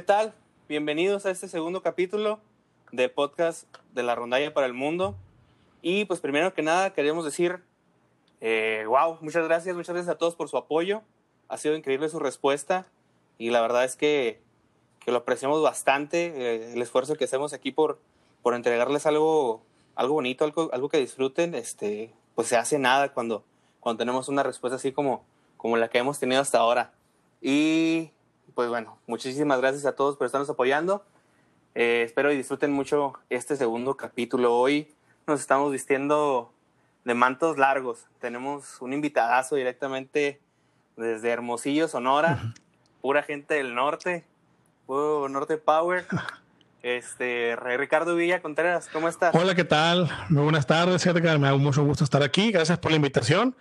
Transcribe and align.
¿qué 0.00 0.06
tal? 0.06 0.32
Bienvenidos 0.66 1.26
a 1.26 1.30
este 1.30 1.46
segundo 1.46 1.82
capítulo 1.82 2.40
de 2.90 3.10
podcast 3.10 3.66
de 3.92 4.02
la 4.02 4.14
rondalla 4.14 4.54
para 4.54 4.66
el 4.66 4.72
mundo. 4.72 5.14
Y 5.82 6.06
pues 6.06 6.20
primero 6.20 6.54
que 6.54 6.62
nada 6.62 6.94
queremos 6.94 7.22
decir, 7.22 7.60
eh, 8.40 8.86
wow, 8.88 9.18
muchas 9.20 9.44
gracias, 9.44 9.76
muchas 9.76 9.94
gracias 9.94 10.14
a 10.14 10.16
todos 10.16 10.36
por 10.36 10.48
su 10.48 10.56
apoyo. 10.56 11.02
Ha 11.48 11.58
sido 11.58 11.76
increíble 11.76 12.08
su 12.08 12.18
respuesta 12.18 12.86
y 13.36 13.50
la 13.50 13.60
verdad 13.60 13.84
es 13.84 13.94
que, 13.94 14.40
que 15.00 15.12
lo 15.12 15.18
apreciamos 15.18 15.62
bastante, 15.62 16.32
eh, 16.34 16.72
el 16.72 16.80
esfuerzo 16.80 17.14
que 17.16 17.24
hacemos 17.24 17.52
aquí 17.52 17.70
por, 17.70 17.98
por 18.40 18.54
entregarles 18.54 19.04
algo, 19.04 19.60
algo 19.96 20.14
bonito, 20.14 20.46
algo, 20.46 20.70
algo 20.72 20.88
que 20.88 20.96
disfruten. 20.96 21.54
Este, 21.54 22.10
pues 22.34 22.48
se 22.48 22.56
hace 22.56 22.78
nada 22.78 23.12
cuando, 23.12 23.44
cuando 23.80 23.98
tenemos 23.98 24.30
una 24.30 24.44
respuesta 24.44 24.76
así 24.76 24.92
como, 24.92 25.26
como 25.58 25.76
la 25.76 25.90
que 25.90 25.98
hemos 25.98 26.18
tenido 26.18 26.40
hasta 26.40 26.56
ahora. 26.56 26.90
Y 27.42 28.12
pues 28.60 28.68
bueno, 28.68 28.98
muchísimas 29.06 29.58
gracias 29.58 29.86
a 29.86 29.92
todos 29.92 30.18
por 30.18 30.26
estarnos 30.26 30.50
apoyando. 30.50 31.02
Eh, 31.74 32.02
espero 32.04 32.30
y 32.30 32.36
disfruten 32.36 32.70
mucho 32.70 33.14
este 33.30 33.56
segundo 33.56 33.96
capítulo. 33.96 34.54
Hoy 34.54 34.92
nos 35.26 35.40
estamos 35.40 35.72
vistiendo 35.72 36.52
de 37.06 37.14
mantos 37.14 37.56
largos. 37.56 38.04
Tenemos 38.20 38.82
un 38.82 38.92
invitadazo 38.92 39.56
directamente 39.56 40.42
desde 40.98 41.30
Hermosillo, 41.30 41.88
Sonora, 41.88 42.52
pura 43.00 43.22
gente 43.22 43.54
del 43.54 43.74
norte, 43.74 44.26
puro 44.86 45.26
Norte 45.30 45.56
Power. 45.56 46.04
Este, 46.82 47.56
Ricardo 47.56 48.14
Villa 48.14 48.40
Contreras, 48.40 48.88
¿cómo 48.90 49.08
estás? 49.08 49.34
Hola, 49.34 49.54
¿qué 49.54 49.64
tal? 49.64 50.10
Muy 50.30 50.42
buenas 50.42 50.66
tardes, 50.66 51.04
Edgar. 51.06 51.38
Me 51.38 51.48
da 51.48 51.56
mucho 51.56 51.84
gusto 51.84 52.04
estar 52.04 52.22
aquí. 52.22 52.52
Gracias 52.52 52.78
por 52.78 52.90
la 52.90 52.96
invitación. 52.96 53.54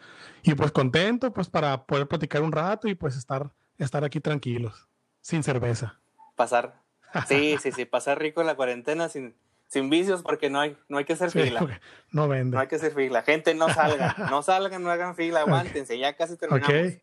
Y 0.44 0.56
pues 0.56 0.72
contento, 0.72 1.32
pues 1.34 1.50
para 1.50 1.86
poder 1.86 2.08
platicar 2.08 2.42
un 2.42 2.54
rato 2.54 2.88
y 2.88 2.96
pues 2.96 3.18
estar, 3.18 3.52
estar 3.80 4.04
aquí 4.04 4.20
tranquilos, 4.20 4.89
sin 5.22 5.44
cerveza. 5.44 6.00
Pasar, 6.36 6.82
sí, 7.28 7.58
sí, 7.62 7.72
sí, 7.72 7.86
pasar 7.86 8.20
rico 8.20 8.42
en 8.42 8.48
la 8.48 8.56
cuarentena 8.56 9.10
sin, 9.10 9.36
sin 9.68 9.90
vicios 9.90 10.22
porque 10.24 10.50
no 10.50 10.60
hay, 10.60 10.78
no 10.88 10.98
hay 10.98 11.06
que 11.06 11.14
hacer 11.14 11.32
fila. 11.32 11.80
No 12.12 12.28
vende. 12.28 12.56
No 12.56 12.62
hay 12.62 12.68
que 12.68 12.76
hacer 12.76 12.94
fila. 12.94 13.22
Gente, 13.22 13.54
no 13.56 13.70
salga, 13.70 14.16
no 14.30 14.42
salgan, 14.42 14.84
no 14.84 14.92
hagan 14.92 15.16
fila, 15.16 15.42
aguántense, 15.42 15.98
ya 15.98 16.16
casi 16.16 16.38
terminamos. 16.38 16.98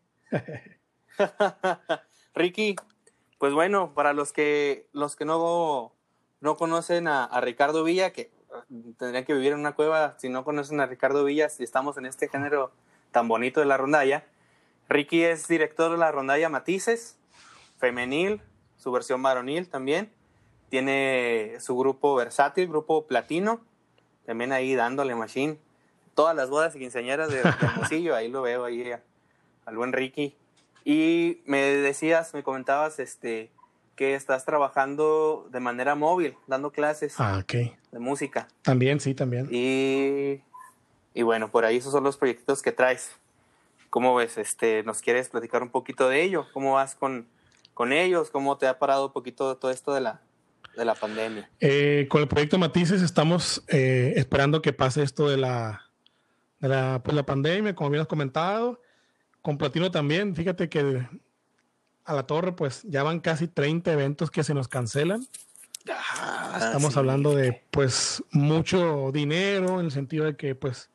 Ricky, 2.35 2.75
pues 3.39 3.53
bueno, 3.53 3.93
para 3.93 4.13
los 4.13 4.31
que, 4.33 4.87
los 4.93 5.15
que 5.15 5.25
no 5.25 5.93
no 6.41 6.57
conocen 6.57 7.07
a, 7.07 7.29
Ricardo 7.41 7.83
Villa, 7.83 8.11
que 8.11 8.31
tendrían 8.97 9.25
que 9.25 9.33
vivir 9.33 9.53
en 9.53 9.59
una 9.59 9.73
cueva 9.73 10.15
si 10.17 10.29
no 10.29 10.43
conocen 10.43 10.79
a 10.79 10.85
Ricardo 10.85 11.23
Villa, 11.23 11.49
si 11.49 11.63
estamos 11.63 11.97
en 11.97 12.05
este 12.05 12.29
género 12.29 12.71
tan 13.11 13.27
bonito 13.27 13.59
de 13.59 13.65
la 13.65 13.77
rondalla. 13.77 14.25
Ricky 14.89 15.23
es 15.23 15.47
director 15.47 15.91
de 15.91 15.97
la 15.97 16.11
rondalla 16.11 16.49
Matices, 16.49 17.16
femenil, 17.77 18.41
su 18.77 18.91
versión 18.91 19.21
varonil 19.21 19.69
también. 19.69 20.11
Tiene 20.69 21.55
su 21.59 21.77
grupo 21.77 22.15
versátil, 22.15 22.67
grupo 22.67 23.07
platino, 23.07 23.61
también 24.25 24.51
ahí 24.51 24.75
dándole 24.75 25.15
machine. 25.15 25.57
Todas 26.13 26.35
las 26.35 26.49
bodas 26.49 26.75
y 26.75 26.79
quinceañeras 26.79 27.29
de, 27.29 27.39
Hermosillo, 27.39 28.15
ahí 28.15 28.29
lo 28.29 28.41
veo 28.41 28.65
ahí 28.65 28.91
al 29.65 29.77
buen 29.77 29.93
Ricky. 29.93 30.35
Y 30.83 31.41
me 31.45 31.61
decías, 31.61 32.33
me 32.33 32.43
comentabas, 32.43 32.99
este, 32.99 33.51
que 33.97 34.15
estás 34.15 34.45
trabajando 34.45 35.47
de 35.51 35.59
manera 35.59 35.95
móvil, 35.95 36.35
dando 36.47 36.71
clases 36.71 37.15
ah, 37.17 37.43
de 37.47 37.99
música. 37.99 38.47
También, 38.61 38.99
sí, 38.99 39.13
también. 39.13 39.47
Y, 39.51 40.41
y, 41.13 41.23
bueno, 41.23 41.49
por 41.49 41.65
ahí 41.65 41.77
esos 41.77 41.91
son 41.91 42.03
los 42.03 42.15
proyectos 42.15 42.61
que 42.61 42.71
traes. 42.71 43.11
¿Cómo 43.89 44.15
ves? 44.15 44.37
Este, 44.37 44.83
¿Nos 44.83 45.01
quieres 45.01 45.29
platicar 45.29 45.63
un 45.63 45.69
poquito 45.69 46.09
de 46.09 46.21
ello? 46.23 46.45
¿Cómo 46.53 46.73
vas 46.73 46.95
con, 46.95 47.27
con 47.77 47.93
ellos? 47.93 48.31
¿Cómo 48.31 48.57
te 48.57 48.65
ha 48.65 48.79
parado 48.79 49.05
un 49.05 49.13
poquito 49.13 49.55
todo 49.55 49.69
esto 49.69 49.93
de 49.93 50.01
la, 50.01 50.19
de 50.75 50.83
la 50.83 50.95
pandemia? 50.95 51.47
Eh, 51.59 52.07
con 52.09 52.21
el 52.23 52.27
proyecto 52.27 52.57
Matices 52.57 53.03
estamos 53.03 53.63
eh, 53.67 54.13
esperando 54.15 54.63
que 54.63 54.73
pase 54.73 55.03
esto 55.03 55.29
de 55.29 55.37
la, 55.37 55.83
de 56.59 56.69
la, 56.69 57.03
pues, 57.03 57.15
la 57.15 57.23
pandemia, 57.23 57.75
como 57.75 57.91
bien 57.91 58.01
has 58.01 58.07
comentado. 58.07 58.81
Con 59.43 59.59
Platino 59.59 59.91
también, 59.91 60.35
fíjate 60.35 60.69
que 60.69 61.07
a 62.03 62.13
la 62.15 62.23
torre, 62.23 62.53
pues 62.53 62.81
ya 62.81 63.03
van 63.03 63.19
casi 63.19 63.47
30 63.47 63.93
eventos 63.93 64.31
que 64.31 64.43
se 64.43 64.55
nos 64.55 64.67
cancelan. 64.67 65.27
Ah, 65.87 66.57
Estamos 66.59 66.97
hablando 66.97 67.35
de 67.35 67.63
pues 67.69 68.23
mucho 68.31 69.11
dinero 69.13 69.79
en 69.79 69.85
el 69.85 69.91
sentido 69.91 70.25
de 70.25 70.35
que 70.35 70.55
pues 70.55 70.89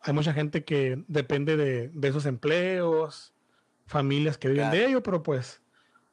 hay 0.00 0.14
mucha 0.14 0.32
gente 0.32 0.64
que 0.64 1.04
depende 1.08 1.58
de, 1.58 1.90
esos 2.08 2.24
empleos, 2.24 3.34
familias 3.86 4.38
que 4.38 4.48
viven 4.48 4.70
de 4.70 4.86
ello, 4.86 5.02
pero 5.02 5.22
pues 5.22 5.59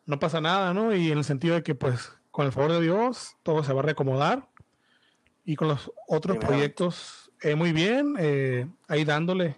no 0.07 0.19
pasa 0.19 0.41
nada, 0.41 0.73
¿no? 0.73 0.95
Y 0.95 1.11
en 1.11 1.19
el 1.19 1.23
sentido 1.23 1.55
de 1.55 1.63
que 1.63 1.75
pues 1.75 2.11
con 2.31 2.47
el 2.47 2.51
favor 2.51 2.71
de 2.71 2.81
Dios 2.81 3.35
todo 3.43 3.63
se 3.63 3.73
va 3.73 3.81
a 3.81 3.83
reacomodar 3.83 4.47
y 5.45 5.55
con 5.55 5.67
los 5.67 5.91
otros 6.07 6.37
proyectos 6.37 7.31
eh, 7.41 7.55
muy 7.55 7.71
bien, 7.71 8.15
eh, 8.17 8.67
ahí 8.87 9.05
dándole 9.05 9.57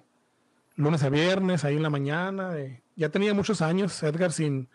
lunes 0.76 1.04
a 1.04 1.10
viernes, 1.10 1.64
ahí 1.64 1.76
en 1.76 1.84
la 1.84 1.90
mañana. 1.90 2.58
Eh, 2.58 2.82
ya 2.96 3.10
tenía 3.10 3.34
muchos 3.34 3.62
años, 3.62 4.02
Edgar, 4.04 4.32
sin, 4.32 4.70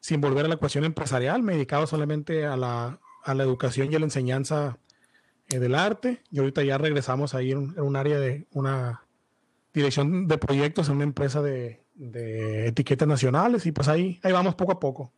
sin 0.00 0.20
volver 0.20 0.44
a 0.44 0.48
la 0.48 0.54
ecuación 0.54 0.84
empresarial. 0.84 1.42
Me 1.42 1.54
dedicaba 1.54 1.86
solamente 1.86 2.46
a 2.46 2.56
la, 2.56 3.00
a 3.24 3.34
la 3.34 3.42
educación 3.42 3.90
y 3.90 3.96
a 3.96 3.98
la 3.98 4.06
enseñanza 4.06 4.78
del 5.48 5.74
arte. 5.74 6.22
Y 6.30 6.38
ahorita 6.38 6.62
ya 6.62 6.78
regresamos 6.78 7.34
ahí 7.34 7.52
en, 7.52 7.78
un 7.80 7.96
área 7.96 8.18
de 8.18 8.46
una 8.52 9.02
dirección 9.72 10.28
de 10.28 10.38
proyectos 10.38 10.88
en 10.88 10.96
una 10.96 11.04
empresa 11.04 11.42
de, 11.42 11.83
de, 11.94 12.68
etiquetas 12.68 13.08
nacionales. 13.08 13.66
Y 13.66 13.72
pues 13.72 13.88
ahí, 13.88 14.20
ahí 14.22 14.32
vamos 14.32 14.54
poco 14.54 14.72
a 14.72 14.80
poco. 14.80 15.12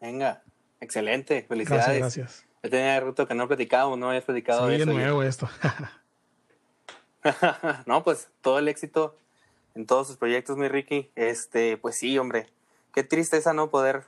Venga, 0.00 0.42
excelente. 0.80 1.44
Felicidades. 1.48 1.86
Gracias, 1.86 2.16
gracias. 2.16 2.46
Yo 2.62 2.70
tenía 2.70 2.98
rato 3.00 3.28
que 3.28 3.34
no 3.34 3.46
platicado, 3.46 3.96
no 3.96 4.08
habías 4.08 4.24
platicado 4.24 4.68
sí, 4.68 4.78
de 4.78 4.86
nuevo 4.86 5.22
esto. 5.22 5.48
no, 7.86 8.02
pues 8.02 8.28
todo 8.40 8.58
el 8.58 8.68
éxito 8.68 9.16
en 9.76 9.86
todos 9.86 10.06
sus 10.06 10.16
proyectos, 10.16 10.56
mi 10.56 10.68
Ricky. 10.68 11.10
Este, 11.14 11.76
pues 11.76 11.98
sí, 11.98 12.18
hombre, 12.18 12.48
qué 12.94 13.04
tristeza 13.04 13.52
no 13.52 13.70
poder, 13.70 14.04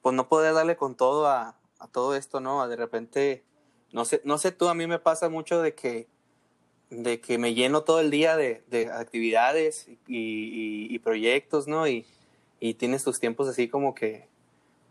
pues 0.00 0.14
no 0.14 0.28
poder 0.28 0.54
darle 0.54 0.76
con 0.76 0.94
todo 0.94 1.26
a, 1.28 1.56
todo 1.90 2.14
esto, 2.14 2.40
¿no? 2.40 2.66
De 2.68 2.76
repente, 2.76 3.42
no 3.92 4.04
sé, 4.04 4.22
no 4.24 4.38
sé 4.38 4.52
tú, 4.52 4.68
a 4.68 4.74
mí 4.74 4.86
me 4.86 5.00
pasa 5.00 5.28
mucho 5.28 5.60
de 5.60 5.74
que, 5.74 6.06
de 6.92 7.20
que 7.20 7.38
me 7.38 7.54
lleno 7.54 7.82
todo 7.82 8.00
el 8.00 8.10
día 8.10 8.36
de, 8.36 8.62
actividades 8.92 9.88
y, 10.06 10.98
proyectos, 11.00 11.66
¿no? 11.66 11.88
Y, 11.88 12.06
y 12.60 12.74
tienes 12.74 13.02
tus 13.02 13.18
tiempos 13.18 13.48
así 13.48 13.68
como 13.68 13.94
que, 13.94 14.26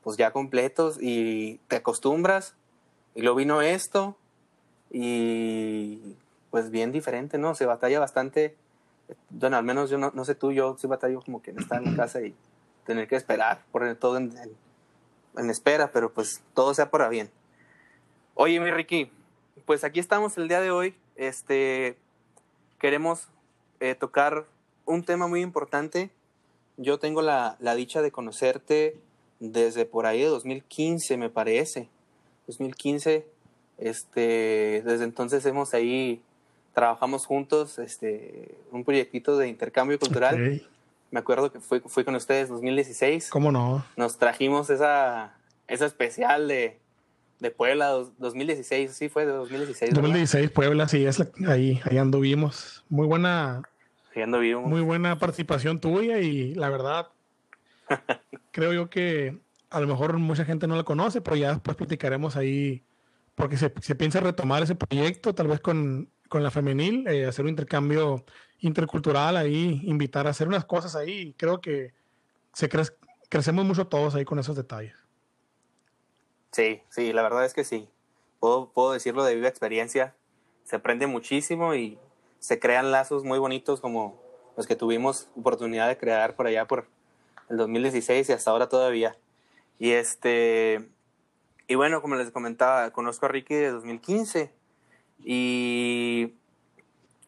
pues 0.03 0.17
ya 0.17 0.31
completos 0.31 0.97
y 0.99 1.59
te 1.67 1.77
acostumbras 1.77 2.55
y 3.13 3.21
luego 3.21 3.37
vino 3.37 3.61
esto 3.61 4.17
y 4.89 6.15
pues 6.49 6.71
bien 6.71 6.91
diferente, 6.91 7.37
¿no? 7.37 7.55
Se 7.55 7.65
batalla 7.65 7.99
bastante 7.99 8.55
bueno, 9.29 9.57
al 9.57 9.63
menos 9.63 9.89
yo 9.89 9.97
no, 9.97 10.25
sé 10.25 10.35
tú, 10.35 10.51
yo 10.51 10.77
sí 10.77 10.87
batallo 10.87 11.21
como 11.21 11.41
que 11.41 11.51
estar 11.51 11.83
en 11.83 11.95
casa 11.95 12.21
y 12.21 12.35
tener 12.85 13.07
que 13.07 13.15
esperar, 13.15 13.61
poner 13.71 13.95
todo 13.95 14.17
en, 14.17 14.31
espera, 15.49 15.91
pero 15.91 16.11
pues 16.11 16.41
todo 16.53 16.73
sea 16.73 16.89
para 16.89 17.09
bien. 17.09 17.29
Oye, 18.35 18.59
mi 18.59 18.71
Ricky, 18.71 19.11
pues 19.65 19.83
aquí 19.83 19.99
estamos 19.99 20.37
el 20.37 20.47
día 20.47 20.61
de 20.61 20.71
hoy. 20.71 20.95
Este, 21.15 21.97
queremos 22.79 23.27
eh, 23.79 23.95
tocar 23.95 24.45
un 24.85 25.03
tema 25.03 25.27
muy 25.27 25.41
importante. 25.41 26.09
Yo 26.77 26.99
tengo 26.99 27.21
la, 27.21 27.57
la, 27.59 27.75
dicha 27.75 28.01
de 28.01 28.11
conocerte 28.11 28.97
desde 29.39 29.85
por 29.85 30.05
ahí 30.05 30.21
de 30.21 30.27
2015, 30.27 31.17
me 31.17 31.29
parece. 31.29 31.89
2015, 32.47 33.25
este, 33.77 34.81
desde 34.85 35.03
entonces 35.03 35.45
hemos 35.45 35.73
ahí 35.73 36.21
trabajamos 36.73 37.25
juntos 37.25 37.79
este, 37.79 38.55
un 38.71 38.83
proyectito 38.83 39.37
de 39.37 39.47
intercambio 39.47 39.99
cultural. 39.99 40.61
Me 41.11 41.19
acuerdo 41.19 41.51
que 41.51 41.59
fui, 41.59 41.81
fui 41.81 42.03
con 42.05 42.15
ustedes 42.15 42.47
en 42.47 42.55
2016. 42.55 43.29
¿Cómo 43.29 43.51
no? 43.51 43.85
Nos 43.97 44.17
trajimos 44.17 44.69
esa, 44.69 45.35
esa 45.67 45.85
especial 45.85 46.47
de, 46.47 46.79
de 47.41 47.51
Puebla 47.51 47.89
2016, 47.89 48.93
sí 48.93 49.09
fue 49.09 49.25
de 49.25 49.33
2016. 49.33 49.93
2016 49.93 50.51
Puebla, 50.51 50.87
sí, 50.87 51.05
es 51.05 51.21
ahí, 51.45 51.81
ahí 51.83 51.97
anduvimos. 51.97 52.85
Muy 52.87 53.05
buena, 53.05 53.61
anduvimos. 54.15 54.69
muy 54.69 54.81
buena 54.81 55.17
participación 55.19 55.81
tuya 55.81 56.19
y 56.19 56.55
la 56.55 56.69
verdad, 56.69 57.09
creo 58.51 58.71
yo 58.71 58.89
que 58.89 59.37
a 59.69 59.79
lo 59.81 59.87
mejor 59.87 60.17
mucha 60.17 60.45
gente 60.45 60.67
no 60.67 60.77
la 60.77 60.83
conoce, 60.83 61.19
pero 61.19 61.35
ya 61.35 61.49
después 61.49 61.75
platicaremos 61.75 62.37
ahí, 62.37 62.83
porque 63.35 63.57
se, 63.57 63.73
se 63.81 63.95
piensa 63.95 64.21
retomar 64.21 64.63
ese 64.63 64.75
proyecto, 64.75 65.35
tal 65.35 65.47
vez 65.47 65.59
con 65.59 66.07
con 66.31 66.43
la 66.43 66.49
femenil, 66.49 67.05
eh, 67.09 67.25
hacer 67.25 67.43
un 67.43 67.49
intercambio 67.49 68.23
intercultural 68.59 69.35
ahí, 69.35 69.81
invitar 69.83 70.27
a 70.27 70.29
hacer 70.29 70.47
unas 70.47 70.63
cosas 70.63 70.95
ahí. 70.95 71.35
Creo 71.37 71.59
que 71.59 71.93
se 72.53 72.69
crecemos 73.29 73.65
mucho 73.65 73.87
todos 73.87 74.15
ahí 74.15 74.23
con 74.23 74.39
esos 74.39 74.55
detalles. 74.55 74.93
Sí, 76.51 76.81
sí, 76.89 77.13
la 77.13 77.21
verdad 77.21 77.45
es 77.45 77.53
que 77.53 77.63
sí. 77.63 77.87
Puedo, 78.39 78.71
puedo 78.71 78.91
decirlo 78.91 79.23
de 79.23 79.35
viva 79.35 79.47
experiencia. 79.47 80.15
Se 80.63 80.75
aprende 80.75 81.07
muchísimo 81.07 81.75
y 81.75 81.97
se 82.39 82.59
crean 82.59 82.91
lazos 82.91 83.23
muy 83.23 83.39
bonitos 83.39 83.81
como 83.81 84.21
los 84.57 84.67
que 84.67 84.75
tuvimos 84.75 85.29
oportunidad 85.35 85.87
de 85.87 85.97
crear 85.97 86.35
por 86.35 86.47
allá 86.47 86.65
por 86.67 86.87
el 87.49 87.57
2016 87.57 88.29
y 88.29 88.33
hasta 88.33 88.51
ahora 88.51 88.67
todavía. 88.67 89.15
Y 89.79 89.91
este, 89.91 90.89
y 91.67 91.75
bueno, 91.75 92.01
como 92.01 92.15
les 92.15 92.31
comentaba, 92.31 92.91
conozco 92.91 93.25
a 93.25 93.29
Ricky 93.29 93.55
de 93.55 93.71
2015 93.71 94.51
y 95.23 96.33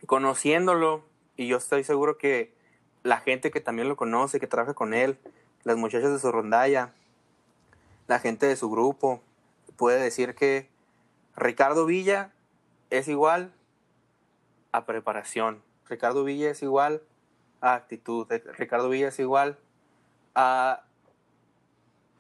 conociéndolo, 0.06 1.06
y 1.38 1.48
yo 1.48 1.58
estoy 1.58 1.84
seguro 1.84 2.18
que 2.18 2.54
la 3.04 3.20
gente 3.20 3.52
que 3.52 3.62
también 3.62 3.88
lo 3.88 3.96
conoce, 3.96 4.40
que 4.40 4.48
trabaja 4.48 4.74
con 4.74 4.94
él, 4.94 5.18
las 5.64 5.78
muchachas 5.78 6.12
de 6.12 6.20
su 6.20 6.32
rondalla, 6.32 6.94
la 8.08 8.20
gente 8.20 8.46
de 8.46 8.56
su 8.56 8.70
grupo, 8.70 9.22
puede 9.76 10.02
decir 10.02 10.36
que 10.36 10.70
Ricardo 11.36 11.86
Villa 11.86 12.32
es 12.90 13.08
igual 13.08 13.54
a 14.72 14.86
preparación. 14.86 15.64
Ricardo 15.88 16.24
Villa 16.24 16.50
es 16.50 16.62
igual 16.64 17.02
a 17.62 17.74
actitud. 17.76 18.28
Ricardo 18.58 18.90
Villa 18.90 19.08
es 19.08 19.20
igual 19.20 19.58
a 20.36 20.84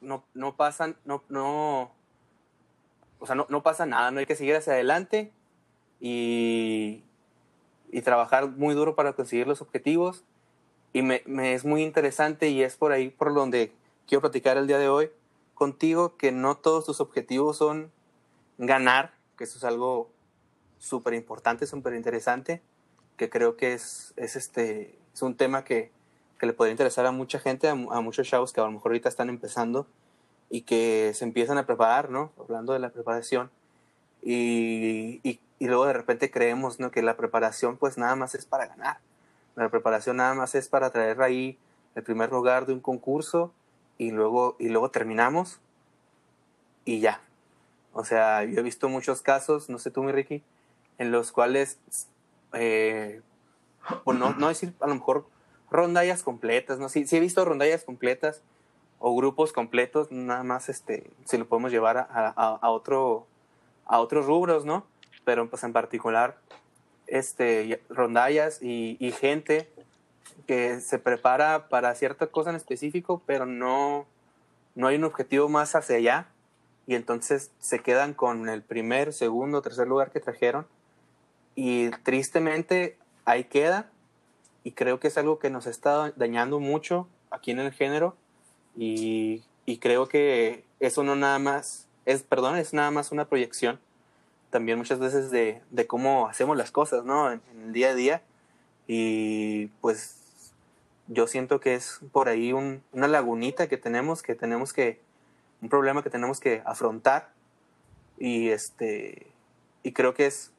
no, 0.01 0.25
no 0.33 0.55
pasan, 0.55 0.97
no, 1.05 1.23
no, 1.29 1.91
o 3.19 3.25
sea, 3.25 3.35
no, 3.35 3.45
no 3.49 3.63
pasa 3.63 3.85
nada, 3.85 4.11
no 4.11 4.19
hay 4.19 4.25
que 4.25 4.35
seguir 4.35 4.55
hacia 4.55 4.73
adelante 4.73 5.31
y, 6.01 7.03
y 7.89 8.01
trabajar 8.01 8.49
muy 8.49 8.75
duro 8.75 8.95
para 8.95 9.13
conseguir 9.13 9.47
los 9.47 9.61
objetivos. 9.61 10.23
Y 10.91 11.01
me, 11.01 11.23
me, 11.25 11.53
es 11.53 11.65
muy 11.65 11.81
interesante 11.83 12.49
y 12.49 12.61
es 12.61 12.75
por 12.75 12.91
ahí 12.91 13.09
por 13.09 13.33
donde 13.33 13.73
quiero 14.07 14.21
platicar 14.21 14.57
el 14.57 14.67
día 14.67 14.77
de 14.77 14.89
hoy 14.89 15.09
contigo, 15.63 16.17
que 16.17 16.33
no 16.33 16.57
todos 16.57 16.85
tus 16.85 16.99
objetivos 16.99 17.55
son 17.55 17.89
ganar, 18.57 19.13
que 19.37 19.45
eso 19.45 19.57
es 19.57 19.63
algo 19.63 20.09
súper 20.77 21.13
importante, 21.13 21.65
súper 21.65 21.93
interesante, 21.93 22.61
que 23.15 23.29
creo 23.29 23.55
que 23.55 23.71
es, 23.71 24.13
es, 24.17 24.35
este, 24.35 24.99
es 25.13 25.21
un 25.21 25.37
tema 25.37 25.63
que, 25.63 25.89
que 26.37 26.47
le 26.47 26.51
podría 26.51 26.73
interesar 26.73 27.05
a 27.05 27.13
mucha 27.13 27.39
gente, 27.39 27.69
a, 27.69 27.71
a, 27.71 28.01
muchos 28.01 28.27
chavos 28.27 28.51
que 28.51 28.59
a 28.59 28.65
lo 28.65 28.71
mejor 28.71 28.91
ahorita 28.91 29.07
están 29.07 29.29
empezando 29.29 29.87
y 30.49 30.63
que 30.63 31.13
se 31.15 31.23
empiezan 31.23 31.57
a 31.57 31.65
preparar, 31.65 32.09
¿no? 32.09 32.33
Hablando 32.37 32.73
de 32.73 32.79
la 32.79 32.89
preparación. 32.89 33.49
Y, 34.21 35.21
y, 35.23 35.39
y 35.59 35.67
luego 35.67 35.85
de 35.85 35.93
repente 35.93 36.29
creemos, 36.29 36.81
¿no? 36.81 36.91
Que 36.91 37.01
la 37.01 37.15
preparación 37.15 37.77
pues 37.77 37.97
nada 37.97 38.17
más 38.17 38.35
es 38.35 38.45
para 38.45 38.67
ganar. 38.67 38.97
La 39.55 39.69
preparación 39.69 40.17
nada 40.17 40.33
más 40.33 40.55
es 40.55 40.67
para 40.67 40.89
traer 40.89 41.21
ahí 41.21 41.57
el 41.95 42.03
primer 42.03 42.33
lugar 42.33 42.65
de 42.65 42.73
un 42.73 42.81
concurso 42.81 43.53
y 43.97 44.11
luego, 44.11 44.55
y 44.59 44.69
luego 44.69 44.89
terminamos 44.91 45.59
y 46.85 46.99
ya. 46.99 47.21
O 47.93 48.03
sea, 48.03 48.43
yo 48.43 48.59
he 48.59 48.63
visto 48.63 48.89
muchos 48.89 49.21
casos, 49.21 49.69
no 49.69 49.77
sé 49.77 49.91
tú, 49.91 50.03
mi 50.03 50.11
Ricky, 50.11 50.43
en 50.97 51.11
los 51.11 51.31
cuales, 51.31 51.77
eh, 52.53 53.21
no, 54.05 54.33
no 54.33 54.47
decir 54.47 54.73
a 54.79 54.87
lo 54.87 54.95
mejor 54.95 55.27
rondallas 55.69 56.23
completas, 56.23 56.79
¿no? 56.79 56.89
Sí, 56.89 57.05
sí 57.05 57.17
he 57.17 57.19
visto 57.19 57.43
rondallas 57.45 57.83
completas 57.83 58.41
o 58.99 59.15
grupos 59.15 59.53
completos, 59.53 60.11
nada 60.11 60.43
más 60.43 60.69
este, 60.69 61.11
si 61.25 61.37
lo 61.37 61.45
podemos 61.45 61.71
llevar 61.71 61.97
a, 61.97 62.07
a, 62.09 62.55
a, 62.61 62.69
otro, 62.69 63.27
a 63.85 63.99
otros 63.99 64.25
rubros, 64.25 64.65
¿no? 64.65 64.85
Pero 65.25 65.49
pues 65.49 65.63
en 65.63 65.73
particular, 65.73 66.37
este, 67.07 67.81
rondallas 67.89 68.61
y, 68.61 68.97
y 68.99 69.11
gente 69.11 69.69
que 70.47 70.81
se 70.81 70.99
prepara 70.99 71.69
para 71.69 71.95
cierta 71.95 72.27
cosa 72.27 72.49
en 72.49 72.55
específico, 72.55 73.21
pero 73.25 73.45
no, 73.45 74.05
no 74.75 74.87
hay 74.87 74.97
un 74.97 75.03
objetivo 75.03 75.49
más 75.49 75.75
hacia 75.75 75.97
allá. 75.97 76.27
Y 76.85 76.95
entonces 76.95 77.51
se 77.59 77.79
quedan 77.79 78.13
con 78.13 78.49
el 78.49 78.61
primer, 78.61 79.13
segundo, 79.13 79.61
tercer 79.61 79.87
lugar 79.87 80.11
que 80.11 80.19
trajeron. 80.19 80.67
Y 81.55 81.91
tristemente 82.03 82.97
ahí 83.25 83.45
queda. 83.45 83.89
Y 84.63 84.71
creo 84.71 84.99
que 84.99 85.07
es 85.07 85.17
algo 85.17 85.39
que 85.39 85.49
nos 85.49 85.65
está 85.65 86.11
dañando 86.15 86.59
mucho 86.59 87.07
aquí 87.31 87.51
en 87.51 87.59
el 87.59 87.71
género. 87.71 88.15
Y, 88.75 89.43
y 89.65 89.77
creo 89.77 90.07
que 90.07 90.65
eso 90.79 91.03
no 91.03 91.15
nada 91.15 91.39
más 91.39 91.87
es, 92.05 92.23
perdón, 92.23 92.57
es 92.57 92.73
nada 92.73 92.91
más 92.91 93.11
una 93.11 93.25
proyección 93.25 93.79
también 94.49 94.77
muchas 94.77 94.99
veces 94.99 95.31
de, 95.31 95.61
de 95.71 95.87
cómo 95.87 96.27
hacemos 96.27 96.55
las 96.55 96.69
cosas, 96.69 97.03
¿no? 97.03 97.31
En, 97.31 97.41
en, 97.51 97.61
el 97.63 97.73
día 97.73 97.89
a 97.89 97.95
día 97.95 98.21
y 98.87 99.67
pues 99.81 100.17
yo 101.07 101.27
siento 101.27 101.59
que 101.59 101.75
es 101.75 101.99
por 102.11 102.29
ahí 102.29 102.53
un, 102.53 102.83
una 102.91 103.07
lagunita 103.07 103.67
que 103.67 103.77
tenemos 103.77 104.21
que 104.21 104.35
tenemos 104.35 104.73
que 104.73 104.99
un 105.61 105.69
problema 105.69 106.03
que 106.03 106.09
tenemos 106.09 106.39
que 106.39 106.61
afrontar 106.65 107.29
y 108.17 108.49
este 108.49 109.27
y 109.83 109.91
creo 109.93 110.13
que 110.13 110.25
es 110.25 110.51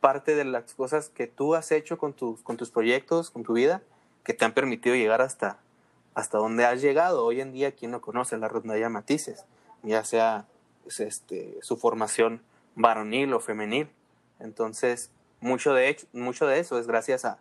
parte 0.00 0.34
de 0.34 0.44
las 0.44 0.74
cosas 0.74 1.08
que 1.08 1.26
tú 1.26 1.54
has 1.54 1.72
hecho 1.72 1.98
con 1.98 2.12
tus 2.12 2.40
con 2.42 2.56
tus 2.56 2.70
proyectos 2.70 3.30
con 3.30 3.42
tu 3.42 3.54
vida 3.54 3.82
que 4.22 4.34
te 4.34 4.44
han 4.44 4.52
permitido 4.52 4.94
llegar 4.94 5.20
hasta 5.22 5.58
hasta 6.14 6.38
donde 6.38 6.64
has 6.64 6.80
llegado. 6.80 7.24
Hoy 7.24 7.40
en 7.40 7.52
día 7.52 7.72
quien 7.72 7.90
no 7.90 8.00
conoce 8.00 8.38
la 8.38 8.48
rondalla 8.48 8.88
matices 8.88 9.44
ya 9.82 10.04
sea 10.04 10.46
pues, 10.82 11.00
este 11.00 11.58
su 11.62 11.76
formación 11.76 12.42
varonil 12.74 13.32
o 13.34 13.40
femenil. 13.40 13.88
Entonces 14.40 15.10
mucho 15.40 15.74
de 15.74 15.88
hecho, 15.88 16.06
mucho 16.12 16.46
de 16.46 16.58
eso 16.58 16.78
es 16.78 16.86
gracias 16.86 17.24
a, 17.24 17.38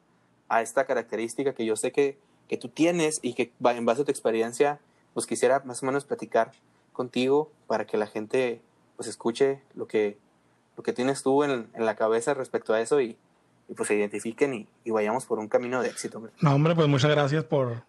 a 0.54 0.62
esta 0.62 0.86
característica 0.86 1.54
que 1.54 1.66
yo 1.66 1.76
sé 1.76 1.92
que, 1.92 2.18
que 2.48 2.58
tú 2.58 2.70
tienes 2.70 3.20
y 3.22 3.34
que 3.34 3.52
en 3.64 3.86
base 3.86 4.04
a 4.04 4.06
tu 4.06 4.12
experiencia 4.12 4.80
pues 5.14 5.26
quisiera 5.26 5.62
más 5.66 5.82
o 5.82 5.86
menos 5.86 6.06
platicar 6.06 6.52
contigo 6.92 7.52
para 7.68 7.86
que 7.86 7.98
la 7.98 8.08
gente 8.08 8.62
pues 8.96 9.08
escuche 9.08 9.62
lo 9.74 9.88
que, 9.88 10.18
lo 10.78 10.84
que 10.84 10.94
tienes 10.94 11.24
tú 11.24 11.44
en, 11.44 11.70
en 11.74 11.86
la 11.86 11.96
cabeza 11.96 12.34
respecto 12.36 12.74
a 12.74 12.82
eso 12.82 13.02
y, 13.02 13.18
y 13.68 13.74
pues 13.74 13.88
se 13.88 13.96
identifiquen 13.96 14.68
y, 14.86 14.92
vayamos 14.92 15.26
por 15.26 15.40
un 15.40 15.48
camino 15.48 15.82
de 15.82 15.90
éxito. 15.90 16.30
No, 16.42 16.54
hombre, 16.54 16.76
pues 16.76 16.88
muchas 16.88 17.10
gracias 17.10 17.44
por, 17.46 17.84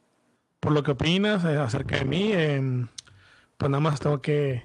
por 0.60 0.72
lo 0.72 0.82
que 0.82 0.92
opinas 0.92 1.44
eh, 1.44 1.58
acerca 1.58 1.98
de 1.98 2.04
mí. 2.06 2.30
Eh, 2.32 2.86
pues 3.58 3.70
nada 3.70 3.80
más 3.80 4.00
tengo 4.00 4.22
que, 4.22 4.62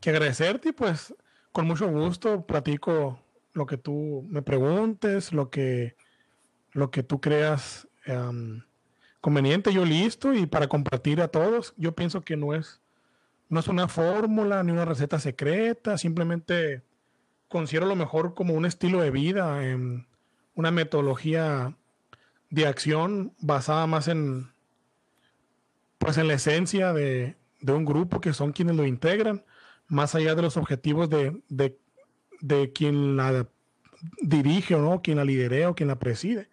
que 0.00 0.10
agradecerte 0.10 0.70
y 0.70 0.72
pues 0.72 1.14
con 1.52 1.66
mucho 1.66 1.88
gusto 1.88 2.44
platico 2.44 3.20
lo 3.52 3.66
que 3.66 3.76
tú 3.76 4.24
me 4.28 4.42
preguntes, 4.42 5.32
lo 5.32 5.50
que, 5.50 5.94
lo 6.72 6.90
que 6.90 7.02
tú 7.02 7.20
creas 7.20 7.88
um, 8.06 8.62
conveniente, 9.20 9.72
yo 9.72 9.84
listo 9.84 10.32
y 10.32 10.46
para 10.46 10.68
compartir 10.68 11.20
a 11.20 11.28
todos. 11.28 11.74
Yo 11.76 11.94
pienso 11.94 12.22
que 12.22 12.36
no 12.36 12.54
es 12.54 12.80
no 13.48 13.58
es 13.58 13.66
una 13.66 13.88
fórmula 13.88 14.62
ni 14.62 14.70
una 14.70 14.84
receta 14.84 15.18
secreta, 15.18 15.98
simplemente 15.98 16.82
considero 17.48 17.86
lo 17.86 17.96
mejor 17.96 18.34
como 18.34 18.54
un 18.54 18.64
estilo 18.64 19.00
de 19.00 19.10
vida, 19.10 19.68
en 19.68 20.06
una 20.54 20.70
metodología 20.70 21.76
de 22.48 22.66
acción 22.66 23.34
basada 23.40 23.88
más 23.88 24.06
en 24.06 24.52
pues 25.98 26.16
en 26.16 26.28
la 26.28 26.34
esencia 26.34 26.92
de, 26.92 27.36
de 27.60 27.72
un 27.72 27.84
grupo 27.84 28.20
que 28.20 28.32
son 28.32 28.52
quienes 28.52 28.76
lo 28.76 28.86
integran, 28.86 29.44
más 29.86 30.14
allá 30.14 30.34
de 30.34 30.42
los 30.42 30.56
objetivos 30.56 31.10
de, 31.10 31.42
de, 31.48 32.72
quien 32.72 33.16
la 33.16 33.46
dirige 34.22 34.76
o 34.76 34.80
no, 34.80 35.02
quien 35.02 35.18
la 35.18 35.24
lidera 35.24 35.68
o 35.68 35.74
quien 35.74 35.88
la 35.88 35.98
preside. 35.98 36.48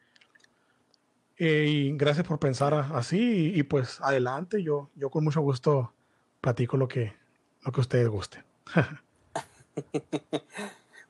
Eh, 1.40 1.66
y 1.68 1.98
gracias 1.98 2.26
por 2.26 2.40
pensar 2.40 2.74
así 2.74 3.52
y, 3.54 3.64
pues 3.64 4.02
adelante, 4.02 4.64
yo, 4.64 4.90
yo 4.96 5.12
con 5.12 5.24
mucho 5.24 5.42
gusto 5.42 5.94
platico 6.42 6.78
lo 6.78 6.88
que, 6.88 7.14
lo 7.62 7.72
que 7.72 7.82
ustedes 7.82 8.08
guste. 8.08 8.44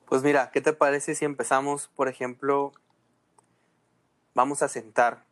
pues 0.06 0.22
mira, 0.22 0.50
¿qué 0.50 0.60
te 0.60 0.74
parece 0.74 1.14
si 1.14 1.24
empezamos, 1.24 1.88
por 1.96 2.08
ejemplo, 2.08 2.72
vamos 4.34 4.62
a 4.62 4.68
sentar 4.68 5.24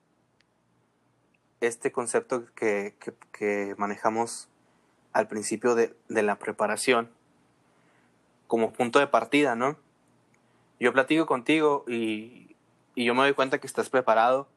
este 1.61 1.93
concepto 1.93 2.47
que, 2.55 2.95
que, 2.99 3.13
que 3.33 3.75
manejamos 3.77 4.49
al 5.13 5.29
principio 5.29 5.75
de, 5.75 5.95
de, 6.09 6.23
la 6.23 6.39
preparación 6.39 7.11
como 8.47 8.73
punto 8.73 8.99
de 8.99 9.07
partida, 9.07 9.57
¿no? 9.57 9.77
Yo 10.81 10.93
platico 10.93 11.27
contigo 11.27 11.85
y, 11.87 12.57
y 12.95 13.05
yo 13.05 13.15
me 13.15 13.23
doy 13.23 13.35
cuenta 13.35 13.59
que 13.59 13.67
estás 13.67 13.89
preparado 13.91 14.49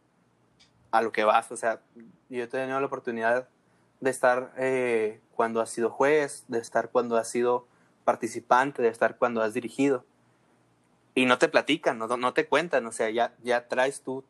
a 0.91 1.01
lo 1.01 1.11
que 1.11 1.23
vas, 1.23 1.51
o 1.51 1.57
sea, 1.57 1.81
yo 2.29 2.43
he 2.43 2.47
tenido 2.47 2.79
la 2.79 2.85
oportunidad 2.85 3.47
de 3.99 4.09
estar 4.09 4.53
eh, 4.57 5.19
cuando 5.35 5.61
has 5.61 5.69
sido 5.69 5.89
juez, 5.89 6.45
de 6.47 6.59
estar 6.59 6.89
cuando 6.89 7.17
has 7.17 7.29
sido 7.29 7.67
participante, 8.05 8.81
de 8.81 8.89
estar 8.89 9.17
cuando 9.17 9.41
has 9.41 9.53
dirigido. 9.53 10.05
Y 11.15 11.25
no 11.25 11.37
te 11.37 11.49
platican, 11.49 11.97
no, 11.97 12.07
no 12.07 12.33
te 12.33 12.47
cuentan, 12.47 12.85
o 12.85 12.91
sea, 12.91 13.09
ya, 13.09 13.35
ya 13.43 13.67
traes 13.67 14.01
tú 14.01 14.23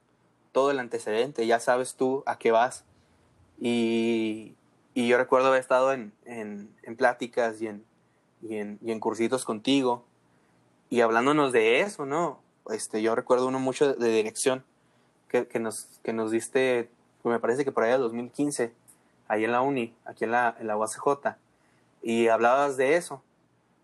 todo 0.51 0.71
el 0.71 0.79
antecedente, 0.79 1.45
ya 1.45 1.59
sabes 1.59 1.95
tú 1.95 2.23
a 2.25 2.37
qué 2.37 2.51
vas. 2.51 2.85
Y, 3.59 4.55
y 4.93 5.07
yo 5.07 5.17
recuerdo 5.17 5.47
haber 5.49 5.59
estado 5.59 5.93
en, 5.93 6.13
en, 6.25 6.73
en 6.83 6.95
pláticas 6.95 7.61
y 7.61 7.67
en, 7.67 7.85
y, 8.41 8.57
en, 8.57 8.79
y 8.81 8.91
en 8.91 8.99
cursitos 8.99 9.45
contigo 9.45 10.05
y 10.89 11.01
hablándonos 11.01 11.51
de 11.51 11.81
eso, 11.81 12.05
¿no? 12.05 12.41
Este, 12.71 13.01
yo 13.01 13.15
recuerdo 13.15 13.47
uno 13.47 13.59
mucho 13.59 13.93
de, 13.93 14.05
de 14.05 14.11
dirección 14.15 14.63
que, 15.29 15.59
nos, 15.59 15.87
que 16.03 16.11
nos 16.11 16.31
diste, 16.31 16.89
me 17.23 17.39
parece 17.39 17.63
que 17.63 17.71
por 17.71 17.83
allá 17.83 17.97
2015, 17.97 18.73
ahí 19.27 19.45
en 19.45 19.51
la 19.51 19.61
uni, 19.61 19.95
aquí 20.05 20.25
en 20.25 20.31
la, 20.31 20.55
en 20.59 20.67
la 20.67 20.75
UACJ, 20.75 21.35
y 22.01 22.27
hablabas 22.27 22.77
de 22.77 22.95
eso. 22.95 23.21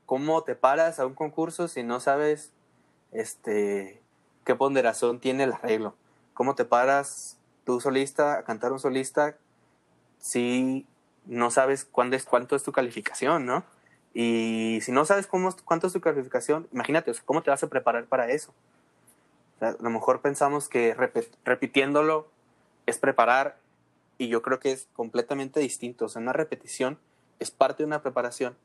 ¿Cómo 0.05 0.43
te 0.43 0.55
paras 0.55 0.99
a 0.99 1.05
un 1.05 1.13
concurso 1.13 1.67
si 1.67 1.83
no 1.83 1.99
sabes 1.99 2.51
este, 3.11 4.01
qué 4.43 4.55
ponderación 4.55 5.19
tiene 5.19 5.45
el 5.45 5.53
arreglo? 5.53 5.95
¿Cómo 6.33 6.55
te 6.55 6.65
paras 6.65 7.37
tú 7.63 7.79
solista 7.81 8.39
a 8.39 8.43
cantar 8.43 8.71
un 8.71 8.79
solista 8.79 9.35
si 10.19 10.85
no 11.25 11.49
sabes 11.51 11.85
cuándo 11.85 12.15
es, 12.15 12.25
cuánto 12.25 12.55
es 12.55 12.63
tu 12.63 12.71
calificación, 12.71 13.45
¿no? 13.45 13.63
Y 14.13 14.79
si 14.81 14.91
no 14.91 15.05
sabes 15.05 15.27
cómo, 15.27 15.53
cuánto 15.65 15.87
es 15.87 15.93
tu 15.93 16.01
calificación, 16.01 16.67
imagínate, 16.71 17.11
¿cómo 17.25 17.41
te 17.41 17.49
vas 17.49 17.63
a 17.63 17.67
preparar 17.67 18.05
para 18.05 18.29
eso? 18.29 18.53
A 19.61 19.75
lo 19.79 19.89
mejor 19.89 20.21
pensamos 20.21 20.67
que 20.67 20.95
repitiéndolo 21.43 22.27
es 22.85 22.97
preparar 22.97 23.57
y 24.17 24.27
yo 24.27 24.41
creo 24.41 24.59
que 24.59 24.71
es 24.71 24.87
completamente 24.93 25.59
distinto. 25.59 26.05
O 26.05 26.09
sea, 26.09 26.21
una 26.21 26.33
repetición 26.33 26.99
es 27.39 27.51
parte 27.51 27.83
de 27.83 27.87
una 27.87 28.01
preparación, 28.01 28.55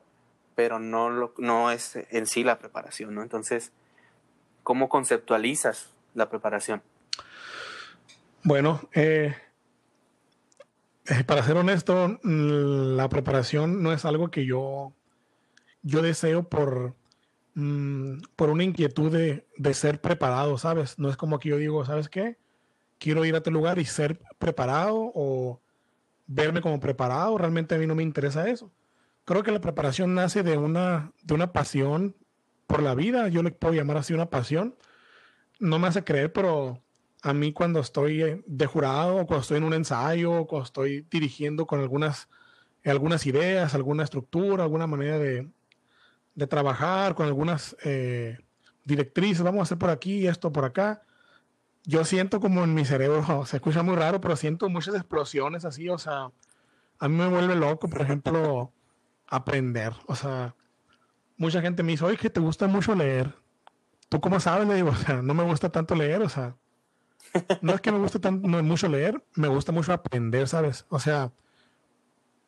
pero 0.54 0.78
no, 0.78 1.11
lo, 1.11 1.35
no 1.38 1.70
es 1.70 1.97
en 1.97 2.26
sí 2.26 2.44
la 2.44 2.59
preparación, 2.59 3.14
¿no? 3.14 3.23
Entonces, 3.23 3.73
¿cómo 4.62 4.88
conceptualizas 4.88 5.90
la 6.14 6.28
preparación? 6.28 6.82
Bueno, 8.42 8.80
eh, 8.94 9.35
eh, 11.06 11.25
para 11.25 11.42
ser 11.42 11.56
honesto, 11.56 12.18
mm, 12.23 12.97
la 12.97 13.09
preparación 13.09 13.82
no 13.82 13.92
es 13.92 14.04
algo 14.04 14.30
que 14.30 14.47
yo, 14.47 14.92
yo 15.82 16.02
deseo 16.02 16.44
por, 16.44 16.94
mm, 17.61 18.23
por 18.37 18.50
una 18.50 18.64
inquietud 18.64 19.12
de, 19.12 19.47
de, 19.57 19.75
ser 19.75 20.00
preparado, 20.00 20.59
¿sabes? 20.59 20.99
No 20.99 21.09
es 21.11 21.17
como 21.17 21.38
que 21.38 21.50
yo 21.50 21.57
digo, 21.59 21.85
¿sabes 21.85 22.09
qué? 22.09 22.38
Quiero 22.99 23.25
ir 23.25 23.35
a 23.35 23.38
este 23.38 23.50
lugar 23.50 23.79
y 23.79 23.85
ser 23.85 24.21
preparado 24.38 25.12
o 25.14 25.61
verme 26.26 26.61
como 26.61 26.81
preparado. 26.81 27.38
Realmente 27.38 27.75
a 27.75 27.79
mí 27.79 27.87
no 27.87 27.95
me 27.95 28.02
interesa 28.02 28.49
eso. 28.49 28.71
Creo 29.25 29.43
que 29.43 29.52
la 29.52 29.61
preparación 29.61 30.14
nace 30.14 30.43
de 30.43 30.57
una, 30.57 31.12
de 31.23 31.35
una 31.35 31.52
pasión 31.52 32.17
por 32.67 32.83
la 32.83 32.95
vida. 32.95 33.29
Yo 33.29 33.43
le 33.43 33.50
puedo 33.50 33.75
llamar 33.75 33.99
así 33.99 34.14
una 34.14 34.31
pasión. 34.31 34.76
No 35.59 35.79
me 35.79 35.88
hace 35.88 36.05
creer, 36.05 36.33
pero 36.33 36.83
a 37.23 37.33
mí 37.35 37.52
cuando 37.52 37.81
estoy 37.81 38.23
eh, 38.23 38.43
de 38.47 38.67
jurado, 38.67 39.26
cuando 39.26 39.43
estoy 39.43 39.59
en 39.59 39.64
un 39.64 39.75
ensayo, 39.75 40.47
cuando 40.47 40.64
estoy 40.64 41.07
dirigiendo 41.11 41.67
con 41.67 41.81
algunas, 41.81 42.29
algunas 42.85 43.26
ideas, 43.26 43.75
alguna 43.75 44.05
estructura, 44.05 44.64
alguna 44.64 44.87
manera 44.87 45.19
de, 45.19 45.50
de 46.40 46.47
trabajar, 46.47 47.14
con 47.14 47.26
algunas 47.26 47.76
eh, 47.85 48.38
directrices, 48.85 49.42
vamos 49.42 49.61
a 49.61 49.62
hacer 49.64 49.78
por 49.78 49.90
aquí, 49.90 50.26
esto 50.26 50.50
por 50.50 50.64
acá, 50.64 51.02
yo 51.85 52.04
siento 52.04 52.40
como 52.40 52.64
en 52.64 52.75
mi 52.75 52.85
cerebro, 52.87 53.23
se 53.47 53.59
escucha 53.59 53.82
muy 53.82 53.94
raro, 53.94 54.20
pero 54.20 54.37
siento 54.37 54.68
muchas 54.70 54.94
explosiones 54.94 55.64
así, 55.66 55.88
o 55.88 55.99
sea, 55.99 56.30
a 56.99 57.09
mí 57.09 57.16
me 57.16 57.28
vuelve 57.28 57.54
loco, 57.56 57.88
por 57.88 58.00
ejemplo, 58.00 58.73
aprender, 59.28 59.92
o 60.06 60.16
sea, 60.16 60.54
mucha 61.37 61.61
gente 61.61 61.82
me 61.82 61.92
dice, 61.92 62.06
oye, 62.06 62.16
que 62.16 62.30
te 62.30 62.40
gusta 62.40 62.66
mucho 62.66 62.94
leer. 62.94 63.35
¿Tú 64.09 64.20
cómo 64.20 64.40
sabes? 64.40 64.66
Le 64.66 64.75
digo, 64.75 64.88
o 64.92 64.97
sea, 64.97 65.23
no 65.23 65.35
me 65.35 65.44
gusta 65.44 65.70
tanto 65.70 65.94
leer, 65.94 66.23
o 66.23 66.28
sea, 66.28 66.56
no 67.61 67.75
es 67.75 67.82
que 67.82 67.92
me 67.92 67.99
guste 67.99 68.18
tanto, 68.18 68.49
no, 68.49 68.62
mucho 68.62 68.88
leer, 68.88 69.23
me 69.35 69.49
gusta 69.49 69.73
mucho 69.73 69.92
aprender, 69.92 70.49
¿sabes? 70.49 70.87
O 70.88 70.99
sea, 70.99 71.32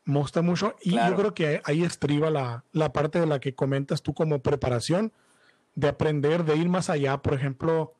me 0.04 0.18
gusta 0.18 0.42
mucho 0.42 0.74
y 0.82 0.96
yo 0.96 1.14
creo 1.16 1.34
que 1.34 1.62
ahí 1.64 1.84
estriba 1.84 2.30
la, 2.30 2.64
la, 2.72 2.92
parte 2.92 3.20
de 3.20 3.26
la 3.26 3.38
que 3.40 3.54
comentas 3.54 4.02
tú 4.02 4.14
como 4.14 4.42
preparación, 4.42 5.12
de 5.74 5.88
aprender, 5.88 6.44
de 6.44 6.56
ir 6.56 6.68
más 6.68 6.90
allá. 6.90 7.18
Por 7.18 7.34
ejemplo, 7.34 7.94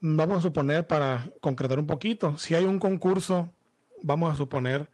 vamos 0.00 0.38
a 0.38 0.42
suponer, 0.42 0.86
para 0.86 1.30
concretar 1.40 1.78
un 1.78 1.86
poquito, 1.86 2.36
si 2.38 2.54
hay 2.54 2.64
un 2.64 2.78
concurso, 2.78 3.50
vamos 4.02 4.32
a 4.32 4.36
suponer, 4.36 4.90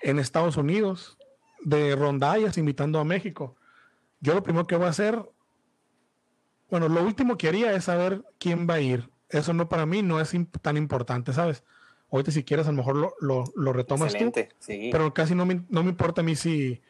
en 0.00 0.18
Estados 0.18 0.56
Unidos, 0.56 1.18
de 1.62 1.96
rondallas 1.96 2.56
invitando 2.56 3.00
a 3.00 3.04
México, 3.04 3.56
yo 4.20 4.34
lo 4.34 4.42
primero 4.42 4.66
que 4.66 4.76
voy 4.76 4.86
a 4.86 4.90
hacer, 4.90 5.28
bueno, 6.70 6.88
lo 6.88 7.02
último 7.02 7.36
que 7.36 7.48
haría 7.48 7.72
es 7.72 7.84
saber 7.84 8.24
quién 8.38 8.68
va 8.68 8.74
a 8.74 8.80
ir 8.80 9.10
eso 9.28 9.52
no 9.52 9.68
para 9.68 9.86
mí 9.86 10.02
no 10.02 10.20
es 10.20 10.34
tan 10.62 10.76
importante, 10.76 11.32
¿sabes? 11.32 11.64
Ahorita 12.10 12.30
si 12.30 12.42
quieres 12.42 12.66
a 12.66 12.70
lo 12.70 12.78
mejor 12.78 12.96
lo, 12.96 13.14
lo, 13.20 13.44
lo 13.54 13.72
retomas 13.72 14.14
tú. 14.14 14.32
Pero 14.66 15.12
casi 15.12 15.34
no 15.34 15.44
me, 15.44 15.64
no 15.68 15.82
me 15.82 15.90
importa 15.90 16.22
a 16.22 16.24
mí 16.24 16.36
si... 16.36 16.80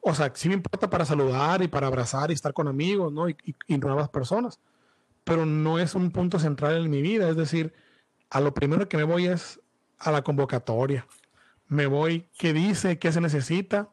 O 0.00 0.14
sea, 0.14 0.32
sí 0.34 0.48
me 0.48 0.54
importa 0.54 0.88
para 0.88 1.04
saludar 1.04 1.62
y 1.62 1.68
para 1.68 1.88
abrazar 1.88 2.30
y 2.30 2.34
estar 2.34 2.52
con 2.52 2.68
amigos, 2.68 3.12
¿no? 3.12 3.28
Y, 3.28 3.36
y, 3.66 3.78
nuevas 3.78 4.08
personas. 4.08 4.60
Pero 5.24 5.46
no 5.46 5.78
es 5.78 5.94
un 5.94 6.12
punto 6.12 6.38
central 6.38 6.84
en 6.84 6.90
mi 6.90 7.02
vida. 7.02 7.28
Es 7.28 7.36
decir, 7.36 7.72
a 8.30 8.40
lo 8.40 8.54
primero 8.54 8.88
que 8.88 8.96
me 8.96 9.04
voy 9.04 9.26
es 9.26 9.60
a 9.98 10.12
la 10.12 10.22
convocatoria. 10.22 11.06
Me 11.66 11.86
voy, 11.86 12.28
qué 12.38 12.52
dice, 12.52 12.98
qué 12.98 13.10
se 13.10 13.20
necesita. 13.20 13.90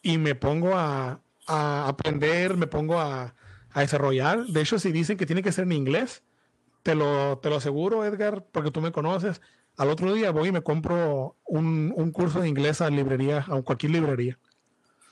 Y 0.00 0.18
me 0.18 0.36
pongo 0.36 0.76
a, 0.76 1.20
a 1.46 1.88
aprender, 1.88 2.56
me 2.56 2.68
pongo 2.68 3.00
a, 3.00 3.34
a 3.72 3.80
desarrollar. 3.80 4.46
De 4.46 4.60
hecho, 4.60 4.78
si 4.78 4.92
dicen 4.92 5.16
que 5.16 5.26
tiene 5.26 5.42
que 5.42 5.52
ser 5.52 5.64
en 5.64 5.72
inglés, 5.72 6.22
te 6.86 6.94
lo, 6.94 7.38
te 7.38 7.50
lo 7.50 7.56
aseguro, 7.56 8.04
Edgar, 8.04 8.44
porque 8.52 8.70
tú 8.70 8.80
me 8.80 8.92
conoces. 8.92 9.42
Al 9.76 9.90
otro 9.90 10.14
día 10.14 10.30
voy 10.30 10.50
y 10.50 10.52
me 10.52 10.62
compro 10.62 11.34
un, 11.44 11.92
un 11.96 12.12
curso 12.12 12.40
de 12.40 12.48
inglés 12.48 12.80
a 12.80 12.88
librería, 12.90 13.44
a 13.48 13.60
cualquier 13.62 13.90
librería. 13.90 14.38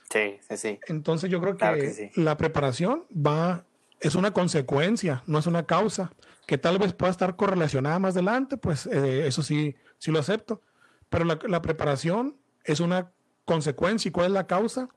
Sí, 0.09 0.37
sí, 0.47 0.55
sí. 0.55 0.79
Entonces 0.87 1.29
yo 1.29 1.41
creo 1.41 1.57
que, 1.57 2.11
la 2.15 2.37
preparación 2.37 3.03
va, 3.13 3.65
es 3.99 4.15
una 4.15 4.31
consecuencia, 4.31 5.21
no 5.27 5.37
es 5.37 5.47
una 5.47 5.65
causa, 5.65 6.13
que 6.47 6.57
tal 6.57 6.77
vez 6.79 6.93
pueda 6.93 7.11
estar 7.11 7.35
correlacionada 7.35 7.99
más 7.99 8.13
adelante, 8.13 8.55
pues 8.55 8.85
eh, 8.85 9.27
eso 9.27 9.43
sí, 9.43 9.75
sí 9.97 10.11
lo 10.11 10.19
acepto. 10.19 10.61
Pero 11.09 11.25
la, 11.25 11.37
la, 11.45 11.61
preparación 11.61 12.37
es 12.63 12.79
una 12.79 13.11
consecuencia. 13.43 14.07
¿Y 14.07 14.13
cuál 14.13 14.27
es 14.27 14.31
la 14.31 14.47
causa? 14.47 14.87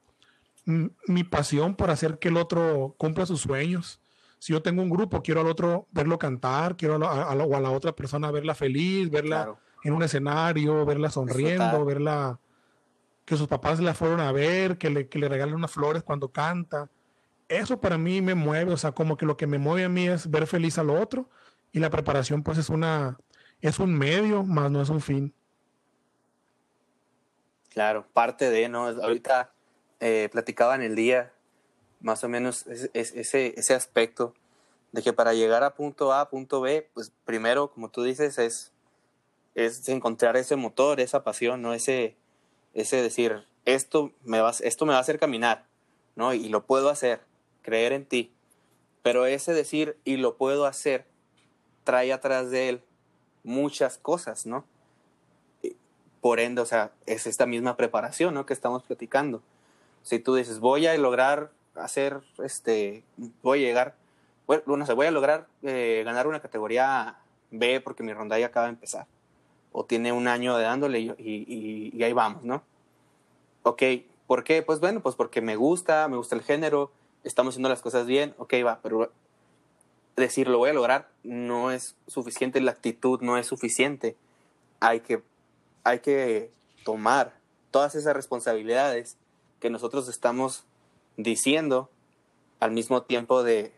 mi 0.65 1.25
pasión 1.25 1.75
por 1.75 1.91
hacer 1.91 2.19
que 2.19 2.29
el 2.29 2.37
otro 2.37 2.95
cumpla 2.99 3.25
sus 3.25 3.41
sueños, 3.41 4.01
si 4.39 4.53
yo 4.53 4.63
tengo 4.63 4.83
un 4.83 4.91
grupo, 4.91 5.23
quiero 5.23 5.41
al 5.41 5.49
otro 5.49 5.87
verlo 5.91 6.19
cantar, 6.19 6.77
quiero 6.77 6.95
a, 6.95 6.99
la, 6.99 7.07
a, 7.23 7.35
o 7.35 7.57
a 7.57 7.61
la 7.61 7.71
otra 7.71 7.93
persona 7.93 8.31
verla 8.31 8.55
feliz, 8.55 9.11
verla 9.11 9.57
en 9.85 9.93
un 9.93 10.03
escenario, 10.03 10.85
verla 10.85 11.11
sonriendo, 11.11 11.85
verla 11.85 12.39
que 13.25 13.37
sus 13.37 13.49
papás 13.49 13.81
la 13.81 13.95
fueron 13.95 14.21
a 14.21 14.33
ver, 14.33 14.79
que 14.79 14.91
le, 14.91 15.09
que 15.09 15.19
le 15.19 15.29
regalen 15.29 15.55
unas 15.55 15.71
flores 15.71 16.03
cuando 16.03 16.31
canta. 16.31 16.89
Eso 17.49 17.81
para 17.81 17.99
mí 17.99 18.23
me 18.23 18.35
mueve, 18.35 18.73
o 18.73 18.77
sea, 18.77 18.93
como 18.93 19.17
que 19.17 19.27
lo 19.27 19.37
que 19.37 19.47
me 19.47 19.59
mueve 19.59 19.85
a 19.85 19.89
mí 19.89 20.09
es 20.09 20.31
ver 20.31 20.47
feliz 20.47 20.79
al 20.79 20.91
otro 20.91 21.29
y 21.73 21.79
la 21.79 21.91
preparación 21.91 22.43
pues 22.43 22.59
es 22.59 22.69
una, 22.71 23.19
es 23.61 23.79
un 23.79 23.95
medio, 23.95 24.45
más 24.45 24.71
no 24.71 24.81
es 24.81 24.89
un 24.89 25.01
fin. 25.01 25.35
Claro, 27.71 28.07
parte 28.13 28.51
de, 28.51 28.69
¿no? 28.69 28.87
Ahorita 28.87 29.53
eh, 30.01 30.29
platicaba 30.33 30.75
en 30.75 30.83
el 30.83 30.95
día 30.95 31.33
más 32.01 32.25
o 32.25 32.29
menos 32.29 32.67
ese, 32.67 33.55
ese 33.57 33.75
aspecto 33.75 34.35
de 34.93 35.03
que 35.03 35.13
para 35.13 35.35
llegar 35.35 35.65
a 35.65 35.75
punto 35.75 36.13
A, 36.13 36.31
punto 36.31 36.61
B, 36.61 36.89
pues 36.95 37.13
primero, 37.25 37.71
como 37.71 37.91
tú 37.91 38.03
dices, 38.03 38.39
es, 38.39 38.73
es 39.55 39.89
encontrar 39.89 40.37
ese 40.37 40.57
motor, 40.57 41.01
esa 41.01 41.25
pasión, 41.25 41.63
¿no? 41.63 41.75
Ese, 41.75 42.17
ese 42.75 43.03
decir, 43.03 43.45
esto 43.65 44.13
me, 44.25 44.41
va, 44.41 44.53
esto 44.61 44.87
me 44.87 44.93
va 44.93 44.99
a 44.99 45.03
hacer 45.03 45.19
caminar, 45.19 45.67
¿no? 46.17 46.33
Y 46.33 46.49
lo 46.49 46.65
puedo 46.65 46.89
hacer, 46.89 47.21
creer 47.63 47.93
en 47.93 48.07
ti. 48.07 48.33
Pero 49.03 49.27
ese 49.27 49.53
decir, 49.53 49.99
y 50.05 50.17
lo 50.17 50.37
puedo 50.37 50.65
hacer, 50.65 51.07
trae 51.85 52.13
atrás 52.13 52.51
de 52.51 52.69
él 52.69 52.83
muchas 53.45 53.99
cosas, 53.99 54.47
¿no? 54.47 54.65
Por 56.21 56.41
ende, 56.41 56.63
o 56.63 56.67
sea, 56.67 56.93
es 57.07 57.27
esta 57.27 57.47
misma 57.47 57.77
preparación, 57.77 58.35
¿no? 58.35 58.47
Que 58.47 58.55
estamos 58.55 58.83
platicando. 58.83 59.43
Si 60.03 60.19
tú 60.19 60.35
dices, 60.35 60.61
voy 60.61 60.87
a 60.87 60.97
lograr 60.97 61.51
hacer, 61.81 62.21
este, 62.43 63.05
voy 63.43 63.65
a 63.65 63.69
llegar, 63.69 63.95
bueno, 64.47 64.63
no 64.67 64.87
sé, 64.87 64.93
voy 64.93 65.07
a 65.07 65.11
lograr 65.11 65.47
eh, 65.63 66.03
ganar 66.05 66.27
una 66.27 66.41
categoría 66.41 67.19
B 67.51 67.81
porque 67.81 68.03
mi 68.03 68.13
ronda 68.13 68.39
ya 68.39 68.47
acaba 68.47 68.67
de 68.67 68.73
empezar. 68.73 69.07
O 69.73 69.85
tiene 69.85 70.13
un 70.13 70.29
año 70.29 70.57
de 70.57 70.65
dándole 70.65 71.01
y, 71.01 72.03
ahí 72.03 72.13
vamos, 72.13 72.45
¿no? 72.45 72.63
Ok, 73.63 73.83
¿por 74.27 74.45
qué? 74.45 74.63
Pues 74.63 74.81
bueno, 74.81 75.01
pues 75.01 75.15
porque 75.15 75.41
me 75.41 75.57
gusta, 75.57 76.09
me 76.09 76.17
gusta 76.17 76.35
el 76.35 76.43
género, 76.43 76.91
estamos 77.25 77.55
haciendo 77.55 77.69
las 77.69 77.83
cosas 77.83 78.07
bien, 78.07 78.35
ok, 78.39 78.55
va, 78.65 78.81
pero 78.83 79.13
decir 80.17 80.49
lo 80.49 80.59
voy 80.59 80.71
a 80.71 80.73
lograr 80.73 81.09
no 81.23 81.71
es 81.71 81.97
suficiente, 82.07 82.61
la 82.61 82.73
actitud 82.73 83.21
no 83.21 83.37
es 83.37 83.47
suficiente. 83.47 84.17
Hay 84.81 85.01
que, 85.01 85.23
hay 85.85 86.01
que 86.01 86.51
tomar 86.85 87.35
todas 87.71 87.95
esas 87.95 88.15
responsabilidades 88.15 89.17
que 89.61 89.71
nosotros 89.71 90.09
estamos 90.09 90.65
diciendo 91.19 91.91
al 92.61 92.71
mismo 92.71 93.03
tiempo 93.03 93.43
de 93.43 93.75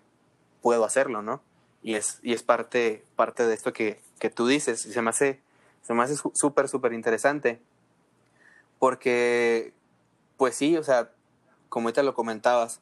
puedo 0.62 0.84
hacerlo, 0.84 1.22
¿no? 1.22 1.42
Y 1.82 1.94
es, 1.94 2.20
y 2.22 2.34
es 2.34 2.44
parte, 2.44 3.04
parte 3.16 3.46
de 3.46 3.54
esto 3.54 3.72
que, 3.72 4.00
que 4.20 4.30
tú 4.30 4.46
dices. 4.46 4.86
Y 4.86 4.92
se 4.92 5.02
me 5.02 5.10
hace 5.10 5.40
súper, 6.34 6.68
súper 6.68 6.92
interesante. 6.92 7.60
Porque, 8.78 9.72
pues 10.36 10.54
sí, 10.54 10.76
o 10.76 10.84
sea, 10.84 11.10
como 11.68 11.88
ahorita 11.88 12.02
lo 12.02 12.14
comentabas, 12.14 12.80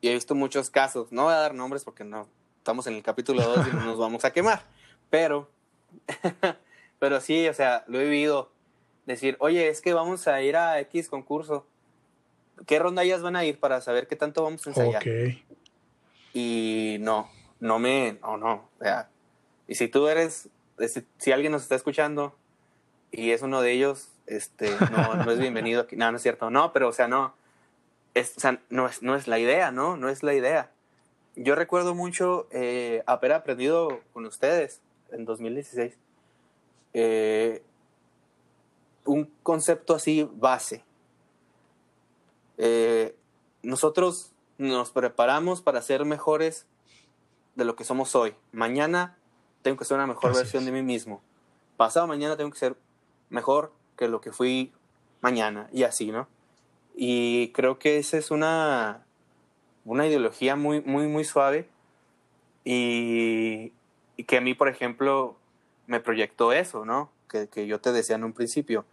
y 0.00 0.08
he 0.08 0.14
visto 0.14 0.34
muchos 0.34 0.70
casos, 0.70 1.12
no 1.12 1.24
voy 1.24 1.34
a 1.34 1.36
dar 1.36 1.54
nombres 1.54 1.84
porque 1.84 2.04
no, 2.04 2.26
estamos 2.58 2.86
en 2.86 2.94
el 2.94 3.02
capítulo 3.02 3.42
2 3.42 3.68
y 3.68 3.76
no 3.76 3.84
nos 3.84 3.98
vamos 3.98 4.24
a 4.24 4.32
quemar, 4.32 4.62
pero, 5.10 5.50
pero 6.98 7.20
sí, 7.20 7.46
o 7.48 7.54
sea, 7.54 7.84
lo 7.86 8.00
he 8.00 8.04
vivido 8.04 8.50
decir, 9.04 9.36
oye, 9.40 9.68
es 9.68 9.80
que 9.80 9.92
vamos 9.92 10.26
a 10.26 10.40
ir 10.42 10.56
a 10.56 10.80
X 10.80 11.08
concurso 11.08 11.66
qué 12.66 12.78
rondallas 12.78 13.22
van 13.22 13.36
a 13.36 13.44
ir 13.44 13.58
para 13.58 13.80
saber 13.80 14.06
qué 14.06 14.16
tanto 14.16 14.42
vamos 14.42 14.66
a 14.66 14.70
ensayar. 14.70 15.02
Ok. 15.02 15.36
Y 16.32 16.98
no, 17.00 17.28
no 17.58 17.78
me, 17.78 18.18
no, 18.22 18.36
no, 18.36 18.52
o 18.78 18.82
sea, 18.82 19.08
y 19.66 19.74
si 19.74 19.88
tú 19.88 20.08
eres, 20.08 20.48
si 21.18 21.32
alguien 21.32 21.52
nos 21.52 21.62
está 21.62 21.74
escuchando 21.74 22.36
y 23.10 23.30
es 23.30 23.42
uno 23.42 23.60
de 23.62 23.72
ellos, 23.72 24.08
este, 24.26 24.70
no, 24.92 25.14
no 25.14 25.30
es 25.30 25.38
bienvenido 25.38 25.82
aquí, 25.82 25.96
no, 25.96 26.10
no 26.10 26.16
es 26.16 26.22
cierto, 26.22 26.50
no, 26.50 26.72
pero 26.72 26.88
o 26.88 26.92
sea, 26.92 27.08
no, 27.08 27.34
es, 28.14 28.36
o 28.36 28.40
sea, 28.40 28.60
no, 28.70 28.86
es, 28.86 29.02
no 29.02 29.16
es 29.16 29.26
la 29.26 29.38
idea, 29.38 29.72
¿no? 29.72 29.96
No 29.96 30.08
es 30.08 30.22
la 30.22 30.34
idea. 30.34 30.70
Yo 31.36 31.54
recuerdo 31.54 31.94
mucho 31.94 32.48
eh, 32.50 33.02
haber 33.06 33.32
aprendido 33.32 34.00
con 34.12 34.26
ustedes 34.26 34.80
en 35.12 35.24
2016 35.24 35.96
eh, 36.92 37.62
un 39.04 39.30
concepto 39.42 39.94
así 39.94 40.28
base. 40.32 40.84
Eh, 42.62 43.16
nosotros 43.62 44.32
nos 44.58 44.90
preparamos 44.90 45.62
para 45.62 45.80
ser 45.80 46.04
mejores 46.04 46.66
de 47.54 47.64
lo 47.64 47.74
que 47.74 47.84
somos 47.84 48.14
hoy. 48.14 48.34
Mañana 48.52 49.16
tengo 49.62 49.78
que 49.78 49.86
ser 49.86 49.96
una 49.96 50.06
mejor 50.06 50.32
Así 50.32 50.40
versión 50.40 50.66
de 50.66 50.72
mí 50.72 50.82
mismo. 50.82 51.22
Pasado 51.78 52.06
mañana 52.06 52.36
tengo 52.36 52.50
que 52.50 52.58
ser 52.58 52.76
mejor 53.30 53.72
que 53.96 54.08
lo 54.08 54.20
que 54.20 54.30
fui 54.30 54.74
mañana 55.22 55.70
y 55.72 55.84
así, 55.84 56.12
¿no? 56.12 56.28
Y 56.94 57.50
creo 57.52 57.78
que 57.78 57.96
esa 57.96 58.18
es 58.18 58.30
una, 58.30 59.06
una 59.86 60.06
ideología 60.06 60.54
muy, 60.54 60.82
muy, 60.82 61.06
muy 61.06 61.24
suave 61.24 61.66
y, 62.62 63.72
y 64.18 64.24
que 64.24 64.36
a 64.36 64.42
mí, 64.42 64.52
por 64.52 64.68
ejemplo, 64.68 65.38
me 65.86 66.00
proyectó 66.00 66.52
eso, 66.52 66.84
¿no? 66.84 67.10
Que, 67.26 67.48
que 67.48 67.66
yo 67.66 67.80
te 67.80 67.90
decía 67.92 68.16
en 68.16 68.24
un 68.24 68.34
principio. 68.34 68.84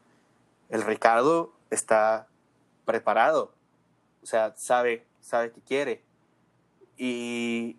El 0.69 0.83
Ricardo 0.83 1.51
está 1.69 2.27
preparado, 2.85 3.51
o 4.27 4.29
sea, 4.29 4.53
sabe, 4.57 5.05
sabe 5.21 5.53
que 5.53 5.61
quiere. 5.61 6.01
Y, 6.97 7.77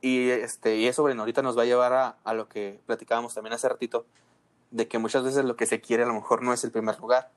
y, 0.00 0.28
este, 0.28 0.76
y 0.76 0.86
eso, 0.86 1.02
bueno, 1.02 1.22
ahorita 1.22 1.42
nos 1.42 1.58
va 1.58 1.62
a 1.62 1.64
llevar 1.64 1.92
a, 1.92 2.16
a 2.22 2.32
lo 2.32 2.48
que 2.48 2.78
platicábamos 2.86 3.34
también 3.34 3.54
hace 3.54 3.68
ratito, 3.68 4.06
de 4.70 4.86
que 4.86 5.00
muchas 5.00 5.24
veces 5.24 5.44
lo 5.44 5.56
que 5.56 5.66
se 5.66 5.80
quiere 5.80 6.04
a 6.04 6.06
lo 6.06 6.14
mejor 6.14 6.42
no 6.44 6.52
es 6.52 6.62
el 6.62 6.70
primer 6.70 7.00
lugar. 7.00 7.32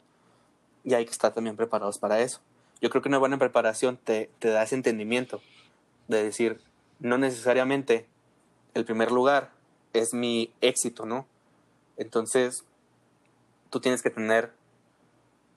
Y 0.84 0.94
hay 0.94 1.04
que 1.04 1.10
estar 1.10 1.34
también 1.34 1.56
preparados 1.56 1.98
para 1.98 2.20
eso. 2.20 2.42
Yo 2.80 2.92
creo 2.92 3.02
que 3.02 3.10
una 3.10 3.18
buena 3.18 3.40
preparación 3.40 3.98
te, 3.98 4.30
te 4.38 4.50
da 4.50 4.62
ese 4.62 4.76
entendimiento 4.76 5.42
de 6.08 6.24
decir, 6.24 6.62
no 7.00 7.18
necesariamente 7.18 8.06
el 8.76 8.86
primer 8.86 9.12
lugar 9.12 9.50
es 9.94 10.14
mi 10.14 10.54
éxito, 10.62 11.08
¿no? 11.08 11.26
Entonces, 11.98 12.66
tú 13.72 13.80
tienes 13.80 14.04
que 14.04 14.12
tener 14.12 14.54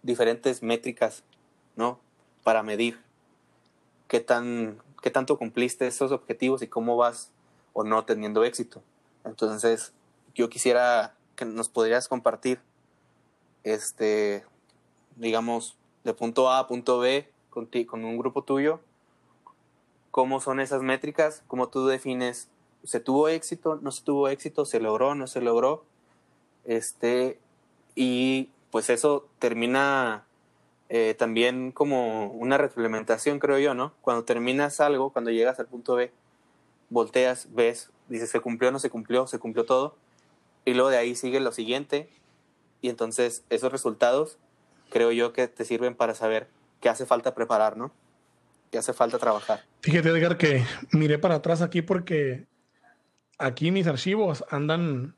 diferentes 0.02 0.62
métricas, 0.62 1.24
¿no? 1.74 2.00
Para 2.46 2.62
medir 2.62 3.02
qué, 4.06 4.20
tan, 4.20 4.80
qué 5.02 5.10
tanto 5.10 5.36
cumpliste 5.36 5.88
esos 5.88 6.12
objetivos 6.12 6.62
y 6.62 6.68
cómo 6.68 6.96
vas 6.96 7.32
o 7.72 7.82
no 7.82 8.04
teniendo 8.04 8.44
éxito. 8.44 8.84
Entonces, 9.24 9.92
yo 10.32 10.48
quisiera 10.48 11.16
que 11.34 11.44
nos 11.44 11.68
podrías 11.68 12.06
compartir, 12.06 12.60
este, 13.64 14.44
digamos, 15.16 15.76
de 16.04 16.14
punto 16.14 16.48
A 16.48 16.60
a 16.60 16.68
punto 16.68 17.00
B 17.00 17.28
con, 17.50 17.66
ti- 17.66 17.84
con 17.84 18.04
un 18.04 18.16
grupo 18.16 18.44
tuyo, 18.44 18.78
cómo 20.12 20.40
son 20.40 20.60
esas 20.60 20.82
métricas, 20.82 21.42
cómo 21.48 21.68
tú 21.68 21.88
defines, 21.88 22.48
se 22.84 23.00
tuvo 23.00 23.26
éxito, 23.26 23.80
no 23.82 23.90
se 23.90 24.04
tuvo 24.04 24.28
éxito, 24.28 24.64
se 24.66 24.78
logró, 24.78 25.16
no 25.16 25.26
se 25.26 25.40
logró, 25.40 25.82
este, 26.64 27.40
y 27.96 28.50
pues 28.70 28.88
eso 28.88 29.26
termina 29.40 30.25
eh, 30.88 31.14
también 31.18 31.72
como 31.72 32.28
una 32.28 32.58
retroalimentación, 32.58 33.38
creo 33.38 33.58
yo, 33.58 33.74
¿no? 33.74 33.92
Cuando 34.00 34.24
terminas 34.24 34.80
algo, 34.80 35.10
cuando 35.10 35.30
llegas 35.30 35.58
al 35.58 35.66
punto 35.66 35.94
B, 35.96 36.12
volteas, 36.90 37.48
ves, 37.52 37.90
dices, 38.08 38.30
se 38.30 38.40
cumplió, 38.40 38.70
no 38.70 38.78
se 38.78 38.90
cumplió, 38.90 39.26
se 39.26 39.38
cumplió 39.38 39.64
todo, 39.64 39.96
y 40.64 40.74
luego 40.74 40.90
de 40.90 40.98
ahí 40.98 41.14
sigue 41.14 41.40
lo 41.40 41.52
siguiente, 41.52 42.08
y 42.80 42.88
entonces 42.88 43.44
esos 43.50 43.72
resultados 43.72 44.38
creo 44.90 45.12
yo 45.12 45.32
que 45.32 45.48
te 45.48 45.64
sirven 45.64 45.94
para 45.94 46.14
saber 46.14 46.48
qué 46.80 46.88
hace 46.88 47.06
falta 47.06 47.34
preparar, 47.34 47.76
¿no? 47.76 47.92
Qué 48.70 48.78
hace 48.78 48.92
falta 48.92 49.18
trabajar. 49.18 49.64
Fíjate, 49.80 50.08
Edgar, 50.08 50.36
que 50.36 50.64
miré 50.92 51.18
para 51.18 51.36
atrás 51.36 51.62
aquí 51.62 51.82
porque 51.82 52.46
aquí 53.38 53.70
mis 53.70 53.86
archivos 53.86 54.44
andan 54.50 55.14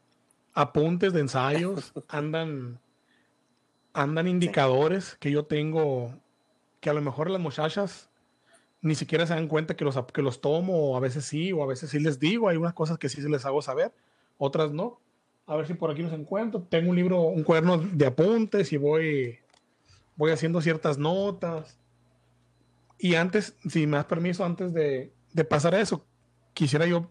apuntes 0.54 1.12
de 1.12 1.20
ensayos, 1.20 1.92
andan, 2.08 2.80
andan 3.98 4.28
indicadores 4.28 5.16
que 5.18 5.30
yo 5.30 5.44
tengo 5.44 6.14
que 6.80 6.88
a 6.88 6.92
lo 6.92 7.02
mejor 7.02 7.30
las 7.30 7.40
muchachas 7.40 8.08
ni 8.80 8.94
siquiera 8.94 9.26
se 9.26 9.34
dan 9.34 9.48
cuenta 9.48 9.74
que 9.74 9.84
los, 9.84 9.98
que 10.12 10.22
los 10.22 10.40
tomo, 10.40 10.90
o 10.90 10.96
a 10.96 11.00
veces 11.00 11.24
sí, 11.24 11.52
o 11.52 11.64
a 11.64 11.66
veces 11.66 11.90
sí 11.90 11.98
les 11.98 12.20
digo. 12.20 12.48
Hay 12.48 12.56
unas 12.56 12.74
cosas 12.74 12.96
que 12.96 13.08
sí 13.08 13.20
se 13.20 13.28
les 13.28 13.44
hago 13.44 13.60
saber, 13.60 13.92
otras 14.36 14.70
no. 14.70 15.00
A 15.46 15.56
ver 15.56 15.66
si 15.66 15.74
por 15.74 15.90
aquí 15.90 16.02
los 16.02 16.12
encuentro. 16.12 16.62
Tengo 16.62 16.90
un 16.90 16.96
libro, 16.96 17.22
un 17.22 17.42
cuaderno 17.42 17.78
de 17.78 18.06
apuntes 18.06 18.72
y 18.72 18.76
voy, 18.76 19.38
voy 20.14 20.30
haciendo 20.30 20.60
ciertas 20.60 20.96
notas. 20.96 21.76
Y 23.00 23.16
antes, 23.16 23.56
si 23.68 23.88
me 23.88 23.96
das 23.96 24.06
permiso, 24.06 24.44
antes 24.44 24.72
de, 24.72 25.12
de 25.32 25.44
pasar 25.44 25.74
a 25.74 25.80
eso, 25.80 26.04
quisiera 26.54 26.86
yo 26.86 27.10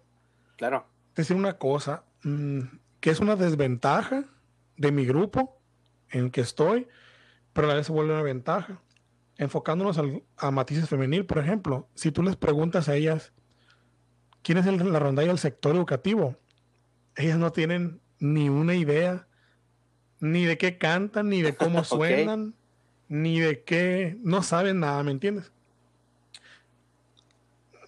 Claro. 0.55 0.85
decir 1.15 1.35
una 1.35 1.57
cosa, 1.57 2.05
mm, 2.23 2.61
que 3.01 3.09
es 3.09 3.19
una 3.19 3.35
desventaja 3.35 4.23
de 4.77 4.91
mi 4.93 5.05
grupo 5.05 5.56
en 6.11 6.25
el 6.25 6.31
que 6.31 6.41
estoy, 6.41 6.87
pero 7.53 7.67
a 7.67 7.69
la 7.69 7.75
vez 7.75 7.87
se 7.87 7.91
vuelve 7.91 8.13
una 8.13 8.23
ventaja. 8.23 8.81
Enfocándonos 9.37 9.97
al- 9.97 10.23
a 10.37 10.51
matices 10.51 10.89
femenil, 10.89 11.25
por 11.25 11.37
ejemplo, 11.39 11.87
si 11.95 12.11
tú 12.11 12.23
les 12.23 12.35
preguntas 12.35 12.89
a 12.89 12.95
ellas 12.95 13.33
quién 14.41 14.57
es 14.57 14.65
el- 14.65 14.91
la 14.91 14.99
rondalla 14.99 15.27
del 15.29 15.37
sector 15.39 15.75
educativo, 15.75 16.35
ellas 17.15 17.37
no 17.37 17.51
tienen 17.51 17.99
ni 18.19 18.49
una 18.49 18.73
idea, 18.75 19.27
ni 20.19 20.45
de 20.45 20.57
qué 20.57 20.77
cantan, 20.77 21.29
ni 21.29 21.41
de 21.41 21.55
cómo 21.55 21.83
suenan, 21.83 22.55
ni 23.09 23.39
de 23.39 23.63
qué, 23.63 24.17
no 24.21 24.41
saben 24.43 24.79
nada, 24.79 25.03
¿me 25.03 25.11
entiendes? 25.11 25.51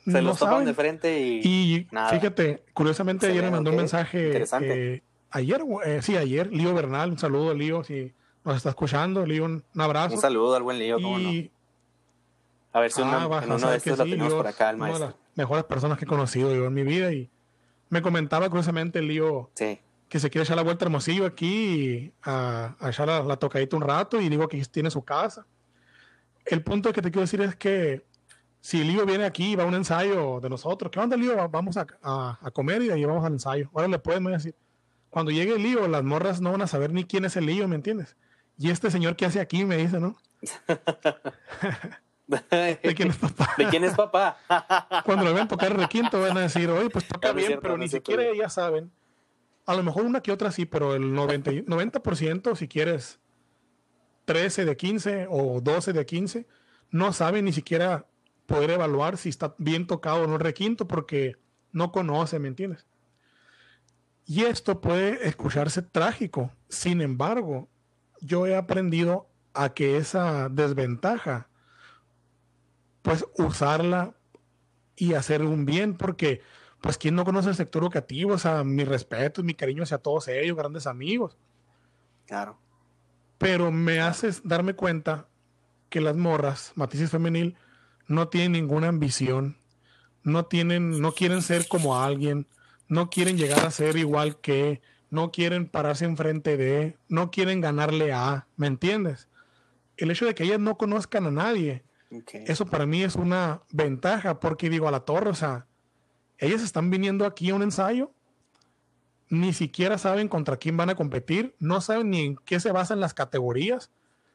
Se 0.05 0.12
No 0.13 0.29
los 0.29 0.39
topan 0.39 0.65
de 0.65 0.73
frente 0.73 1.19
y, 1.19 1.41
Y 1.43 1.88
Nada. 1.91 2.10
fíjate, 2.10 2.63
curiosamente 2.73 3.25
Se 3.27 3.32
ayer 3.32 3.43
me 3.43 3.51
mandó 3.51 3.71
un 3.71 3.77
mensaje. 3.77 4.32
Eh, 4.62 5.03
ayer, 5.32 5.62
eh, 5.86 6.02
sí, 6.02 6.15
ayer, 6.18 6.52
Lío 6.52 6.74
Bernal, 6.74 7.12
un 7.12 7.18
saludo 7.18 7.54
Lío, 7.54 7.84
si 7.84 8.13
nos 8.44 8.56
está 8.58 8.70
escuchando, 8.70 9.26
Lío, 9.26 9.46
un, 9.46 9.63
abrazo. 9.78 10.15
un 10.15 10.22
saludo 10.22 10.56
al 10.56 10.63
buen 10.63 10.80
lío, 10.80 10.96
cómo 10.98 11.18
no. 11.20 11.30
A 12.72 12.80
ver 12.82 12.92
si 12.92 13.02
ah, 13.02 13.06
una- 13.06 13.28
vas 13.28 13.46
en 13.46 13.52
a 13.52 13.56
uno 13.56 13.70
de 13.70 13.78
estos 13.78 13.98
lo 13.98 14.04
sí, 14.06 14.12
tenemos 14.12 14.32
Lío 14.34 14.38
por 14.38 14.48
acá, 14.48 14.70
el 14.70 14.76
es 14.76 14.80
una 14.82 14.86
de 14.86 14.92
maestro. 15.00 15.08
las 15.08 15.38
mejores 15.38 15.63
personas 15.65 15.98
que 15.98 16.06
he 16.06 16.08
conocido 16.08 16.54
yo 16.56 16.65
en 16.65 16.74
mi 16.74 16.84
vida 16.84 17.12
y 17.12 17.30
me 17.89 18.02
comentaba 18.02 18.48
curiosamente 18.50 19.02
Lío 19.02 19.50
Sí, 19.56 19.80
que 20.08 20.20
se 20.20 20.30
quiere 20.30 20.44
echar 20.44 20.56
la 20.58 20.63
vuelta 20.63 20.86
Hermosillo 20.86 21.26
aquí 21.26 21.48
y 21.48 22.13
a, 22.24 22.76
a 22.80 22.89
echar 22.89 23.08
la, 23.08 23.24
la 23.24 23.38
tocadita 23.38 23.76
un 23.76 23.82
rato 23.84 24.22
y 24.22 24.30
digo 24.30 24.48
que 24.48 24.63
tiene 24.65 24.89
su 24.92 25.04
casa. 25.04 25.46
El 26.46 26.63
punto 26.63 26.92
que 26.94 27.02
te 27.02 27.10
quiero 27.12 27.22
decir 27.22 27.42
es 27.42 27.56
que 27.56 28.06
si 28.62 28.84
Lío 28.84 29.06
viene 29.06 29.24
aquí 29.26 29.52
y 29.52 29.56
va 29.56 29.63
a 29.63 29.68
un 29.68 29.74
ensayo 29.76 30.39
de 30.39 30.50
nosotros, 30.50 30.92
¿qué 30.92 31.00
onda 31.00 31.15
Lío? 31.18 31.36
Va- 31.36 31.48
Vamos 31.48 31.78
a, 31.78 31.88
a- 32.04 32.38
a 32.42 32.52
comer 32.52 32.82
y 32.84 32.88
de 32.88 32.94
ahí 32.94 33.06
vamos 33.06 33.26
al 33.26 33.34
ensayo. 33.34 33.70
Ahora 33.74 33.88
le 33.88 33.98
pueden 34.00 34.24
decir, 34.26 34.54
cuando 35.10 35.32
llegue 35.32 35.56
el 35.56 35.63
Lío, 35.63 35.88
las 35.88 36.04
morras 36.04 36.41
no 36.41 36.52
van 36.52 36.62
a 36.62 36.67
saber 36.67 36.91
ni 36.93 37.04
quién 37.06 37.26
es 37.26 37.36
el 37.36 37.45
Lío, 37.45 37.67
¿me 37.67 37.76
entiendes? 37.76 38.15
Y 38.58 38.69
este 38.69 38.91
señor 38.91 39.15
que 39.15 39.26
hace 39.26 39.39
aquí 39.39 39.65
me 39.65 39.78
dice, 39.78 40.00
¿no? 40.00 40.17
¿De 42.28 42.93
quién 42.95 43.10
es 43.10 43.17
papá? 43.17 43.50
¿De 43.58 43.67
quién 43.69 43.84
es 43.84 43.95
papá? 43.95 44.38
Cuando 45.06 45.26
lo 45.26 45.34
vean 45.34 45.48
tocar 45.48 45.76
requinto 45.76 46.22
van 46.22 46.38
a 46.38 46.41
decir, 46.41 46.69
oye, 46.69 46.89
pues 46.89 47.08
toca 47.08 47.30
No, 47.30 47.34
bien, 47.34 47.48
cierto, 47.48 47.62
pero 47.63 47.78
no 47.78 47.84
ni 47.84 47.89
siquiera 47.89 48.22
Lío. 48.24 48.34
ellas 48.34 48.54
saben. 48.54 48.91
A 49.65 49.74
lo 49.76 49.84
mejor 49.84 50.06
una 50.06 50.22
que 50.22 50.32
otra 50.32 50.52
sí, 50.52 50.65
pero 50.65 50.93
el 50.95 51.13
90, 51.13 51.52
y- 51.54 51.62
90% 51.65 52.56
si 52.56 52.67
quieres 52.67 53.19
13 54.26 54.65
de 54.65 54.78
15 54.78 55.28
o 55.30 55.60
12 55.62 55.93
de 55.93 56.06
15, 56.06 56.48
no 56.91 57.13
saben 57.13 57.45
ni 57.45 57.54
siquiera 57.54 58.06
poder 58.45 58.72
evaluar 58.72 59.17
si 59.17 59.30
está 59.30 59.56
bien 59.58 59.88
tocado 59.88 60.24
o 60.24 60.28
no 60.28 60.36
el 60.36 60.39
requinto 60.39 60.88
porque 60.88 61.36
no 61.72 61.91
conoce, 61.91 62.38
¿me 62.39 62.48
entiendes? 62.48 62.86
Y 64.30 64.44
esto 64.44 64.80
puede 64.80 65.28
escucharse 65.28 65.82
trágico. 65.82 66.52
Sin 66.68 67.02
embargo, 67.02 67.68
yo 68.22 68.46
he 68.46 68.56
aprendido 68.56 69.28
a 69.56 69.74
que 69.74 69.98
esa 69.98 70.50
desventaja, 70.50 71.50
pues 73.02 73.26
usarla 73.39 74.13
y 74.96 75.15
hacer 75.15 75.42
un 75.42 75.65
bien, 75.65 75.98
porque 75.98 76.44
pues 76.80 77.00
quien 77.00 77.15
no 77.15 77.26
conoce 77.26 77.50
el 77.50 77.56
sector 77.56 77.82
educativo, 77.82 78.34
o 78.34 78.38
sea, 78.38 78.63
mi 78.63 78.84
respeto 78.84 79.42
y 79.42 79.46
mi 79.46 79.56
cariño 79.56 79.82
hacia 79.82 79.98
todos 79.98 80.28
ellos, 80.28 80.56
grandes 80.56 80.86
amigos, 80.86 81.36
Claro. 82.28 82.60
pero 83.39 83.72
me 83.72 84.00
haces 84.00 84.42
darme 84.44 84.76
cuenta 84.76 85.28
que 85.89 86.02
las 86.02 86.15
morras, 86.15 86.72
matices 86.76 87.10
femenil, 87.10 87.58
no 88.08 88.28
tienen 88.28 88.52
ninguna 88.52 88.89
ambición, 88.89 89.58
no 90.22 90.46
tienen, 90.46 91.02
no 91.02 91.13
quieren 91.13 91.42
ser 91.42 91.68
como 91.68 92.00
alguien, 92.00 92.46
no 92.89 93.10
quieren 93.10 93.38
llegar 93.38 93.65
a 93.65 93.71
ser 93.71 93.95
igual 93.95 94.38
que, 94.41 94.82
no 95.10 95.32
quieren 95.32 95.67
pararse 95.67 96.06
enfrente 96.06 96.58
de, 96.58 96.97
no 97.08 97.32
quieren 97.32 97.62
ganarle 97.62 98.13
a, 98.13 98.47
¿me 98.58 98.67
entiendes? 98.67 99.28
El 99.97 100.12
hecho 100.12 100.25
de 100.25 100.36
que 100.36 100.43
ellas 100.43 100.60
no 100.60 100.78
conozcan 100.78 101.25
a 101.25 101.32
nadie, 101.32 101.84
eso 102.34 102.65
para 102.65 102.86
mí 102.86 103.04
es 103.04 103.15
una 103.15 103.62
ventaja, 103.71 104.39
porque 104.39 104.69
digo 104.69 104.88
a 104.88 104.91
la 104.91 105.02
torre, 105.02 105.30
o 105.30 105.36
sea, 105.36 105.65
ellas 106.38 106.62
están 106.62 106.89
viniendo 106.89 107.25
aquí 107.25 107.49
a 107.49 107.56
un 107.56 107.63
ensayo, 107.63 108.12
ni 109.30 109.54
siquiera 109.54 109.97
saben 109.97 110.28
contra 110.28 110.58
quién 110.58 110.78
van 110.78 110.89
a 110.89 110.95
competir, 110.95 111.56
no 111.60 111.82
saben 111.82 112.10
ni 112.10 112.25
en 112.25 112.36
qué 112.45 112.60
se 112.60 112.71
basan 112.71 112.99
las 112.99 113.13
categorías. 113.13 113.91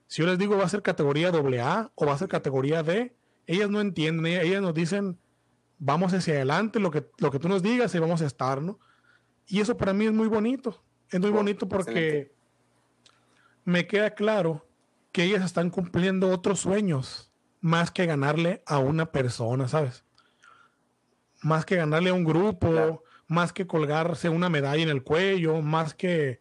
Si 0.07 0.23
yo 0.23 0.29
les 0.29 0.39
digo 0.39 0.57
va 0.57 0.65
a 0.65 0.69
ser 0.69 0.83
categoría 0.83 1.31
AA 1.31 1.91
o 1.95 2.07
va 2.07 2.13
a 2.13 2.19
ser 2.19 2.29
categoría 2.29 2.83
D, 2.83 3.13
ellas 3.47 3.71
no 3.71 3.81
entienden, 3.81 4.27
ellas 4.27 4.63
nos 4.63 4.75
dicen, 4.75 5.19
vamos 5.79 6.13
hacia 6.13 6.35
adelante, 6.35 6.81
lo 6.81 6.91
que, 6.91 7.07
lo 7.19 7.31
que 7.31 7.39
tú 7.39 7.49
nos 7.49 7.63
digas 7.63 7.95
y 7.95 7.99
vamos 7.99 8.23
a 8.23 8.27
estar, 8.27 8.63
¿no? 8.63 8.79
Y 9.47 9.61
eso 9.61 9.77
para 9.77 9.93
mí 9.93 10.07
es 10.07 10.13
muy 10.13 10.29
bonito, 10.29 10.83
es 11.11 11.21
muy 11.21 11.31
bonito 11.31 11.69
porque 11.69 12.33
me 13.65 13.87
queda 13.87 14.11
claro 14.11 14.67
que 15.13 15.25
ellas 15.25 15.45
están 15.45 15.71
cumpliendo 15.71 16.29
otros 16.31 16.61
sueños 16.61 17.31
más 17.61 17.91
que 17.91 18.07
ganarle 18.07 18.63
a 18.67 18.79
una 18.79 19.07
persona, 19.07 19.69
¿sabes? 19.69 20.05
Más 21.43 21.65
que 21.65 21.77
ganarle 21.77 22.11
a 22.11 22.15
un 22.15 22.25
grupo, 22.25 23.03
más 23.27 23.53
que 23.53 23.67
colgarse 23.67 24.29
una 24.29 24.49
medalla 24.49 24.83
en 24.83 24.89
el 24.89 25.03
cuello, 25.03 25.63
más 25.63 25.95
que 25.95 26.41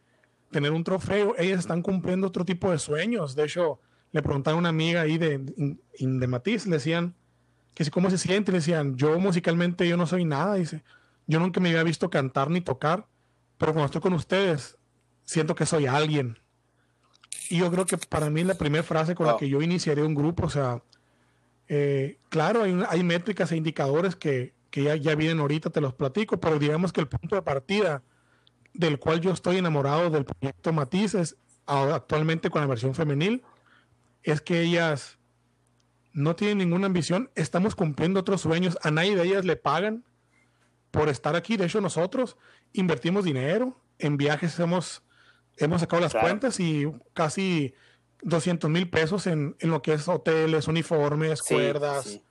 tener 0.52 0.72
un 0.72 0.84
trofeo, 0.84 1.36
ellas 1.38 1.60
están 1.60 1.82
cumpliendo 1.82 2.28
otro 2.28 2.46
tipo 2.46 2.72
de 2.72 2.80
sueños. 2.80 3.36
De 3.36 3.46
hecho, 3.46 3.80
le 4.12 4.22
preguntaron 4.22 4.58
a 4.58 4.60
una 4.60 4.69
amiga 4.69 5.02
ahí 5.02 5.17
de, 5.17 5.39
de 6.00 6.28
Matiz, 6.28 6.65
le 6.65 6.78
decían 6.78 7.15
que 7.74 7.84
si 7.84 7.92
cómo 7.92 8.10
se 8.10 8.18
siente, 8.18 8.52
le 8.52 8.60
decían, 8.60 8.96
yo 8.96 9.20
musicalmente 9.20 9.88
yo 9.88 9.98
no 9.98 10.06
soy 10.06 10.26
nada, 10.26 10.56
dice, 10.56 10.84
yo 11.28 11.40
nunca 11.40 11.60
me 11.60 11.70
había 11.70 11.84
visto 11.84 12.10
cantar 12.10 12.50
ni 12.50 12.62
tocar, 12.62 13.08
pero 13.58 13.74
cuando 13.74 13.86
estoy 13.86 14.02
con 14.02 14.14
ustedes, 14.14 14.78
siento 15.26 15.56
que 15.56 15.66
soy 15.66 15.88
alguien. 15.88 16.40
Y 17.50 17.58
yo 17.58 17.72
creo 17.72 17.86
que 17.86 17.98
para 17.98 18.30
mí 18.30 18.44
la 18.44 18.56
primera 18.56 18.84
frase 18.84 19.16
con 19.16 19.28
la 19.28 19.38
que 19.38 19.50
yo 19.50 19.62
iniciaré 19.62 20.04
un 20.04 20.16
grupo, 20.16 20.46
o 20.46 20.50
sea, 20.50 20.82
eh, 21.68 22.20
claro, 22.30 22.64
hay, 22.64 22.78
hay, 22.90 23.04
métricas 23.04 23.52
e 23.52 23.58
indicadores 23.58 24.16
que, 24.16 24.54
que 24.70 24.84
ya, 24.84 24.96
ya 24.96 25.16
vienen 25.16 25.40
ahorita, 25.40 25.70
te 25.70 25.82
los 25.82 25.94
platico, 25.94 26.40
pero 26.40 26.60
digamos 26.60 26.92
que 26.92 27.02
el 27.02 27.08
punto 27.08 27.36
de 27.36 27.42
partida 27.42 28.04
del 28.74 29.00
cual 29.00 29.22
yo 29.22 29.32
estoy 29.32 29.58
enamorado 29.58 30.10
del 30.10 30.26
proyecto 30.26 30.74
Matices, 30.74 31.38
actualmente 31.66 32.50
con 32.50 32.62
la 32.62 32.68
versión 32.68 32.94
femenil, 32.94 33.44
es 34.24 34.42
que 34.42 34.62
ellas 34.62 35.18
no 36.13 36.36
tienen 36.36 36.60
ninguna 36.60 36.86
ambición, 36.86 37.30
estamos 37.36 37.76
cumpliendo 37.76 38.19
otros 38.19 38.41
sueños, 38.41 38.78
a 38.84 38.91
nadie 38.91 39.15
de 39.15 39.23
ellas 39.23 39.45
le 39.45 39.56
pagan 39.56 40.04
por 40.91 41.10
estar 41.10 41.36
aquí, 41.36 41.58
de 41.58 41.65
hecho 41.65 41.82
nosotros 41.82 42.38
invertimos 42.71 43.26
dinero, 43.26 43.82
en 43.97 44.17
viajes 44.17 44.60
hemos, 44.60 45.04
hemos 45.58 45.82
sacado 45.82 46.02
las 46.02 46.13
cuentas 46.13 46.60
y 46.60 46.91
casi 47.13 47.73
200 48.21 48.69
mil 48.69 48.89
pesos 48.89 49.28
en, 49.28 49.56
lo 49.60 49.82
que 49.82 49.93
es 49.93 50.08
hoteles, 50.08 50.67
uniformes, 50.67 51.41
cuerdas, 51.41 52.21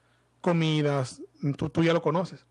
comidas, 0.41 1.21
tú, 1.57 1.69
tú 1.69 1.83
ya 1.83 1.93
lo 1.93 2.03
conoces. 2.03 2.47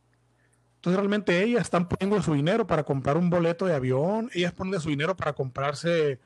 Entonces 0.75 0.97
realmente 0.97 1.43
ellas 1.43 1.61
están 1.61 1.87
poniendo 1.87 2.21
su 2.23 2.33
dinero 2.33 2.65
para 2.65 2.83
comprar 2.83 3.15
un 3.15 3.29
boleto 3.29 3.65
de 3.65 3.75
avión, 3.75 4.29
ellas 4.33 4.51
ponen 4.51 4.79
su 4.81 4.89
dinero 4.89 5.15
para 5.15 5.33
comprarse 5.33 6.19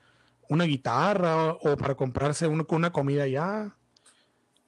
una 0.48 0.64
guitarra 0.64 1.52
o 1.54 1.76
para 1.78 1.96
comprarse 1.96 2.48
una, 2.48 2.66
una 2.70 2.92
comida 2.92 3.28
ya. 3.28 3.76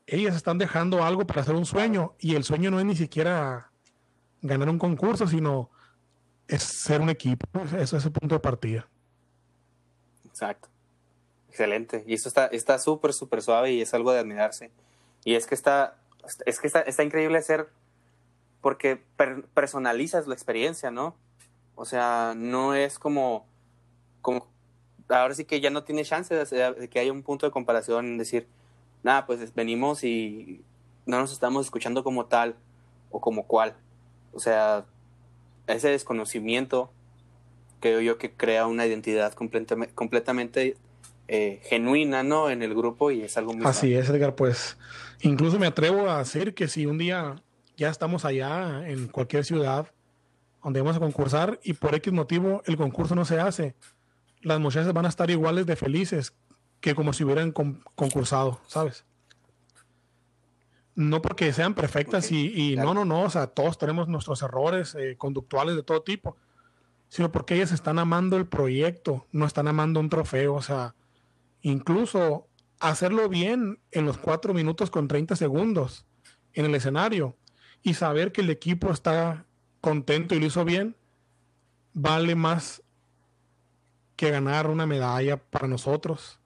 Ellas 0.07 0.35
están 0.35 0.57
dejando 0.57 1.03
algo 1.03 1.27
para 1.27 1.41
hacer 1.41 1.55
un 1.55 1.65
sueño 1.65 2.15
y 2.19 2.35
el 2.35 2.43
sueño 2.43 2.71
no 2.71 2.79
es 2.79 2.85
ni 2.85 2.95
siquiera 2.95 3.71
ganar 4.41 4.69
un 4.69 4.79
concurso, 4.79 5.27
sino 5.27 5.69
es 6.47 6.63
ser 6.63 7.01
un 7.01 7.09
equipo. 7.09 7.45
Eso 7.77 7.97
es 7.97 8.05
el 8.05 8.11
punto 8.11 8.35
de 8.35 8.39
partida. 8.39 8.87
Exacto. 10.25 10.69
Excelente. 11.49 12.03
Y 12.07 12.13
eso 12.13 12.29
está 12.29 12.47
está 12.47 12.79
súper, 12.79 13.13
súper 13.13 13.41
suave 13.41 13.73
y 13.73 13.81
es 13.81 13.93
algo 13.93 14.11
de 14.11 14.19
admirarse. 14.19 14.71
Y 15.23 15.35
es 15.35 15.45
que 15.45 15.55
está, 15.55 15.97
es 16.45 16.59
que 16.59 16.67
está, 16.67 16.81
está 16.81 17.03
increíble 17.03 17.41
ser, 17.41 17.67
porque 18.61 19.01
personalizas 19.53 20.27
la 20.27 20.33
experiencia, 20.33 20.91
¿no? 20.91 21.15
O 21.75 21.85
sea, 21.85 22.33
no 22.35 22.73
es 22.73 22.97
como, 22.97 23.45
como 24.21 24.47
ahora 25.09 25.33
sí 25.33 25.45
que 25.45 25.61
ya 25.61 25.69
no 25.69 25.83
tiene 25.83 26.03
chance 26.03 26.33
de, 26.33 26.89
que 26.89 26.99
haya 26.99 27.11
un 27.11 27.23
punto 27.23 27.45
de 27.45 27.51
comparación, 27.51 28.05
en 28.05 28.17
decir, 28.17 28.47
nada, 29.07 29.25
pues 29.25 29.55
venimos 29.55 30.03
y 30.03 30.61
no 31.05 31.19
nos 31.19 31.31
estamos 31.31 31.65
escuchando 31.65 32.03
como 32.03 32.25
tal 32.25 32.55
o 33.09 33.19
como 33.19 33.47
cual. 33.47 33.75
O 34.33 34.39
sea, 34.39 34.85
ese 35.65 35.89
desconocimiento 35.89 36.91
creo 37.79 38.01
yo 38.01 38.17
que 38.17 38.31
crea 38.31 38.67
una 38.67 38.85
identidad 38.85 39.33
completamente, 39.33 39.93
completamente 39.95 40.75
eh, 41.27 41.61
genuina, 41.63 42.23
¿no? 42.23 42.49
En 42.49 42.61
el 42.61 42.75
grupo 42.75 43.09
y 43.11 43.21
es 43.21 43.37
algo 43.37 43.53
muy... 43.53 43.65
Así 43.65 43.93
es, 43.95 44.09
Edgar, 44.09 44.35
pues 44.35 44.77
incluso 45.21 45.57
me 45.57 45.67
atrevo 45.67 46.09
a 46.09 46.19
decir 46.19 46.53
que 46.53 46.67
si 46.67 46.85
un 46.85 46.97
día 46.97 47.41
ya 47.77 47.89
estamos 47.89 48.25
allá 48.25 48.87
en 48.87 49.07
cualquier 49.07 49.45
ciudad 49.45 49.91
donde 50.63 50.81
vamos 50.81 50.97
a 50.97 50.99
concursar 50.99 51.59
y 51.63 51.73
por 51.73 51.95
X 51.95 52.11
motivo 52.11 52.61
el 52.65 52.75
concurso 52.75 53.15
no 53.15 53.23
se 53.23 53.39
hace, 53.39 53.75
las 54.41 54.59
muchachas 54.59 54.91
van 54.91 55.05
a 55.05 55.09
estar 55.09 55.29
iguales 55.29 55.65
de 55.65 55.77
felices 55.77 56.33
que 56.79 56.95
como 56.95 57.13
si 57.13 57.23
hubieran 57.23 57.51
concursado, 57.51 58.61
¿sabes? 58.67 59.05
No 60.95 61.21
porque 61.21 61.53
sean 61.53 61.75
perfectas 61.75 62.31
y, 62.31 62.75
no, 62.75 62.93
no, 62.93 63.05
no, 63.05 63.23
o 63.23 63.29
sea, 63.29 63.47
todos 63.47 63.77
tenemos 63.77 64.07
nuestros 64.07 64.41
errores 64.41 64.95
eh, 64.95 65.15
conductuales 65.17 65.75
de 65.75 65.83
todo 65.83 66.01
tipo, 66.01 66.37
sino 67.07 67.31
porque 67.31 67.55
ellas 67.55 67.71
están 67.71 67.99
amando 67.99 68.37
el 68.37 68.47
proyecto, 68.47 69.27
no 69.31 69.45
están 69.45 69.67
amando 69.67 69.99
un 69.99 70.09
trofeo, 70.09 70.55
o 70.55 70.61
sea, 70.61 70.95
incluso 71.61 72.47
hacerlo 72.79 73.29
bien 73.29 73.79
en 73.91 74.05
los 74.05 74.17
4 74.17 74.53
minutos 74.53 74.89
con 74.89 75.07
30 75.07 75.35
segundos 75.35 76.05
en 76.53 76.65
el 76.65 76.75
escenario 76.75 77.35
y 77.83 77.93
saber 77.93 78.31
que 78.31 78.41
el 78.41 78.49
equipo 78.49 78.91
está 78.91 79.45
contento 79.81 80.35
y 80.35 80.39
lo 80.39 80.47
hizo 80.47 80.65
bien, 80.65 80.95
vale 81.93 82.35
más 82.35 82.83
que 84.15 84.31
ganar 84.31 84.67
una 84.67 84.85
medalla 84.85 85.37
para 85.37 85.67
nosotros. 85.67 86.39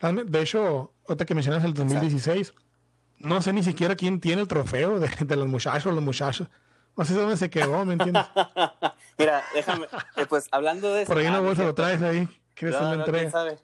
De 0.00 0.40
hecho, 0.40 0.92
ahorita 1.06 1.26
que 1.26 1.34
mencionas 1.34 1.62
el 1.64 1.74
2016, 1.74 2.54
no 3.18 3.42
sé 3.42 3.52
ni 3.52 3.62
siquiera 3.62 3.94
quién 3.94 4.18
tiene 4.18 4.42
el 4.42 4.48
trofeo 4.48 4.98
de, 4.98 5.36
los 5.36 5.46
muchachos, 5.46 5.92
los 5.92 6.02
muchachos. 6.02 6.48
No 6.96 7.04
sé 7.04 7.14
dónde 7.14 7.36
se 7.36 7.50
quedó, 7.50 7.84
¿me 7.84 7.94
entiendes? 7.94 8.24
Mira, 9.18 9.42
déjame, 9.54 9.86
eh, 10.16 10.26
pues 10.28 10.48
hablando 10.50 10.92
de 10.94 11.02
eso. 11.02 11.12
Por 11.12 11.20
ahí 11.20 11.26
una 11.26 11.38
ah, 11.38 11.40
bolsa 11.40 11.64
lo 11.64 11.74
traes 11.74 12.00
ahí. 12.02 12.28
¿Quieres 12.54 12.80
no, 12.80 12.96
no, 12.96 13.04
¿quién 13.04 13.30
sabe? 13.30 13.58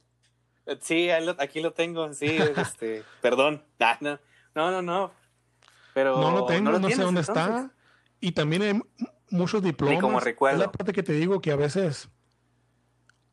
Sí, 0.80 1.08
aquí 1.10 1.60
lo 1.60 1.72
tengo, 1.72 2.12
sí, 2.12 2.38
este, 2.56 3.02
perdón. 3.22 3.62
Ah, 3.80 3.96
no, 4.00 4.18
no, 4.54 4.82
no, 4.82 5.12
Pero 5.94 6.18
no 6.18 6.32
lo 6.32 6.46
tengo, 6.46 6.78
no, 6.78 6.90
sé 6.90 7.02
dónde 7.02 7.22
está. 7.22 7.70
Y 8.20 8.32
también 8.32 8.62
hay 8.62 8.80
muchos 9.30 9.62
diplomas. 9.62 10.00
como 10.00 10.20
recuerdo. 10.20 10.58
Es 10.58 10.66
la 10.66 10.72
parte 10.72 10.92
que 10.92 11.02
te 11.02 11.12
digo 11.12 11.40
que 11.40 11.50
a 11.52 11.56
veces 11.56 12.10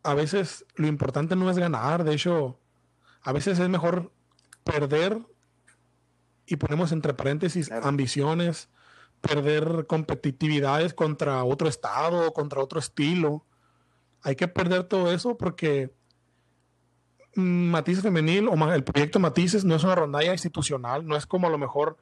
a 0.04 0.14
veces 0.14 0.66
lo 0.76 0.88
importante 0.88 1.36
no 1.36 1.50
es 1.50 1.58
ganar, 1.58 2.04
de 2.04 2.14
hecho, 2.14 2.60
a 3.24 3.32
veces 3.32 3.60
es 3.60 3.70
mejor 3.70 4.12
perder 4.64 5.20
y 6.46 6.58
ponemos 6.58 6.92
entre 6.92 7.14
paréntesis 7.14 7.72
ambiciones, 7.72 8.70
perder 9.22 9.86
competitividades 9.88 10.94
contra 10.94 11.44
otro 11.44 11.70
estado, 11.70 12.34
contra 12.34 12.62
otro 12.62 12.80
estilo. 12.80 13.46
Hay 14.22 14.36
que 14.36 14.48
perder 14.48 14.84
todo 14.84 15.12
eso 15.12 15.38
porque 15.38 15.94
Matices 17.36 18.04
Femenil 18.04 18.48
o 18.48 18.74
el 18.74 18.84
proyecto 18.84 19.20
Matices 19.20 19.64
no 19.64 19.76
es 19.76 19.84
una 19.84 19.96
rondalla 19.96 20.34
institucional, 20.34 21.08
no 21.08 21.16
es 21.16 21.26
como 21.26 21.48
a 21.48 21.50
lo 21.50 21.58
mejor 21.58 21.98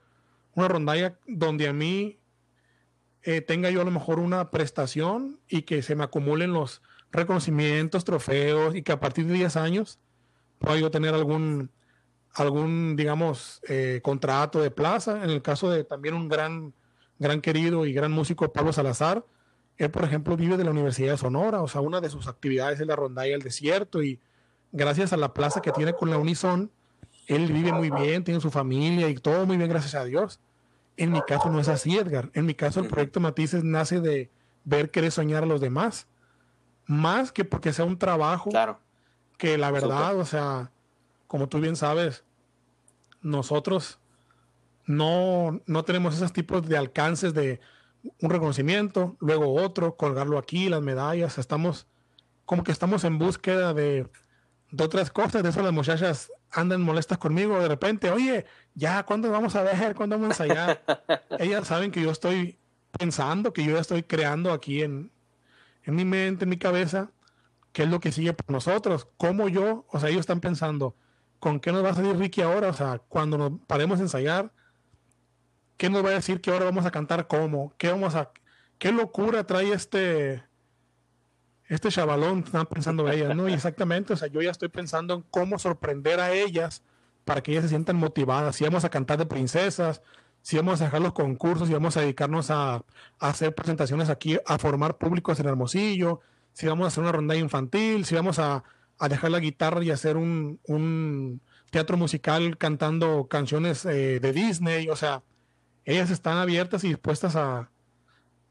una 0.56 0.68
rondalla 0.68 1.18
donde 1.28 1.68
a 1.68 1.74
mí 1.74 2.20
eh, 3.24 3.42
tenga 3.42 3.70
yo 3.70 3.82
a 3.82 3.86
lo 3.86 3.92
mejor 3.92 4.20
una 4.20 4.50
prestación 4.50 5.40
y 5.48 5.62
que 5.62 5.84
se 5.84 5.96
me 5.96 6.04
acumulen 6.04 6.54
los 6.54 6.82
reconocimientos, 7.12 8.04
trofeos 8.04 8.76
y 8.76 8.82
que 8.82 8.92
a 8.92 9.00
partir 9.00 9.28
de 9.28 9.36
10 9.36 9.56
años 9.58 10.00
pueda 10.62 10.78
yo 10.78 10.92
tener 10.92 11.14
algún, 11.14 11.70
algún 12.34 12.96
digamos, 12.96 13.62
eh, 13.68 14.00
contrato 14.04 14.62
de 14.62 14.72
plaza. 14.72 15.24
En 15.24 15.30
el 15.30 15.42
caso 15.42 15.70
de 15.70 15.84
también 15.84 16.14
un 16.14 16.30
gran, 16.30 16.74
gran 17.20 17.42
querido 17.42 17.86
y 17.86 17.94
gran 17.94 18.12
músico, 18.12 18.52
Pablo 18.54 18.72
Salazar, 18.72 19.26
él, 19.78 19.92
por 19.92 20.04
ejemplo, 20.04 20.38
vive 20.38 20.58
de 20.58 20.64
la 20.64 20.72
Universidad 20.72 21.12
de 21.12 21.18
Sonora, 21.18 21.62
o 21.62 21.68
sea, 21.68 21.82
una 21.82 22.00
de 22.00 22.10
sus 22.10 22.28
actividades 22.28 22.80
es 22.80 22.88
la 22.88 22.96
rondalla 22.96 23.32
del 23.32 23.42
desierto 23.42 24.04
y 24.04 24.20
gracias 24.72 25.12
a 25.12 25.18
la 25.18 25.34
plaza 25.34 25.62
que 25.62 25.72
tiene 25.72 25.94
con 25.94 26.10
la 26.10 26.18
Unison, 26.18 26.72
él 27.28 27.52
vive 27.52 27.72
muy 27.72 27.90
bien, 27.90 28.24
tiene 28.24 28.40
su 28.40 28.52
familia 28.52 29.10
y 29.10 29.16
todo 29.16 29.46
muy 29.46 29.58
bien, 29.58 29.70
gracias 29.70 29.96
a 29.96 30.06
Dios. 30.06 30.40
En 30.98 31.12
mi 31.12 31.22
caso 31.22 31.50
no 31.50 31.60
es 31.60 31.68
así, 31.68 31.98
Edgar. 31.98 32.30
En 32.34 32.46
mi 32.46 32.54
caso 32.54 32.80
el 32.80 32.88
proyecto 32.88 33.20
Matices 33.20 33.64
nace 33.64 34.02
de 34.02 34.30
ver 34.66 34.92
querer 34.92 35.12
soñar 35.12 35.44
a 35.44 35.48
los 35.48 35.62
demás 35.62 36.08
más 36.86 37.32
que 37.32 37.46
porque 37.46 37.74
sea 37.74 37.86
un 37.86 37.98
trabajo 37.98 38.50
claro. 38.50 38.80
Que 39.42 39.58
la 39.58 39.72
verdad, 39.72 40.20
o 40.20 40.24
sea, 40.24 40.70
como 41.26 41.50
tú 41.50 41.60
bien 41.60 41.76
sabes, 41.76 42.24
nosotros 43.24 43.98
no, 44.86 45.64
no 45.66 45.84
tenemos 45.84 46.14
esos 46.14 46.32
tipos 46.32 46.70
de 46.70 46.78
alcances 46.78 47.34
de 47.34 47.60
un 48.22 48.30
reconocimiento, 48.30 49.18
luego 49.20 49.56
otro, 49.56 49.98
colgarlo 49.98 50.38
aquí, 50.38 50.70
las 50.70 50.84
medallas, 50.84 51.40
estamos 51.40 51.88
como 52.46 52.64
que 52.64 52.72
estamos 52.72 53.04
en 53.04 53.18
búsqueda 53.18 53.74
de, 53.74 54.08
de 54.70 54.84
otras 54.84 55.10
cosas, 55.10 55.42
de 55.42 55.50
eso 55.50 55.64
las 55.64 55.74
muchachas 55.74 56.32
andan 56.52 56.84
molestas 56.84 57.18
conmigo 57.18 57.60
de 57.60 57.68
repente, 57.68 58.12
oye, 58.12 58.46
ya, 58.76 59.02
¿cuándo 59.08 59.32
vamos 59.32 59.56
a 59.56 59.64
ver? 59.64 59.96
¿Cuándo 59.96 60.20
vamos 60.20 60.40
a 60.40 60.44
ensayar? 60.44 60.84
Ellas 61.40 61.68
saben 61.68 61.90
que 61.90 62.04
yo 62.04 62.12
estoy 62.12 62.60
pensando, 62.92 63.54
que 63.54 63.64
yo 63.64 63.74
ya 63.74 63.82
estoy 63.82 64.04
creando 64.04 64.54
aquí 64.54 64.84
en, 64.84 65.12
en 65.84 65.96
mi 65.96 66.06
mente, 66.06 66.44
en 66.44 66.50
mi 66.50 66.58
cabeza, 66.58 67.10
qué 67.72 67.84
es 67.84 67.90
lo 67.90 68.00
que 68.00 68.12
sigue 68.12 68.34
por 68.34 68.52
nosotros, 68.52 69.08
cómo 69.18 69.48
yo, 69.48 69.86
o 69.90 70.00
sea, 70.00 70.10
ellos 70.10 70.22
están 70.22 70.42
pensando, 70.42 70.96
¿con 71.40 71.60
qué 71.60 71.72
nos 71.72 71.84
va 71.84 71.90
a 71.90 71.96
salir 71.96 72.18
Ricky 72.18 72.42
ahora? 72.42 72.70
O 72.70 72.74
sea, 72.74 73.00
cuando 73.00 73.38
nos 73.38 73.54
paremos 73.68 74.00
a 74.00 74.04
ensayar, 74.04 74.52
¿qué 75.78 75.90
nos 75.90 76.06
va 76.06 76.10
a 76.10 76.14
decir 76.14 76.42
que 76.42 76.52
ahora 76.52 76.66
vamos 76.66 76.86
a 76.86 76.92
cantar 76.92 77.28
cómo? 77.28 77.74
¿Qué 77.78 77.90
vamos 77.90 78.16
a 78.16 78.32
qué 78.78 78.92
locura 78.92 79.46
trae 79.46 79.72
este 79.74 80.44
este 81.68 81.90
chavalón? 81.90 82.44
Están 82.46 82.66
pensando 82.66 83.10
ellas, 83.10 83.36
¿no? 83.36 83.48
Y 83.48 83.54
exactamente, 83.54 84.14
o 84.14 84.18
sea, 84.18 84.28
yo 84.28 84.42
ya 84.42 84.52
estoy 84.52 84.70
pensando 84.70 85.16
en 85.16 85.22
cómo 85.32 85.58
sorprender 85.58 86.20
a 86.20 86.32
ellas 86.32 86.84
para 87.26 87.42
que 87.42 87.52
ellas 87.52 87.64
se 87.64 87.70
sientan 87.70 87.96
motivadas. 87.96 88.56
Si 88.56 88.64
vamos 88.64 88.84
a 88.84 88.90
cantar 88.90 89.18
de 89.18 89.26
princesas, 89.26 90.02
si 90.42 90.58
vamos 90.58 90.82
a 90.82 90.86
dejar 90.86 91.02
los 91.02 91.14
concursos, 91.14 91.68
si 91.68 91.74
vamos 91.74 91.96
a 91.98 92.02
dedicarnos 92.02 92.52
a, 92.52 92.76
a, 92.76 92.84
hacer 93.20 93.56
presentaciones 93.56 94.10
aquí, 94.10 94.38
a 94.46 94.58
formar 94.58 94.98
públicos 94.98 95.40
en 95.40 95.48
Hermosillo, 95.48 96.22
si 96.54 96.68
vamos 96.68 96.86
a 96.86 96.88
hacer 96.88 97.04
una 97.04 97.12
ronda 97.12 97.36
infantil, 97.36 98.06
si 98.06 98.16
vamos 98.16 98.40
a, 98.40 98.64
a 99.00 99.10
dejar 99.10 99.32
la 99.32 99.40
guitarra 99.40 99.84
y 99.84 99.92
hacer 99.92 100.18
un, 100.18 100.60
un 100.68 101.42
teatro 101.72 101.98
musical 101.98 102.58
cantando 102.58 103.28
canciones 103.28 103.86
eh, 103.86 104.20
de 104.20 104.34
Disney, 104.34 104.90
o 104.90 104.96
sea, 104.96 105.24
ellas 105.86 106.12
están 106.12 106.38
abiertas 106.38 106.84
y 106.84 106.90
dispuestas 106.90 107.36
a, 107.36 107.72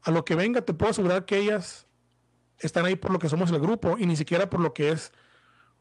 a 0.01 0.11
lo 0.11 0.25
que 0.25 0.35
venga. 0.35 0.61
Te 0.61 0.73
puedo 0.73 0.91
asegurar 0.91 1.25
que 1.25 1.37
ellas 1.37 1.87
están 2.59 2.85
ahí 2.85 2.95
por 2.95 3.11
lo 3.11 3.19
que 3.19 3.29
somos 3.29 3.51
el 3.51 3.59
grupo 3.59 3.97
y 3.97 4.05
ni 4.05 4.15
siquiera 4.15 4.49
por 4.49 4.59
lo 4.59 4.73
que 4.73 4.89
es 4.89 5.11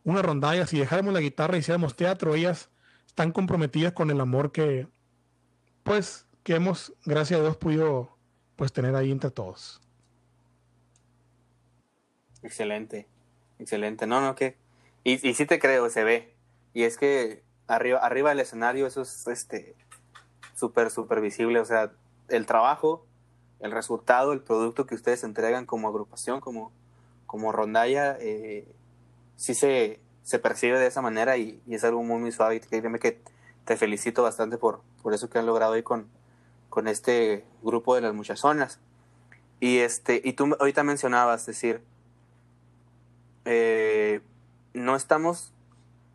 una 0.05 0.23
rondalla. 0.23 0.67
Si 0.67 0.79
dejáramos 0.79 1.13
la 1.13 1.21
guitarra 1.21 1.57
y 1.57 1.61
hiciéramos 1.61 1.97
teatro, 1.97 2.35
ellas 2.35 2.71
están 3.07 3.33
comprometidas 3.33 3.93
con 3.93 4.11
el 4.11 4.21
amor 4.21 4.53
que, 4.53 4.87
pues, 5.83 6.27
que 6.43 6.55
hemos, 6.55 6.93
gracias 7.05 7.41
a 7.41 7.43
Dios, 7.43 7.57
podido 7.57 8.17
pues 8.57 8.73
tener 8.73 8.95
ahí 8.95 9.11
entre 9.11 9.31
todos. 9.31 9.80
Excelente, 12.43 13.07
excelente. 13.59 14.07
No, 14.07 14.21
no, 14.21 14.35
que. 14.35 14.57
Y, 15.05 15.27
y 15.27 15.35
sí 15.35 15.47
te 15.47 15.59
creo, 15.59 15.89
se 15.91 16.05
ve. 16.05 16.35
Y 16.75 16.85
es 16.85 16.97
que 16.97 17.43
arriba, 17.67 17.99
arriba 18.01 18.31
del 18.31 18.41
escenario 18.41 18.87
eso 18.87 19.03
es 19.03 19.27
este 19.27 19.75
súper, 20.55 20.91
súper 20.91 21.21
visible. 21.21 21.61
O 21.61 21.65
sea, 21.65 21.93
el 22.29 22.47
trabajo, 22.47 23.07
el 23.61 23.73
resultado, 23.73 24.33
el 24.33 24.41
producto 24.41 24.87
que 24.87 24.95
ustedes 24.95 25.25
entregan 25.25 25.67
como 25.67 25.89
agrupación, 25.89 26.41
como, 26.41 26.73
como 27.27 27.53
rondalla, 27.53 28.17
eh, 28.21 28.69
sí 29.37 29.55
se, 29.55 30.01
se 30.23 30.39
percibe 30.39 30.79
de 30.79 30.87
esa 30.87 31.01
manera 31.01 31.37
y, 31.37 31.61
es 31.69 31.85
algo 31.85 32.03
muy, 32.03 32.21
muy 32.21 32.33
suave. 32.33 32.57
Y 32.57 32.61
créeme 32.61 32.99
que 32.99 33.21
te 33.65 33.77
felicito 33.77 34.23
bastante 34.23 34.59
por, 34.59 34.83
por 35.03 35.15
eso 35.15 35.31
que 35.31 35.39
han 35.39 35.47
logrado 35.47 35.73
hoy 35.73 35.83
con, 35.83 36.09
con 36.69 36.89
este 36.89 37.45
grupo 37.63 37.95
de 37.95 38.03
las 38.03 38.15
muchachonas. 38.15 38.79
Y, 39.61 39.79
este, 39.79 40.21
y 40.25 40.33
tú 40.35 40.57
ahorita 40.59 40.83
mencionabas, 40.83 41.47
decir, 41.47 41.83
eh, 43.53 44.21
no 44.75 44.95
estamos 44.95 45.53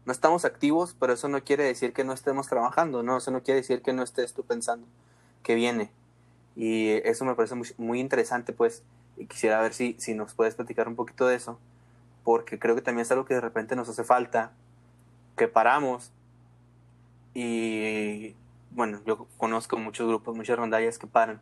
no 0.06 0.12
estamos 0.12 0.46
activos, 0.46 0.96
pero 0.98 1.14
eso 1.14 1.28
no 1.28 1.44
quiere 1.44 1.64
decir 1.64 1.92
que 1.92 2.04
no 2.04 2.14
estemos 2.14 2.48
trabajando, 2.48 3.04
no, 3.04 3.18
eso 3.18 3.32
no 3.32 3.42
quiere 3.44 3.62
decir 3.62 3.82
que 3.82 3.92
no 3.92 4.04
estés 4.04 4.34
tú 4.34 4.44
pensando 4.44 4.88
que 5.44 5.56
viene. 5.56 5.92
Y 6.56 6.92
eso 7.04 7.26
me 7.26 7.36
parece 7.36 7.56
muy, 7.56 7.68
muy 7.78 8.00
interesante, 8.00 8.54
pues, 8.54 8.84
y 9.18 9.26
quisiera 9.26 9.60
ver 9.60 9.74
si, 9.74 9.96
si 10.00 10.14
nos 10.14 10.34
puedes 10.34 10.56
platicar 10.56 10.88
un 10.88 10.96
poquito 10.96 11.26
de 11.28 11.36
eso, 11.36 11.60
porque 12.24 12.60
creo 12.60 12.76
que 12.76 12.82
también 12.82 13.02
es 13.02 13.12
algo 13.12 13.26
que 13.26 13.34
de 13.34 13.42
repente 13.42 13.76
nos 13.76 13.90
hace 13.90 14.04
falta, 14.04 14.52
que 15.36 15.48
paramos 15.48 16.12
y, 17.34 18.36
bueno, 18.72 19.02
yo 19.06 19.28
conozco 19.38 19.78
muchos 19.78 20.08
grupos, 20.08 20.38
muchas 20.38 20.58
rondallas 20.58 21.00
que 21.00 21.08
paran 21.08 21.42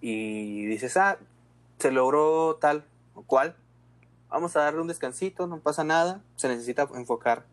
y 0.00 0.64
dices, 0.66 0.96
ah, 0.96 1.18
se 1.78 1.92
logró 1.92 2.56
tal 2.56 2.84
o 3.14 3.22
cual, 3.22 3.54
vamos 4.28 4.56
a 4.56 4.60
darle 4.60 4.80
un 4.80 4.88
descansito, 4.88 5.46
no 5.46 5.58
pasa 5.58 5.84
nada, 5.84 6.20
se 6.36 6.48
necesita 6.48 6.88
enfocar 6.94 7.44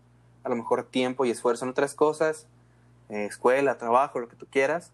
a 0.44 0.50
lo 0.50 0.56
mejor 0.56 0.84
tiempo 0.86 1.26
y 1.26 1.32
esfuerzo 1.32 1.66
en 1.66 1.72
otras 1.72 1.94
cosas, 1.94 2.48
eh, 3.10 3.26
escuela, 3.26 3.78
trabajo, 3.78 4.20
lo 4.20 4.28
que 4.28 4.36
tú 4.36 4.46
quieras, 4.50 4.92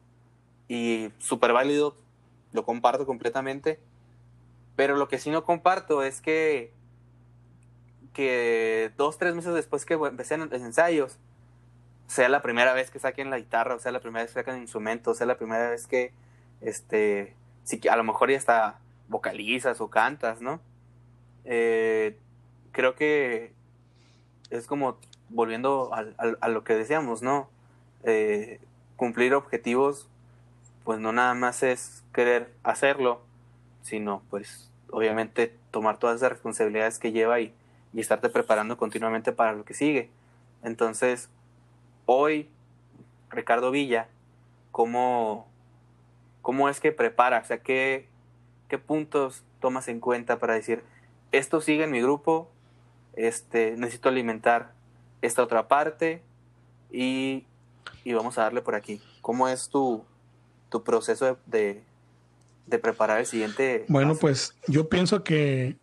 y 0.68 1.12
súper 1.20 1.54
válido, 1.54 1.96
lo 2.52 2.64
comparto 2.66 3.06
completamente, 3.06 3.80
pero 4.76 4.96
lo 4.96 5.08
que 5.08 5.20
sí 5.20 5.30
no 5.32 5.44
comparto 5.44 6.04
es 6.04 6.22
que, 6.22 6.72
que 8.14 8.92
dos, 8.98 9.18
tres 9.18 9.36
meses 9.36 9.54
después 9.54 9.86
que 9.86 9.96
empecé 9.96 10.36
en 10.36 10.50
los 10.50 10.62
ensayos, 10.62 11.18
sea 12.08 12.30
la 12.30 12.42
primera 12.42 12.74
vez 12.74 12.90
que 12.90 13.00
saquen 13.00 13.30
la 13.30 13.38
guitarra, 13.38 13.76
o 13.76 13.80
sea 13.80 13.92
la 13.92 14.00
primera 14.00 14.24
vez 14.24 14.34
que 14.34 14.40
saquen 14.40 14.58
instrumentos, 14.58 15.18
sea 15.18 15.28
la 15.28 15.38
primera 15.38 15.70
vez 15.70 15.86
que, 15.86 16.12
este, 16.62 17.36
sí, 17.64 17.80
a 17.88 17.96
lo 17.96 18.04
mejor 18.04 18.32
ya 18.32 18.38
hasta 18.38 18.80
vocalizas 19.08 19.80
o 19.82 19.90
cantas, 19.90 20.42
¿no? 20.42 20.60
Eh, 21.46 22.18
creo 22.72 22.96
que 22.96 23.54
es 24.50 24.68
como 24.68 24.98
volviendo 25.30 25.92
a, 25.94 26.48
lo 26.48 26.64
que 26.64 26.74
decíamos, 26.74 27.22
¿no? 27.22 27.50
Eh, 28.04 28.60
cumplir 28.96 29.34
objetivos, 29.34 30.08
pues 30.84 31.00
no 31.00 31.12
nada 31.12 31.34
más 31.34 31.64
es 31.64 32.04
querer 32.14 32.52
hacerlo, 32.64 33.22
sino 33.84 34.24
pues 34.30 34.70
obviamente 34.92 35.54
tomar 35.72 35.98
todas 35.98 36.18
esas 36.18 36.32
responsabilidades 36.32 37.00
que 37.00 37.12
lleva 37.12 37.40
y, 37.40 37.54
y 37.94 38.00
estarte 38.00 38.30
preparando 38.30 38.78
continuamente 38.78 39.32
para 39.32 39.54
lo 39.54 39.66
que 39.66 39.74
sigue. 39.74 40.10
Entonces, 40.64 41.30
hoy, 42.06 42.50
Ricardo 43.30 43.72
Villa, 43.72 44.08
¿cómo, 44.72 45.48
cómo 46.42 46.70
es 46.70 46.80
que 46.80 46.92
prepara? 46.92 47.40
O 47.40 47.46
sea, 47.46 47.60
¿qué, 47.60 48.08
¿qué 48.68 48.78
puntos 48.78 49.44
tomas 49.60 49.88
en 49.88 50.00
cuenta 50.00 50.40
para 50.40 50.54
decir, 50.54 50.84
esto 51.32 51.62
sigue 51.62 51.84
en 51.84 51.92
mi 51.92 52.02
grupo, 52.02 52.50
este, 53.16 53.76
necesito 53.78 54.10
alimentar 54.10 54.74
esta 55.22 55.44
otra 55.44 55.68
parte 55.68 56.22
y, 56.92 57.46
y 58.04 58.14
vamos 58.14 58.38
a 58.38 58.44
darle 58.44 58.62
por 58.62 58.76
aquí. 58.76 59.02
¿Cómo 59.22 59.48
es 59.48 59.70
tu, 59.70 60.04
tu 60.70 60.84
proceso 60.84 61.38
de, 61.46 61.84
de, 62.68 62.80
preparar 62.80 63.20
el 63.20 63.26
siguiente? 63.26 63.86
Bueno, 63.88 64.10
paso? 64.10 64.22
pues 64.22 64.56
yo 64.68 64.90
pienso 64.90 65.24
que 65.24 65.78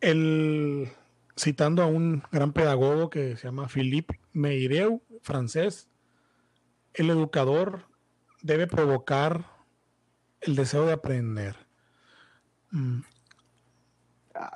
el, 0.00 0.90
citando 1.38 1.82
a 1.82 1.86
un 1.86 2.22
gran 2.32 2.52
pedagogo 2.52 3.08
que 3.08 3.36
se 3.36 3.44
llama 3.44 3.68
Philippe 3.68 4.18
Meireu, 4.32 5.00
francés, 5.22 5.88
el 6.94 7.10
educador 7.10 7.86
debe 8.42 8.66
provocar 8.66 9.46
el 10.40 10.56
deseo 10.56 10.84
de 10.84 10.92
aprender. 10.92 11.56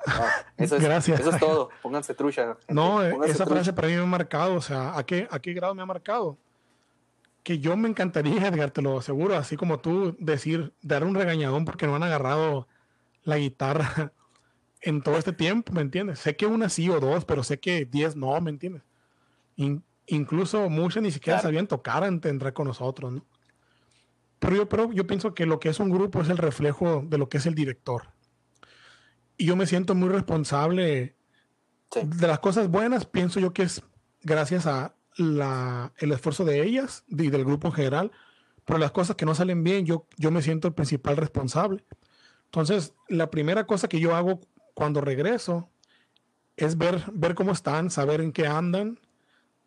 Ah, 0.07 0.29
eso, 0.57 0.75
es, 0.77 0.83
Gracias. 0.83 1.19
eso 1.19 1.29
es 1.29 1.39
todo. 1.39 1.69
Pónganse 1.81 2.13
trucha. 2.13 2.55
Gente. 2.55 2.73
No, 2.73 2.97
Pónganse 3.11 3.31
esa 3.35 3.45
trucha. 3.45 3.55
frase 3.61 3.73
para 3.73 3.87
mí 3.87 3.95
me 3.95 4.01
ha 4.01 4.05
marcado. 4.05 4.55
O 4.55 4.61
sea, 4.61 4.97
¿a 4.97 5.05
qué, 5.05 5.27
¿a 5.31 5.39
qué 5.39 5.53
grado 5.53 5.73
me 5.75 5.81
ha 5.81 5.85
marcado? 5.85 6.37
Que 7.43 7.59
yo 7.59 7.77
me 7.77 7.87
encantaría, 7.87 8.47
Edgar, 8.47 8.71
te 8.71 8.81
lo 8.81 8.97
aseguro, 8.99 9.35
así 9.37 9.55
como 9.55 9.79
tú, 9.79 10.15
decir, 10.19 10.73
dar 10.81 11.03
un 11.05 11.15
regañadón 11.15 11.63
porque 11.65 11.87
no 11.87 11.95
han 11.95 12.03
agarrado 12.03 12.67
la 13.23 13.37
guitarra 13.37 14.11
en 14.81 15.01
todo 15.01 15.17
este 15.17 15.31
tiempo, 15.33 15.71
¿me 15.73 15.81
entiendes? 15.81 16.19
Sé 16.19 16.35
que 16.35 16.45
una 16.45 16.67
sí 16.69 16.89
o 16.89 16.99
dos, 16.99 17.23
pero 17.25 17.43
sé 17.43 17.59
que 17.59 17.85
diez 17.85 18.15
no, 18.15 18.39
¿me 18.41 18.49
entiendes? 18.49 18.83
In, 19.55 19.83
incluso 20.07 20.69
muchas 20.69 21.01
ni 21.03 21.11
siquiera 21.11 21.37
Claro. 21.37 21.47
sabían 21.49 21.67
tocar 21.67 22.03
antes 22.03 22.23
de 22.23 22.29
entrar 22.31 22.53
con 22.53 22.67
nosotros, 22.67 23.11
¿no? 23.13 23.25
Pero 24.39 24.55
yo, 24.55 24.69
pero 24.69 24.91
yo 24.91 25.07
pienso 25.07 25.33
que 25.33 25.45
lo 25.45 25.59
que 25.59 25.69
es 25.69 25.79
un 25.79 25.89
grupo 25.89 26.21
es 26.21 26.29
el 26.29 26.37
reflejo 26.37 27.01
de 27.05 27.17
lo 27.17 27.27
que 27.29 27.37
es 27.37 27.45
el 27.45 27.55
director. 27.55 28.03
Y 29.37 29.45
yo 29.45 29.55
me 29.55 29.67
siento 29.67 29.95
muy 29.95 30.09
responsable 30.09 31.15
Sí. 31.91 32.01
de 32.03 32.27
las 32.27 32.39
cosas 32.39 32.67
buenas, 32.69 33.05
pienso 33.05 33.39
yo 33.39 33.53
que 33.53 33.63
es 33.63 33.81
gracias 34.21 34.67
a 34.67 34.95
la, 35.15 35.93
el 35.97 36.11
esfuerzo 36.11 36.43
de 36.43 36.61
ellas 36.61 37.05
y 37.07 37.29
del 37.29 37.45
grupo 37.45 37.67
en 37.69 37.73
general, 37.73 38.11
pero 38.65 38.77
las 38.77 38.91
cosas 38.91 39.15
que 39.15 39.25
no 39.25 39.33
salen 39.33 39.63
bien, 39.63 39.85
yo, 39.85 40.05
yo 40.17 40.29
me 40.29 40.41
siento 40.41 40.67
el 40.67 40.73
principal 40.73 41.15
responsable. 41.15 41.85
Entonces, 42.45 42.93
la 43.07 43.29
primera 43.29 43.65
cosa 43.65 43.87
que 43.87 44.01
yo 44.01 44.15
hago 44.15 44.41
cuando 44.73 44.99
regreso 44.99 45.69
es 46.57 46.77
ver, 46.77 47.05
ver 47.13 47.35
cómo 47.35 47.53
están, 47.53 47.89
saber 47.89 48.19
en 48.19 48.33
qué 48.33 48.47
andan, 48.47 48.99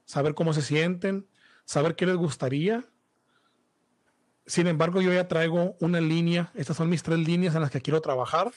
saber 0.05 0.35
cómo 0.35 0.53
se 0.53 0.61
sienten, 0.63 1.27
saber 1.65 1.97
qué 1.97 2.05
les 2.05 2.17
gustaría. 2.17 2.85
Sin 4.45 4.67
embargo, 4.67 5.01
yo 5.01 5.13
ya 5.13 5.27
traigo 5.29 5.77
una 5.81 6.01
línea, 6.01 6.51
estas 6.55 6.77
son 6.77 6.91
mis 6.91 7.03
tres 7.03 7.19
líneas 7.19 7.55
en 7.55 7.63
las 7.63 7.71
que 7.71 7.81
quiero 7.81 8.01
trabajar 8.03 8.53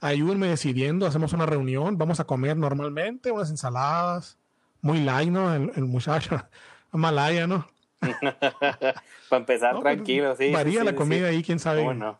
ayúdenme 0.00 0.48
decidiendo, 0.48 1.06
hacemos 1.06 1.32
una 1.32 1.46
reunión, 1.46 1.98
vamos 1.98 2.20
a 2.20 2.24
comer 2.24 2.56
normalmente, 2.56 3.30
unas 3.30 3.50
ensaladas, 3.50 4.38
muy 4.80 5.00
light, 5.00 5.30
¿no? 5.30 5.54
El, 5.54 5.70
el 5.76 5.84
muchacho, 5.84 6.42
malaya, 6.92 7.46
¿no? 7.46 7.68
Para 8.00 9.40
empezar, 9.40 9.74
No, 9.74 9.80
pues, 9.82 9.94
tranquilo, 9.94 10.34
sí. 10.36 10.50
Varía 10.52 10.80
sí, 10.80 10.86
la 10.86 10.94
comida 10.94 11.28
sí. 11.28 11.34
ahí, 11.36 11.42
quién 11.42 11.58
sabe. 11.58 11.80
¿Cómo 11.80 11.94
no? 11.94 12.18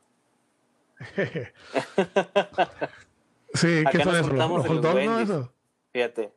sí, 3.54 3.84
¿qué 3.90 4.02
son 4.04 4.16
eso? 4.16 4.32
¿Los 4.32 4.66
hot 4.66 4.80
dogs, 4.82 5.04
no? 5.06 5.18
Eso? 5.20 5.52
Fíjate. 5.92 6.32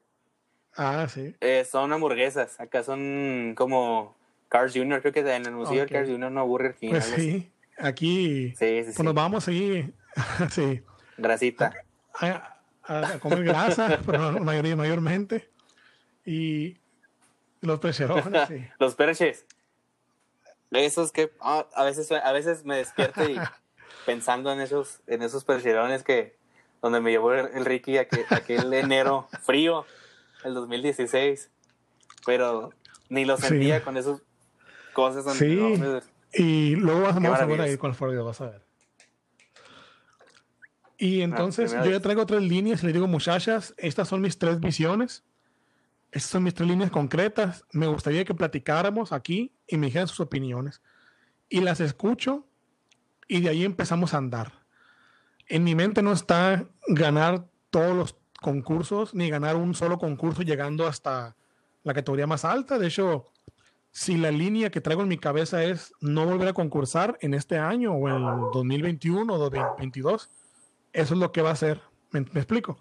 Ah, 0.76 1.06
sí. 1.10 1.36
Eh, 1.42 1.66
son 1.70 1.92
hamburguesas. 1.94 2.60
Acá 2.60 2.82
son 2.84 3.54
como 3.56 4.16
Cars 4.50 4.74
Jr. 4.74 5.02
Creo 5.02 5.14
que 5.14 5.20
en 5.20 5.46
el 5.46 5.52
museo 5.52 5.74
Ok. 5.74 5.80
del 5.80 5.90
Cars 5.90 6.10
Jr. 6.10 6.32
no 6.32 6.48
Burger 6.48 6.76
King. 6.76 6.90
Pues 6.92 7.12
así. 7.12 7.22
sí, 7.32 7.52
aquí, 7.78 8.50
Sí, 8.52 8.56
sí, 8.58 8.82
pues 8.86 8.96
sí. 8.96 9.04
nos 9.04 9.14
vamos 9.14 9.48
ahí, 9.48 9.94
sí, 10.50 10.82
Grasita. 11.18 11.74
a, 12.20 12.58
a- 12.84 13.08
a 13.14 13.20
comer 13.20 13.44
grasa, 13.44 14.00
pero 14.06 14.40
mayoría, 14.40 14.76
mayormente, 14.76 15.50
y 16.26 16.78
los 17.62 17.80
pecherones, 17.80 18.26
sí. 18.48 18.66
Los 18.80 18.96
perches. 18.96 19.46
Eso 20.72 21.04
es 21.04 21.12
que 21.12 21.32
ah, 21.40 21.68
a 21.76 21.84
veces 21.84 22.12
a 22.12 22.32
veces 22.32 22.66
me 22.66 22.78
despierto 22.78 23.24
y 23.24 23.40
pensando 24.06 24.52
en 24.52 24.60
esos 24.60 25.02
en 25.08 25.22
esos 25.22 25.44
percherones 25.44 26.04
que 26.04 26.36
donde 26.82 27.00
me 27.00 27.12
llevó 27.12 27.34
el, 27.34 27.64
Ricky 27.64 27.98
aquel, 27.98 28.26
aquel 28.30 28.74
enero 28.74 29.30
frío 29.44 29.86
el 30.44 30.56
2016 30.56 31.50
pero 32.26 32.74
ni 33.10 33.24
lo 33.24 33.38
sentía 33.38 33.84
con 33.84 33.98
esas 33.98 34.22
cosas 34.94 35.24
donde 35.24 36.02
sí. 36.32 36.42
y 36.44 36.76
luego 36.76 37.02
vas, 37.02 37.16
a 37.16 37.46
ver 37.46 37.62
ahí 37.62 37.78
con 37.78 37.92
el 37.92 37.96
Florida 37.96 38.24
vas 38.24 38.42
a 38.42 38.50
ver 38.50 38.63
y 41.04 41.22
ah, 41.22 41.26
entonces 41.26 41.72
yo 41.72 41.92
ya 41.92 42.00
traigo 42.00 42.26
tres 42.26 42.42
líneas 42.42 42.84
y 42.84 42.88
le 42.88 42.94
digo 42.94 43.08
muchachas 43.08 43.74
estas 43.78 44.08
son 44.08 44.22
mis 44.22 44.38
tres 44.38 44.60
visiones 44.60 45.24
estas 46.14 46.30
son 46.30 46.44
mis 46.44 46.54
tres 46.54 46.70
líneas 46.70 46.92
concretas. 46.92 47.66
Me 47.72 47.88
gustaría 47.88 48.24
que 48.24 48.36
platicáramos 48.36 49.12
aquí 49.12 49.52
y 49.68 49.78
me 49.78 49.88
dijeran 49.88 50.08
sus 50.08 50.20
opiniones. 50.20 50.80
Y 51.50 51.62
las 51.62 51.80
escucho 51.80 52.46
y 53.28 53.42
de 53.42 53.50
ahí 53.50 53.66
empezamos 53.66 54.14
a 54.14 54.18
andar. 54.18 54.52
En 55.48 55.64
mi 55.64 55.74
mente 55.74 56.04
no 56.04 56.14
está 56.14 56.68
ganar 56.88 57.48
todos 57.72 57.96
los 57.96 58.16
concursos 58.40 59.16
ni 59.16 59.32
ganar 59.32 59.56
un 59.56 59.74
solo 59.74 59.98
concurso 59.98 60.44
llegando 60.44 60.86
hasta 60.86 61.36
la 61.84 61.94
categoría 61.96 62.28
más 62.28 62.46
alta. 62.46 62.78
De 62.78 62.88
hecho, 62.88 63.32
si 63.90 64.16
la 64.16 64.30
línea 64.30 64.70
que 64.70 64.82
traigo 64.82 65.02
en 65.02 65.08
mi 65.08 65.18
cabeza 65.18 65.64
es 65.64 65.94
no 66.00 66.28
volver 66.28 66.50
a 66.50 66.54
concursar 66.54 67.18
en 67.22 67.34
este 67.34 67.58
año 67.58 67.94
o 67.94 68.08
en 68.08 68.16
el 68.18 68.52
2021 68.54 69.34
o 69.34 69.38
2022, 69.40 70.30
eso 70.94 71.14
es 71.14 71.20
lo 71.20 71.32
que 71.32 71.42
va 71.42 71.52
a 71.52 71.56
ser. 71.56 71.82
me 72.12 72.22
explico? 72.22 72.78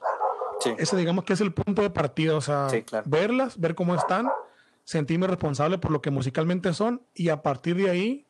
Ese 0.78 0.96
digamos 0.96 1.24
que 1.24 1.32
es 1.32 1.40
el 1.40 1.52
punto 1.52 1.82
de 1.82 1.90
partida, 1.90 2.36
o 2.36 2.40
sea, 2.40 2.68
verlas, 3.04 3.58
ver 3.58 3.74
cómo 3.74 3.94
están, 3.94 4.30
sentirme 4.84 5.26
responsable 5.26 5.78
por 5.78 5.90
lo 5.90 6.00
que 6.00 6.10
musicalmente 6.10 6.72
son 6.72 7.02
y 7.14 7.28
a 7.28 7.42
partir 7.42 7.76
de 7.76 7.90
ahí 7.90 8.26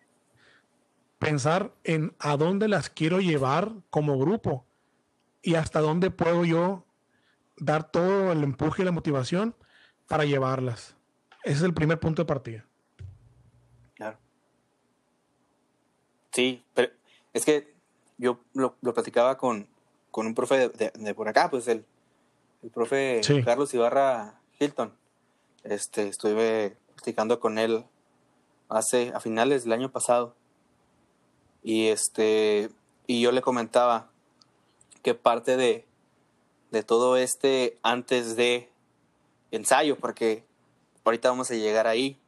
pensar 1.19 1.73
en 1.85 2.15
a 2.19 2.37
dónde 2.37 2.69
las 2.69 2.91
quiero 2.91 3.21
llevar 3.21 3.73
como 3.91 4.19
grupo 4.19 4.65
y 5.43 5.55
hasta 5.55 5.81
dónde 5.81 6.11
puedo 6.11 6.45
yo 6.45 6.85
dar 7.57 7.91
todo 7.91 8.33
el 8.33 8.43
empuje 8.43 8.83
y 8.83 8.85
la 8.85 8.93
motivación 8.93 9.55
para 10.09 10.25
llevarlas. 10.25 10.97
Ese 11.45 11.57
es 11.59 11.63
el 11.63 11.75
primer 11.75 11.99
punto 12.01 12.23
de 12.23 12.27
partida. 12.27 12.65
Claro. 13.95 14.19
Sí, 16.33 16.65
pero 16.75 16.93
es 17.33 17.45
que 17.45 17.73
yo 18.19 18.41
lo, 18.55 18.77
platicaba 18.95 19.37
con, 19.37 19.69
un 20.15 20.35
profe 20.35 20.69
de, 20.69 21.15
por 21.15 21.29
acá, 21.29 21.51
pues 21.51 21.69
el, 21.69 21.85
el 22.63 22.71
profe 22.71 23.21
Carlos 23.45 23.73
Ibarra 23.75 24.41
Hilton. 24.59 24.93
Este, 25.65 26.09
estuve 26.09 26.77
platicando 26.95 27.41
con 27.41 27.59
él 27.59 27.85
hace 28.69 29.13
a 29.15 29.21
finales 29.21 29.65
del 29.65 29.73
año 29.73 29.91
pasado. 29.91 30.35
Y 31.63 31.89
este 31.89 32.71
y 33.07 33.21
yo 33.21 33.33
le 33.33 33.43
comentaba 33.43 34.11
que 35.03 35.15
parte 35.15 35.57
de, 35.57 35.87
de 36.71 36.83
todo 36.83 37.17
este 37.17 37.79
antes 37.83 38.37
de 38.37 38.71
ensayo, 39.51 39.97
porque 39.97 40.45
ahorita 41.05 41.29
vamos 41.29 41.51
a 41.51 41.55
llegar 41.55 41.87
ahí. 41.87 42.19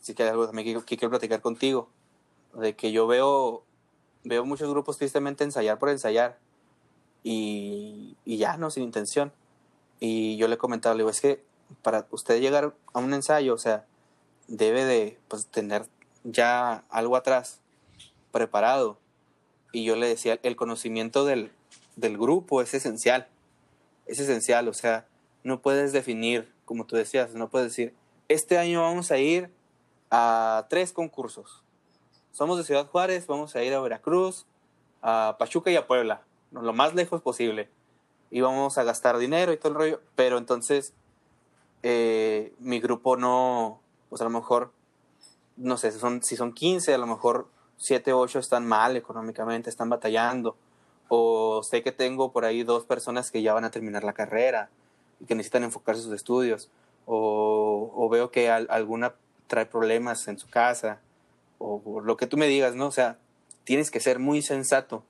Así 0.00 0.14
que 0.14 0.22
hay 0.22 0.30
algo 0.30 0.46
también 0.46 0.82
que, 0.82 0.96
quiero 0.96 1.10
platicar 1.10 1.40
contigo. 1.40 1.88
De 2.54 2.74
que 2.74 2.90
yo 2.92 3.06
veo, 3.06 3.64
veo 4.24 4.44
muchos 4.44 4.70
grupos 4.70 4.98
tristemente 4.98 5.44
ensayar 5.44 5.78
por 5.78 5.90
ensayar. 5.90 6.38
Y, 7.22 8.16
ya, 8.24 8.56
no, 8.56 8.70
sin 8.70 8.82
intención. 8.82 9.32
Y 9.98 10.36
yo 10.36 10.48
le 10.48 10.58
comentaba, 10.58 10.94
le 10.94 11.00
digo, 11.00 11.10
es 11.10 11.20
que 11.20 11.42
para 11.82 12.06
usted 12.10 12.40
llegar 12.40 12.74
a 12.92 12.98
un 12.98 13.12
ensayo, 13.12 13.54
o 13.54 13.58
sea, 13.58 13.84
debe 14.48 14.84
de 14.84 15.18
pues, 15.28 15.46
tener 15.46 15.86
ya 16.24 16.84
algo 16.88 17.16
atrás 17.16 17.60
preparado. 18.32 18.98
Y 19.72 19.84
yo 19.84 19.96
le 19.96 20.08
decía, 20.08 20.38
el 20.42 20.56
conocimiento 20.56 21.24
del, 21.24 21.52
del 21.96 22.18
grupo 22.18 22.62
es 22.62 22.74
esencial. 22.74 23.28
Es 24.06 24.18
esencial, 24.18 24.66
o 24.68 24.74
sea, 24.74 25.06
no 25.44 25.62
puedes 25.62 25.92
definir, 25.92 26.52
como 26.64 26.86
tú 26.86 26.96
decías, 26.96 27.34
no 27.34 27.48
puedes 27.48 27.68
decir, 27.68 27.94
este 28.28 28.58
año 28.58 28.82
vamos 28.82 29.10
a 29.10 29.18
ir 29.18 29.50
a 30.10 30.66
tres 30.68 30.92
concursos. 30.92 31.62
Somos 32.32 32.58
de 32.58 32.64
Ciudad 32.64 32.86
Juárez, 32.86 33.26
vamos 33.26 33.54
a 33.54 33.62
ir 33.62 33.74
a 33.74 33.80
Veracruz, 33.80 34.46
a 35.02 35.36
Pachuca 35.38 35.70
y 35.70 35.76
a 35.76 35.86
Puebla, 35.86 36.22
lo 36.52 36.72
más 36.72 36.94
lejos 36.94 37.22
posible. 37.22 37.68
Íbamos 38.30 38.78
a 38.78 38.84
gastar 38.84 39.18
dinero 39.18 39.52
y 39.52 39.56
todo 39.56 39.72
el 39.72 39.78
rollo, 39.78 40.00
pero 40.14 40.38
entonces 40.38 40.92
eh, 41.82 42.52
mi 42.58 42.80
grupo 42.80 43.16
no, 43.16 43.80
pues 44.08 44.20
a 44.20 44.24
lo 44.24 44.30
mejor, 44.30 44.72
no 45.56 45.76
sé, 45.76 45.92
si 45.92 45.98
son, 45.98 46.22
si 46.22 46.36
son 46.36 46.52
15, 46.52 46.94
a 46.94 46.98
lo 46.98 47.06
mejor 47.06 47.48
7 47.78 48.12
o 48.12 48.20
8 48.20 48.38
están 48.38 48.66
mal 48.66 48.96
económicamente, 48.96 49.70
están 49.70 49.88
batallando, 49.88 50.56
o 51.08 51.62
sé 51.62 51.82
que 51.82 51.92
tengo 51.92 52.30
por 52.32 52.44
ahí 52.44 52.62
dos 52.62 52.84
personas 52.84 53.30
que 53.30 53.42
ya 53.42 53.54
van 53.54 53.64
a 53.64 53.70
terminar 53.70 54.04
la 54.04 54.12
carrera 54.12 54.70
y 55.18 55.24
que 55.24 55.34
necesitan 55.34 55.64
enfocarse 55.64 56.02
en 56.02 56.04
sus 56.04 56.14
estudios, 56.14 56.70
o, 57.06 57.92
o 57.94 58.08
veo 58.08 58.30
que 58.30 58.50
alguna 58.50 59.14
trae 59.48 59.66
problemas 59.66 60.28
en 60.28 60.38
su 60.38 60.48
casa, 60.48 61.00
o 61.58 62.00
lo 62.00 62.16
que 62.16 62.26
tú 62.26 62.36
me 62.36 62.46
digas, 62.46 62.74
¿no? 62.74 62.86
O 62.86 62.92
sea, 62.92 63.18
tienes 63.64 63.90
que 63.90 64.00
ser 64.00 64.18
muy 64.18 64.40
sensato 64.40 65.02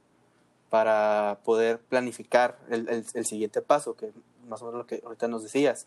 para 0.71 1.41
poder 1.45 1.81
planificar 1.81 2.59
el, 2.71 3.05
el, 3.13 3.27
siguiente 3.27 3.61
paso, 3.61 3.95
que 3.95 4.13
más 4.49 4.63
o 4.63 4.67
menos 4.67 4.79
lo 4.79 4.87
que 4.87 5.03
ahorita 5.05 5.27
nos 5.29 5.43
decías. 5.43 5.87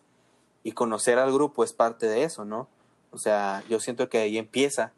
Y 0.62 0.74
conocer 0.74 1.18
al 1.20 1.32
grupo 1.34 1.64
es 1.64 1.74
parte 1.74 2.08
de 2.08 2.24
eso, 2.24 2.46
¿no? 2.46 2.68
O 3.12 3.18
sea, 3.18 3.64
yo 3.70 3.80
siento 3.80 4.10
que 4.10 4.20
ahí 4.20 4.38
empieza. 4.38 4.92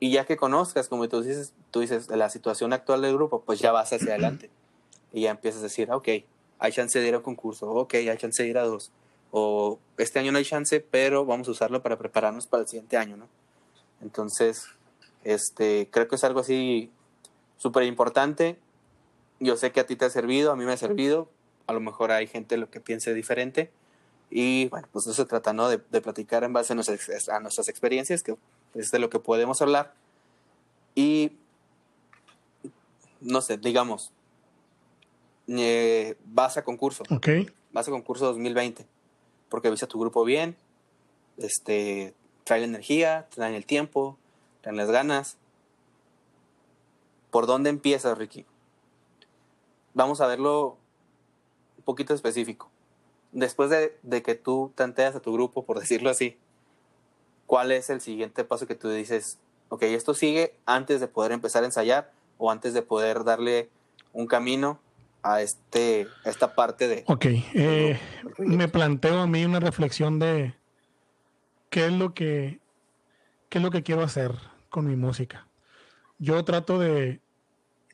Y 0.00 0.10
ya 0.10 0.24
que 0.24 0.36
conozcas, 0.36 0.88
como 0.88 1.08
tú 1.08 1.22
dices, 1.22 1.52
tú 1.70 1.80
dices, 1.80 2.08
la 2.08 2.30
situación 2.30 2.72
actual 2.72 3.02
del 3.02 3.14
grupo, 3.14 3.42
pues 3.42 3.60
ya 3.60 3.72
vas 3.72 3.92
hacia 3.92 4.08
adelante. 4.08 4.50
Y 5.12 5.22
ya 5.22 5.30
empiezas 5.30 5.60
a 5.60 5.64
decir, 5.64 5.90
ok, 5.92 6.08
hay 6.58 6.72
chance 6.72 6.98
de 6.98 7.06
ir 7.06 7.14
a 7.14 7.18
un 7.18 7.22
concurso, 7.22 7.70
ok, 7.70 7.94
hay 7.94 8.16
chance 8.16 8.42
de 8.42 8.48
ir 8.48 8.58
a 8.58 8.64
dos. 8.64 8.90
O 9.32 9.78
este 9.98 10.18
año 10.18 10.32
no 10.32 10.38
hay 10.38 10.44
chance, 10.44 10.80
pero 10.80 11.26
vamos 11.26 11.48
a 11.48 11.50
usarlo 11.50 11.82
para 11.82 11.98
prepararnos 11.98 12.46
para 12.46 12.62
el 12.62 12.68
siguiente 12.68 12.96
año, 12.96 13.16
¿no? 13.16 13.28
Entonces, 14.00 14.66
este, 15.24 15.88
creo 15.90 16.08
que 16.08 16.16
es 16.16 16.24
algo 16.24 16.40
así 16.40 16.90
súper 17.58 17.84
importante 17.84 18.58
yo 19.40 19.56
sé 19.56 19.72
que 19.72 19.80
a 19.80 19.86
ti 19.86 19.96
te 19.96 20.04
ha 20.04 20.10
servido, 20.10 20.52
a 20.52 20.56
mí 20.56 20.64
me 20.64 20.72
ha 20.72 20.76
servido, 20.76 21.28
a 21.66 21.72
lo 21.72 21.80
mejor 21.80 22.12
hay 22.12 22.26
gente 22.26 22.56
lo 22.56 22.70
que 22.70 22.80
piense 22.80 23.14
diferente. 23.14 23.70
Y 24.30 24.68
bueno, 24.68 24.88
pues 24.92 25.06
eso 25.06 25.14
se 25.14 25.24
trata, 25.24 25.52
¿no? 25.52 25.68
De, 25.68 25.78
platicar 25.78 26.42
en 26.44 26.52
base 26.52 26.72
a 26.72 26.76
nuestras, 26.76 27.28
a 27.28 27.40
nuestras, 27.40 27.68
experiencias, 27.68 28.22
que 28.22 28.36
es 28.74 28.90
de 28.90 28.98
lo 28.98 29.08
que 29.08 29.20
podemos 29.20 29.62
hablar. 29.62 29.94
Y, 30.94 31.32
no 33.20 33.40
sé, 33.40 33.56
digamos, 33.58 34.12
eh, 35.48 36.16
vas 36.24 36.56
a 36.56 36.64
concurso. 36.64 37.04
Ok. 37.10 37.28
Vas 37.72 37.86
a 37.88 37.90
concurso 37.90 38.26
2020, 38.26 38.86
porque 39.48 39.70
viste 39.70 39.84
a 39.84 39.88
tu 39.88 40.00
grupo 40.00 40.24
bien, 40.24 40.56
este, 41.36 42.14
trae 42.44 42.60
la 42.60 42.66
energía, 42.66 43.26
traen 43.30 43.54
el 43.54 43.66
tiempo, 43.66 44.18
traen 44.62 44.76
las 44.76 44.90
ganas. 44.90 45.36
¿Por 47.30 47.46
dónde 47.46 47.70
empiezas, 47.70 48.16
Ricky? 48.16 48.46
Vamos 49.96 50.20
a 50.20 50.26
verlo 50.26 50.76
un 51.78 51.84
poquito 51.84 52.14
específico. 52.14 52.70
Después 53.32 53.70
de, 53.70 54.22
que 54.22 54.34
tú 54.34 54.70
tanteas 54.76 55.16
a 55.16 55.20
tu 55.20 55.32
grupo, 55.32 55.64
por 55.64 55.80
decirlo 55.80 56.10
así, 56.10 56.36
¿cuál 57.46 57.72
es 57.72 57.90
el 57.90 58.00
siguiente 58.00 58.44
paso 58.44 58.66
que 58.66 58.76
tú 58.76 58.90
dices, 58.90 59.38
ok, 59.70 59.82
esto 59.84 60.14
sigue 60.14 60.54
antes 60.66 61.00
de 61.00 61.08
poder 61.08 61.32
empezar 61.32 61.64
a 61.64 61.66
ensayar 61.66 62.12
o 62.38 62.50
antes 62.50 62.74
de 62.74 62.82
poder 62.82 63.24
darle 63.24 63.70
un 64.12 64.26
camino 64.26 64.78
a, 65.22 65.40
este, 65.40 66.06
esta 66.24 66.54
parte 66.54 66.86
de... 66.86 67.04
Ok, 67.08 67.24
eh, 67.54 67.98
me 68.38 68.68
planteo 68.68 69.20
a 69.20 69.26
mí 69.26 69.44
una 69.44 69.60
reflexión 69.60 70.18
de 70.18 70.54
qué 71.70 71.86
es 71.86 71.92
lo 71.92 72.12
que, 72.12 72.60
qué 73.48 73.58
es 73.58 73.64
lo 73.64 73.70
que 73.70 73.82
quiero 73.82 74.02
hacer 74.02 74.32
con 74.68 74.86
mi 74.86 74.94
música. 74.94 75.48
Yo 76.18 76.44
trato 76.44 76.78
de 76.78 77.20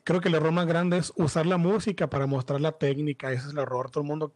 creo 0.03 0.21
que 0.21 0.29
el 0.29 0.35
error 0.35 0.51
más 0.51 0.65
grande 0.65 0.97
es 0.97 1.13
usar 1.15 1.45
la 1.45 1.57
música 1.57 2.09
para 2.09 2.27
mostrar 2.27 2.61
la 2.61 2.73
técnica. 2.73 3.31
Ese 3.31 3.47
es 3.47 3.53
el 3.53 3.59
error. 3.59 3.89
Todo 3.89 4.03
el 4.03 4.07
mundo 4.07 4.33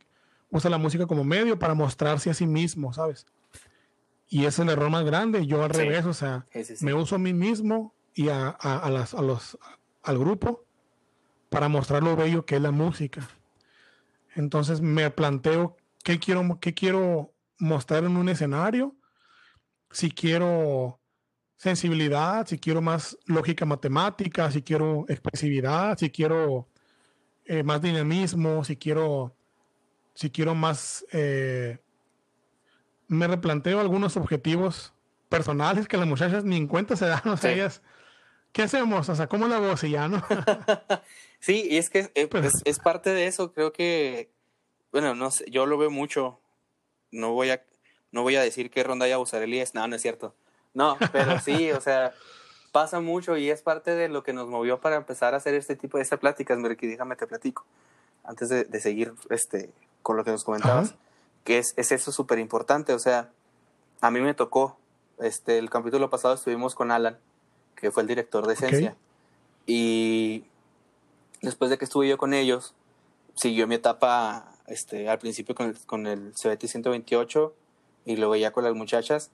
usa 0.50 0.70
la 0.70 0.78
música 0.78 1.06
como 1.06 1.24
medio 1.24 1.60
para 1.60 1.74
mostrarse 1.74 2.30
a 2.30 2.34
sí 2.34 2.48
mismo, 2.48 2.94
¿sabes? 2.94 3.26
Y 4.30 4.40
ese 4.40 4.48
es 4.48 4.60
el 4.60 4.70
error 4.70 4.90
más 4.90 5.06
grande. 5.06 5.46
Yo 5.46 5.64
al 5.64 5.70
revés, 5.70 6.06
o 6.06 6.14
sea, 6.14 6.46
me 6.82 6.94
uso 6.94 7.16
a 7.16 7.20
mí 7.20 7.34
mismo 7.34 7.94
y 8.14 8.30
a, 8.30 8.50
a, 8.50 8.90
las, 8.90 9.14
a 9.14 9.22
los, 9.22 9.58
al 10.04 10.18
grupo 10.18 10.66
para 11.50 11.70
mostrar 11.70 12.04
lo 12.04 12.16
bello 12.16 12.46
que 12.46 12.56
es 12.56 12.62
la 12.62 12.72
música. 12.72 13.28
Entonces 14.36 14.82
me 14.82 15.10
planteo 15.12 15.78
qué 16.04 16.20
quiero, 16.20 16.60
qué 16.60 16.74
quiero 16.74 17.34
mostrar 17.58 18.04
en 18.04 18.18
un 18.18 18.30
escenario. 18.30 18.96
Si 19.92 20.12
quiero 20.12 21.00
sensibilidad, 21.58 22.46
si 22.48 22.60
quiero 22.60 22.82
más 22.82 23.18
lógica 23.26 23.66
matemática, 23.66 24.50
si 24.52 24.62
quiero 24.62 25.06
expresividad, 25.10 25.98
si 25.98 26.10
quiero 26.12 26.68
eh, 27.46 27.64
más 27.64 27.82
dinamismo, 27.82 28.64
si 28.64 28.78
quiero, 28.78 29.36
si 30.14 30.30
quiero 30.30 30.56
más... 30.56 31.06
Eh, 31.12 31.80
me 33.08 33.28
replanteo 33.28 33.80
algunos 33.80 34.18
objetivos 34.18 34.94
personales 35.30 35.88
que 35.88 35.98
las 35.98 36.08
muchachas 36.08 36.44
ni 36.44 36.58
en 36.58 36.68
cuenta 36.68 36.96
se 36.96 37.08
dan, 37.08 37.22
o 37.26 37.38
sea, 37.38 37.52
ellas, 37.52 37.82
¿qué 38.52 38.64
hacemos? 38.64 39.10
O 39.10 39.16
sea, 39.16 39.28
¿cómo 39.28 39.48
la 39.48 39.60
voz 39.60 39.84
y 39.84 39.92
ya, 39.92 40.08
no? 40.08 40.24
sí, 41.40 41.68
y 41.70 41.78
es 41.78 41.90
que 41.90 42.12
eh, 42.14 42.28
pues, 42.28 42.62
es, 42.66 42.80
parte 42.80 43.12
de 43.12 43.28
eso, 43.28 43.52
creo 43.54 43.74
que, 43.74 44.30
bueno, 44.92 45.16
no 45.16 45.32
sé, 45.32 45.46
yo 45.50 45.66
lo 45.66 45.78
veo 45.78 45.90
mucho, 45.90 46.40
no 47.12 47.34
voy 47.34 47.50
a, 47.50 47.64
no 48.12 48.22
voy 48.22 48.36
a 48.36 48.42
decir 48.42 48.70
qué 48.70 48.84
ronda 48.84 49.18
Busarelli 49.18 49.60
es, 49.60 49.74
no, 49.74 49.88
no 49.88 49.96
es 49.96 50.02
cierto, 50.02 50.36
no, 50.78 50.96
pero 51.12 51.40
sí, 51.40 51.72
o 51.72 51.82
sea, 51.82 52.14
pasa 52.72 53.00
mucho 53.00 53.36
y 53.36 53.50
es 53.50 53.64
parte 53.64 53.96
de 53.96 54.10
lo 54.10 54.22
que 54.22 54.32
nos 54.32 54.48
movió 54.48 54.80
para 54.80 54.96
empezar 54.96 55.34
a 55.34 55.38
hacer 55.38 55.56
este 55.56 55.76
tipo 55.76 55.98
de 55.98 56.04
estas 56.04 56.20
pláticas, 56.20 56.60
Merky, 56.60 56.86
déjame 56.86 57.16
te 57.16 57.26
platico, 57.26 57.66
antes 58.24 58.50
de, 58.50 58.80
seguir 58.80 59.16
este, 59.32 59.72
con 60.04 60.18
lo 60.18 60.24
que 60.24 60.30
nos 60.30 60.44
comentabas, 60.44 60.94
que 61.44 61.58
es, 61.58 61.74
es 61.78 61.92
eso 61.92 62.12
súper 62.12 62.38
importante, 62.38 62.94
o 62.94 63.00
sea, 63.00 63.32
a 64.02 64.12
mí 64.12 64.22
me 64.22 64.36
tocó, 64.36 64.78
este, 65.18 65.58
el 65.58 65.72
capítulo 65.72 66.12
pasado 66.12 66.36
estuvimos 66.36 66.76
con 66.76 66.92
Alan, 66.92 67.18
que 67.76 67.90
fue 67.90 68.04
el 68.04 68.08
director 68.08 68.46
de 68.46 68.54
Esencia, 68.54 68.96
y 69.66 70.46
después 71.42 71.72
de 71.72 71.80
que 71.80 71.86
estuve 71.86 72.08
yo 72.08 72.20
con 72.20 72.36
ellos, 72.36 72.76
siguió 73.34 73.66
mi 73.66 73.76
etapa 73.76 74.52
este, 74.68 75.10
al 75.10 75.18
principio 75.18 75.56
con 75.56 75.70
el, 75.70 75.78
con 75.88 76.06
el 76.06 76.34
CBT 76.34 76.68
128 76.68 77.54
y 78.06 78.16
luego 78.18 78.36
ya 78.36 78.52
con 78.52 78.64
las 78.64 78.76
muchachas, 78.76 79.32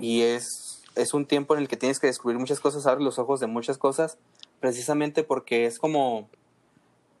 y 0.00 0.22
es 0.22 0.70
es 0.94 1.14
un 1.14 1.26
tiempo 1.26 1.54
en 1.54 1.60
el 1.60 1.68
que 1.68 1.76
tienes 1.76 1.98
que 2.00 2.06
descubrir 2.06 2.38
muchas 2.38 2.60
cosas, 2.60 2.86
abrir 2.86 3.04
los 3.04 3.18
ojos 3.18 3.40
de 3.40 3.46
muchas 3.46 3.78
cosas, 3.78 4.18
precisamente 4.60 5.24
porque 5.24 5.66
es 5.66 5.78
como, 5.78 6.28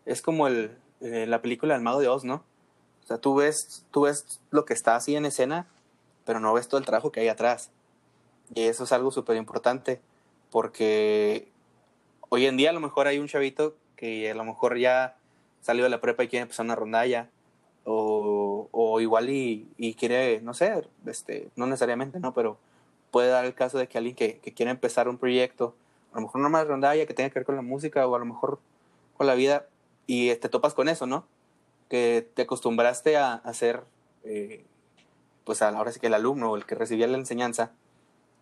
es 0.06 0.22
como 0.22 0.46
el, 0.46 0.76
eh, 1.00 1.26
la 1.26 1.42
película 1.42 1.74
del 1.74 1.82
mago 1.82 2.00
de 2.00 2.08
Oz, 2.08 2.24
¿no? 2.24 2.44
O 3.04 3.06
sea, 3.06 3.18
tú 3.18 3.34
ves, 3.34 3.84
tú 3.90 4.02
ves 4.02 4.40
lo 4.50 4.64
que 4.64 4.74
está 4.74 4.96
así 4.96 5.16
en 5.16 5.24
escena, 5.24 5.66
pero 6.24 6.40
no 6.40 6.52
ves 6.52 6.68
todo 6.68 6.78
el 6.78 6.86
trabajo 6.86 7.10
que 7.10 7.20
hay 7.20 7.28
atrás. 7.28 7.70
Y 8.54 8.62
eso 8.62 8.84
es 8.84 8.92
algo 8.92 9.10
súper 9.10 9.36
importante, 9.36 10.00
porque 10.50 11.48
hoy 12.28 12.46
en 12.46 12.56
día 12.56 12.70
a 12.70 12.74
lo 12.74 12.80
mejor 12.80 13.06
hay 13.06 13.18
un 13.18 13.28
chavito 13.28 13.74
que 13.96 14.30
a 14.30 14.34
lo 14.34 14.44
mejor 14.44 14.78
ya 14.78 15.16
salió 15.60 15.84
de 15.84 15.90
la 15.90 16.00
prepa 16.00 16.24
y 16.24 16.28
quiere 16.28 16.42
empezar 16.42 16.64
una 16.64 16.74
rondalla, 16.74 17.30
o, 17.84 18.29
o 18.90 19.00
igual 19.00 19.30
y, 19.30 19.68
y, 19.76 19.94
quiere, 19.94 20.40
no 20.40 20.54
sé, 20.54 20.82
este, 21.06 21.50
no 21.56 21.66
necesariamente, 21.66 22.20
¿no? 22.20 22.34
Pero 22.34 22.58
puede 23.10 23.28
dar 23.28 23.44
el 23.44 23.54
caso 23.54 23.78
de 23.78 23.88
que 23.88 23.98
alguien 23.98 24.16
que, 24.16 24.38
que 24.38 24.52
quiera 24.52 24.70
empezar 24.70 25.08
un 25.08 25.18
proyecto, 25.18 25.74
a 26.12 26.16
lo 26.16 26.22
mejor 26.22 26.40
no 26.40 26.50
más 26.50 26.66
rondalla 26.66 27.06
que 27.06 27.14
tenga 27.14 27.30
que 27.30 27.38
ver 27.38 27.46
con 27.46 27.56
la 27.56 27.62
música 27.62 28.06
o 28.06 28.14
a 28.14 28.18
lo 28.18 28.24
mejor 28.24 28.58
con 29.16 29.26
la 29.26 29.34
vida, 29.34 29.66
y 30.06 30.34
te 30.36 30.48
topas 30.48 30.74
con 30.74 30.88
eso, 30.88 31.06
¿no? 31.06 31.26
Que 31.88 32.28
te 32.34 32.42
acostumbraste 32.42 33.16
a, 33.16 33.34
hacer, 33.34 33.84
eh, 34.24 34.64
pues 35.44 35.62
ahora 35.62 35.92
sí 35.92 36.00
que 36.00 36.08
el 36.08 36.14
alumno 36.14 36.50
o 36.50 36.56
el 36.56 36.66
que 36.66 36.74
recibía 36.74 37.06
la 37.06 37.18
enseñanza, 37.18 37.72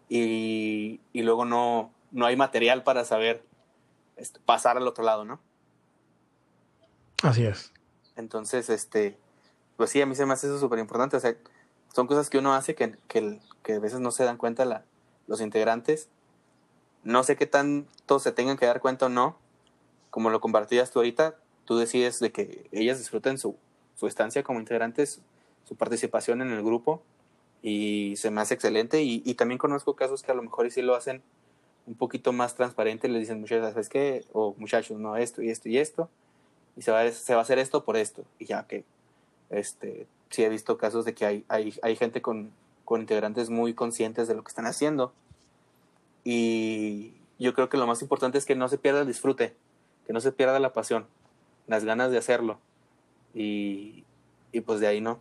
y, 0.09 1.01
y 1.13 1.23
luego 1.23 1.45
no, 1.45 1.93
no 2.13 2.27
hay 2.27 2.37
material 2.37 2.83
para 2.83 3.05
saber 3.05 3.43
este, 4.17 4.41
pasar 4.41 4.77
al 4.77 4.87
otro 4.89 5.05
lado, 5.05 5.25
¿no? 5.25 5.41
Así 7.23 7.45
es. 7.45 7.73
Entonces, 8.17 8.71
este, 8.71 9.17
pues 9.79 9.91
sí, 9.91 10.03
a 10.03 10.07
mí 10.07 10.17
se 10.17 10.27
me 10.27 10.33
hace 10.33 10.49
eso 10.49 10.59
súper 10.59 10.81
importante. 10.81 11.17
O 11.17 11.21
sea, 11.21 11.37
son 11.95 12.09
cosas 12.09 12.29
que 12.29 12.39
uno 12.39 12.53
hace 12.53 12.75
que, 12.75 12.97
que, 13.07 13.39
que 13.63 13.75
a 13.75 13.79
veces 13.79 14.01
no 14.01 14.11
se 14.11 14.25
dan 14.25 14.37
cuenta 14.37 14.65
la, 14.65 14.85
los 15.29 15.41
integrantes. 15.41 16.09
No 17.05 17.23
sé 17.23 17.37
qué 17.37 17.47
tanto 17.47 18.19
se 18.19 18.33
tengan 18.33 18.57
que 18.57 18.67
dar 18.67 18.81
cuenta 18.81 19.07
o 19.07 19.09
no. 19.09 19.39
Como 20.11 20.31
lo 20.31 20.41
compartías 20.41 20.91
tú 20.91 20.99
ahorita, 20.99 21.37
tú 21.65 21.79
decides 21.79 22.19
de 22.19 22.33
que 22.33 22.67
ellas 22.73 22.99
disfruten 22.99 23.39
su, 23.39 23.57
su 23.95 24.09
estancia 24.09 24.43
como 24.43 24.59
integrantes, 24.59 25.21
su 25.65 25.77
participación 25.77 26.43
en 26.43 26.51
el 26.51 26.65
grupo 26.65 27.01
y 27.63 28.15
se 28.17 28.33
me 28.33 28.41
hace 28.41 28.55
excelente 28.55 29.03
y, 29.03 29.23
y, 29.25 29.35
también 29.35 29.59
conozco 29.59 29.95
casos 29.95 30.23
que 30.23 30.33
a 30.33 30.35
lo 30.35 30.43
mejor 30.43 30.69
sí 30.71 30.83
lo 30.83 30.95
hacen 30.97 31.23
un 31.87 31.95
poquito 31.95 32.33
más 32.33 32.55
transparente, 32.55 33.09
le 33.09 33.19
dicen 33.19 33.41
muchas 33.41 33.63
veces 33.63 33.89
que, 33.89 34.25
o 34.33 34.55
muchachos, 34.59 34.99
no, 34.99 35.17
esto 35.17 35.43
y 35.43 35.51
esto 35.51 35.69
y 35.69 35.79
esto, 35.79 36.09
y 36.77 36.83
se 36.83 36.91
va, 36.91 37.11
se 37.11 37.35
va 37.35 37.41
a 37.41 37.43
hacer 37.43 37.59
esto 37.59 37.85
por 37.85 37.97
esto, 37.97 38.25
y 38.39 38.45
ya 38.45 38.67
que 38.67 38.85
este, 39.51 40.07
sí 40.31 40.45
he 40.45 40.49
visto 40.49 40.79
casos 40.79 41.05
de 41.05 41.15
que 41.15 41.27
hay, 41.27 41.45
hay, 41.49 41.75
hay 41.83 41.97
gente 41.97 42.23
con, 42.23 42.53
con 42.85 43.01
integrantes 43.01 43.51
muy 43.51 43.75
conscientes 43.75 44.29
de 44.29 44.35
lo 44.35 44.43
que 44.43 44.49
están 44.49 44.67
haciendo. 44.67 45.13
Y 46.25 47.15
yo 47.39 47.55
creo 47.55 47.69
que 47.69 47.77
lo 47.77 47.87
más 47.87 48.03
importante 48.03 48.39
es 48.39 48.45
que 48.45 48.57
no 48.57 48.69
se 48.69 48.79
pierda 48.79 49.01
el 49.01 49.07
disfrute, 49.07 49.55
que 50.07 50.13
no 50.13 50.21
se 50.21 50.33
pierda 50.33 50.59
la 50.59 50.73
pasión, 50.73 51.07
las 51.67 51.85
ganas 51.85 52.11
de 52.11 52.19
hacerlo. 52.19 52.59
Y, 53.35 54.05
y 54.53 54.61
pues 54.61 54.81
de 54.81 54.87
ahí 54.87 55.01
no. 55.01 55.19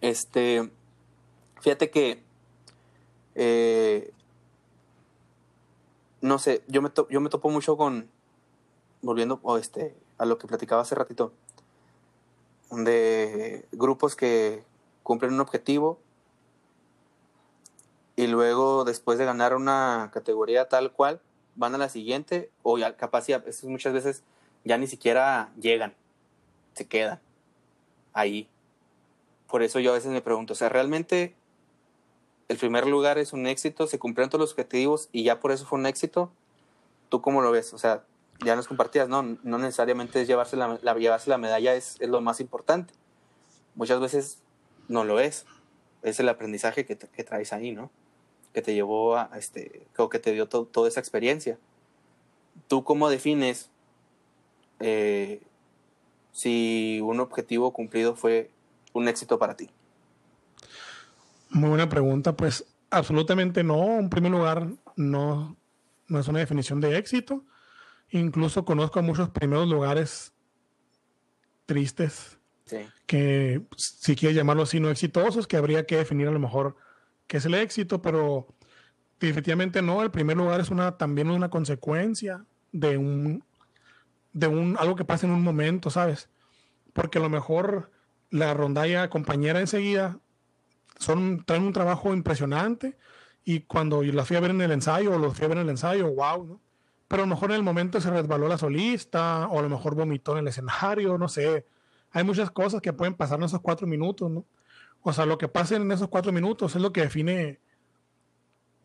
Este, 0.00 0.70
fíjate 1.60 1.90
que, 1.90 2.22
eh, 3.34 4.12
no 6.20 6.38
sé, 6.38 6.62
yo 6.68 6.82
me, 6.82 6.90
yo 7.10 7.20
me 7.20 7.30
topo 7.30 7.50
mucho 7.50 7.76
con, 7.76 8.08
volviendo 9.02 9.40
este, 9.58 9.94
a 10.18 10.26
lo 10.26 10.38
que 10.38 10.46
platicaba 10.46 10.82
hace 10.82 10.94
ratito, 10.94 11.32
de 12.70 13.66
grupos 13.72 14.16
que 14.16 14.64
cumplen 15.02 15.34
un 15.34 15.40
objetivo 15.40 15.98
y 18.16 18.26
luego 18.26 18.84
después 18.84 19.18
de 19.18 19.24
ganar 19.24 19.54
una 19.54 20.10
categoría 20.12 20.68
tal 20.68 20.90
cual 20.92 21.20
van 21.54 21.74
a 21.74 21.78
la 21.78 21.88
siguiente 21.88 22.50
o 22.62 22.78
ya 22.78 22.96
capaz 22.96 23.26
muchas 23.64 23.92
veces 23.92 24.22
ya 24.64 24.78
ni 24.78 24.86
siquiera 24.86 25.52
llegan, 25.60 25.94
se 26.74 26.86
quedan 26.86 27.20
ahí. 28.12 28.48
Por 29.48 29.62
eso 29.62 29.78
yo 29.78 29.92
a 29.92 29.94
veces 29.94 30.10
me 30.10 30.22
pregunto, 30.22 30.54
o 30.54 30.56
sea, 30.56 30.68
¿realmente 30.68 31.34
el 32.48 32.56
primer 32.56 32.86
lugar 32.86 33.18
es 33.18 33.32
un 33.32 33.46
éxito? 33.46 33.86
¿Se 33.86 33.98
cumplieron 33.98 34.30
todos 34.30 34.40
los 34.40 34.52
objetivos 34.52 35.08
y 35.12 35.22
ya 35.22 35.38
por 35.38 35.52
eso 35.52 35.66
fue 35.66 35.78
un 35.78 35.86
éxito? 35.86 36.30
¿Tú 37.08 37.20
cómo 37.20 37.42
lo 37.42 37.52
ves? 37.52 37.72
O 37.74 37.78
sea, 37.78 38.04
ya 38.44 38.56
nos 38.56 38.68
compartías, 38.68 39.08
no, 39.08 39.22
no 39.42 39.58
necesariamente 39.58 40.20
es 40.20 40.28
llevarse 40.28 40.56
la, 40.56 40.78
llevarse 40.78 41.30
la 41.30 41.38
medalla 41.38 41.74
es, 41.74 41.96
es, 42.00 42.08
lo 42.08 42.20
más 42.20 42.40
importante. 42.40 42.92
Muchas 43.74 44.00
veces 44.00 44.38
no 44.88 45.04
lo 45.04 45.20
es. 45.20 45.46
Es 46.02 46.20
el 46.20 46.28
aprendizaje 46.28 46.84
que, 46.84 46.96
que 46.96 47.24
traes 47.24 47.52
ahí, 47.52 47.72
¿no? 47.72 47.90
Que 48.52 48.62
te 48.62 48.74
llevó 48.74 49.16
a, 49.16 49.30
este, 49.36 49.86
o 49.96 50.08
que 50.08 50.18
te 50.18 50.32
dio 50.32 50.48
toda 50.48 50.88
esa 50.88 51.00
experiencia. 51.00 51.58
¿Tú 52.68 52.84
cómo 52.84 53.10
defines 53.10 53.70
eh, 54.80 55.40
si 56.32 57.00
un 57.02 57.20
objetivo 57.20 57.72
cumplido 57.72 58.16
fue 58.16 58.50
un 58.92 59.08
éxito 59.08 59.38
para 59.38 59.56
ti? 59.56 59.70
Muy 61.50 61.70
buena 61.70 61.88
pregunta, 61.88 62.36
pues 62.36 62.64
absolutamente 62.90 63.62
no. 63.62 63.98
En 63.98 64.10
primer 64.10 64.32
lugar, 64.32 64.68
no, 64.96 65.56
no 66.08 66.20
es 66.20 66.28
una 66.28 66.38
definición 66.38 66.80
de 66.80 66.98
éxito 66.98 67.44
Incluso 68.10 68.64
conozco 68.64 69.02
muchos 69.02 69.30
primeros 69.30 69.68
lugares 69.68 70.32
tristes, 71.66 72.38
que 73.06 73.62
si 73.76 74.16
quieres 74.16 74.36
llamarlo 74.36 74.62
así, 74.62 74.80
no 74.80 74.90
exitosos, 74.90 75.46
que 75.46 75.56
habría 75.56 75.86
que 75.86 75.96
definir 75.96 76.28
a 76.28 76.32
lo 76.32 76.38
mejor 76.38 76.76
qué 77.26 77.36
es 77.36 77.46
el 77.46 77.54
éxito, 77.54 78.02
pero 78.02 78.48
definitivamente 79.20 79.82
no. 79.82 80.02
El 80.02 80.10
primer 80.10 80.36
lugar 80.36 80.60
es 80.60 80.70
una 80.70 80.96
también 80.96 81.30
una 81.30 81.50
consecuencia 81.50 82.44
de 82.72 82.96
un 82.96 83.44
de 84.32 84.46
un 84.48 84.76
algo 84.78 84.96
que 84.96 85.04
pasa 85.04 85.26
en 85.26 85.32
un 85.32 85.42
momento, 85.42 85.90
¿sabes? 85.90 86.28
Porque 86.92 87.18
a 87.18 87.22
lo 87.22 87.30
mejor 87.30 87.90
la 88.30 88.52
rondalla 88.54 89.08
compañera 89.08 89.60
enseguida 89.60 90.18
son 90.98 91.44
traen 91.44 91.62
un 91.62 91.72
trabajo 91.72 92.12
impresionante 92.14 92.96
y 93.44 93.60
cuando 93.60 94.02
la 94.02 94.24
fui 94.24 94.36
a 94.36 94.40
ver 94.40 94.50
en 94.50 94.60
el 94.60 94.72
ensayo 94.72 95.14
o 95.14 95.18
los 95.18 95.36
fui 95.36 95.44
a 95.44 95.48
ver 95.48 95.58
en 95.58 95.64
el 95.64 95.70
ensayo, 95.70 96.08
wow, 96.12 96.46
¿no? 96.46 96.60
Pero 97.08 97.22
a 97.22 97.26
lo 97.26 97.34
mejor 97.34 97.50
en 97.50 97.56
el 97.56 97.62
momento 97.62 98.00
se 98.00 98.10
resbaló 98.10 98.48
la 98.48 98.58
solista, 98.58 99.46
o 99.48 99.58
a 99.58 99.62
lo 99.62 99.68
mejor 99.68 99.94
vomitó 99.94 100.32
en 100.32 100.38
el 100.38 100.48
escenario, 100.48 101.18
no 101.18 101.28
sé. 101.28 101.66
Hay 102.10 102.24
muchas 102.24 102.50
cosas 102.50 102.80
que 102.80 102.92
pueden 102.92 103.14
pasar 103.14 103.38
en 103.38 103.44
esos 103.44 103.60
cuatro 103.60 103.86
minutos, 103.86 104.30
¿no? 104.30 104.44
O 105.02 105.12
sea, 105.12 105.26
lo 105.26 105.38
que 105.38 105.48
pase 105.48 105.76
en 105.76 105.90
esos 105.92 106.08
cuatro 106.08 106.32
minutos 106.32 106.74
es 106.74 106.82
lo 106.82 106.92
que 106.92 107.02
define 107.02 107.60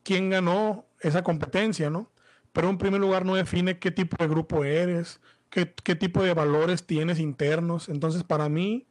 quién 0.04 0.30
ganó 0.30 0.86
esa 1.00 1.24
competencia, 1.24 1.90
¿no? 1.90 2.12
Pero 2.54 2.70
en 2.70 2.78
primer 2.78 3.02
lugar 3.02 3.26
no 3.26 3.36
define 3.36 3.80
qué 3.80 3.92
tipo 3.92 4.18
de 4.20 4.28
grupo 4.28 4.64
eres, 4.64 5.20
qué, 5.50 5.74
qué 5.84 5.96
tipo 5.96 6.22
de 6.22 6.34
valores 6.34 6.86
tienes 6.86 7.20
internos. 7.20 7.90
Entonces, 7.90 8.24
para 8.24 8.50
mí, 8.50 8.88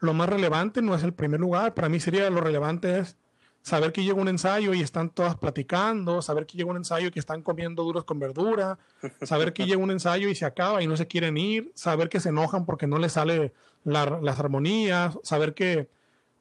lo 0.00 0.14
más 0.14 0.28
relevante 0.28 0.82
no 0.82 0.94
es 0.94 1.02
el 1.04 1.14
primer 1.14 1.40
lugar, 1.40 1.74
para 1.74 1.88
mí 1.88 2.00
sería 2.00 2.28
lo 2.30 2.40
relevante 2.40 2.98
es 2.98 3.16
saber 3.64 3.92
que 3.92 4.04
llega 4.04 4.20
un 4.20 4.28
ensayo 4.28 4.74
y 4.74 4.82
están 4.82 5.08
todas 5.08 5.36
platicando, 5.36 6.20
saber 6.20 6.44
que 6.44 6.58
llega 6.58 6.70
un 6.70 6.76
ensayo 6.76 7.08
y 7.08 7.10
que 7.10 7.18
están 7.18 7.40
comiendo 7.42 7.82
duros 7.82 8.04
con 8.04 8.18
verdura, 8.18 8.78
saber 9.22 9.54
que 9.54 9.64
llega 9.64 9.78
un 9.78 9.90
ensayo 9.90 10.28
y 10.28 10.34
se 10.34 10.44
acaba 10.44 10.82
y 10.82 10.86
no 10.86 10.98
se 10.98 11.06
quieren 11.06 11.38
ir, 11.38 11.72
saber 11.74 12.10
que 12.10 12.20
se 12.20 12.28
enojan 12.28 12.66
porque 12.66 12.86
no 12.86 12.98
les 12.98 13.12
sale 13.12 13.54
las 13.84 14.38
armonías, 14.38 15.18
saber 15.22 15.54
que, 15.54 15.88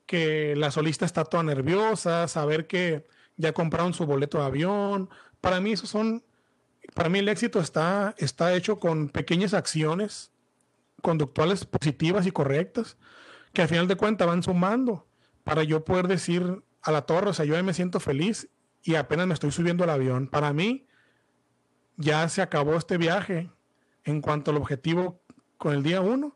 que 0.06 0.54
la 0.58 0.70
solista 0.70 1.06
está 1.06 1.24
toda 1.24 1.44
nerviosa, 1.44 2.28
saber 2.28 2.68
que 2.68 3.08
ya 3.38 3.54
compraron 3.54 3.94
su 3.94 4.06
boleto 4.06 4.40
de 4.40 4.44
avión. 4.44 5.10
Para 5.40 5.62
mí 5.62 5.72
eso 5.72 5.88
son, 5.88 6.26
para 6.94 7.08
mí 7.08 7.20
el 7.20 7.30
éxito 7.30 7.62
está, 7.62 8.16
está 8.18 8.54
hecho 8.54 8.82
con 8.82 9.08
pequeñas 9.08 9.54
acciones 9.54 10.30
conductuales 11.02 11.64
positivas 11.64 12.28
y 12.28 12.32
correctas 12.32 12.98
que 13.54 13.62
al 13.62 13.70
final 13.70 13.88
de 13.88 13.96
cuentas 13.96 14.28
van 14.28 14.44
sumando 14.44 15.06
para 15.46 15.64
yo 15.64 15.86
poder 15.86 16.10
decir 16.10 16.62
a 16.84 16.92
la 16.92 17.04
torre, 17.04 17.30
o 17.30 17.34
sea, 17.34 17.46
yo 17.46 17.62
me 17.64 17.74
siento 17.74 18.00
feliz 18.00 18.50
y 18.84 18.96
apenas 18.96 19.28
me 19.28 19.34
estoy 19.34 19.52
subiendo 19.52 19.84
al 19.84 19.90
avión. 19.90 20.28
Para 20.28 20.54
mí, 20.54 20.86
ya 21.98 22.28
se 22.30 22.42
acabó 22.42 22.76
este 22.76 22.98
viaje 22.98 23.50
en 24.04 24.22
cuanto 24.22 24.52
al 24.52 24.58
objetivo 24.58 25.22
con 25.58 25.74
el 25.74 25.84
día 25.84 26.02
uno. 26.02 26.36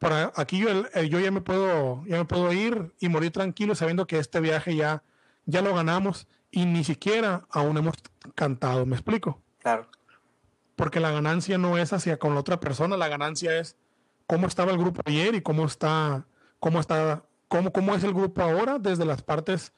Para 0.00 0.32
aquí 0.36 0.58
yo, 0.58 0.68
yo 1.08 1.20
ya 1.20 1.30
me 1.30 1.40
puedo 1.40 2.04
ya 2.06 2.18
me 2.18 2.26
puedo 2.26 2.52
ir 2.52 2.92
y 3.00 3.08
morir 3.08 3.32
tranquilo 3.32 3.74
sabiendo 3.74 4.06
que 4.06 4.18
este 4.18 4.40
viaje 4.40 4.76
ya 4.76 5.02
ya 5.46 5.62
lo 5.62 5.74
ganamos 5.74 6.26
y 6.50 6.66
ni 6.66 6.84
siquiera 6.84 7.46
aún 7.50 7.78
hemos 7.78 7.94
cantado, 8.34 8.84
¿me 8.84 8.96
explico? 8.96 9.40
Claro. 9.60 9.88
Porque 10.74 11.00
la 11.00 11.10
ganancia 11.10 11.56
no 11.56 11.78
es 11.78 11.94
hacia 11.94 12.18
con 12.18 12.34
la 12.34 12.40
otra 12.40 12.60
persona, 12.60 12.96
la 12.98 13.08
ganancia 13.08 13.58
es 13.58 13.76
cómo 14.26 14.46
estaba 14.46 14.72
el 14.72 14.78
grupo 14.78 15.00
ayer 15.06 15.34
y 15.34 15.40
cómo 15.40 15.64
está 15.64 16.26
cómo 16.60 16.80
está 16.80 17.24
cómo, 17.48 17.72
cómo 17.72 17.94
es 17.94 18.04
el 18.04 18.12
grupo 18.12 18.42
ahora 18.42 18.78
desde 18.78 19.06
las 19.06 19.22
partes 19.22 19.72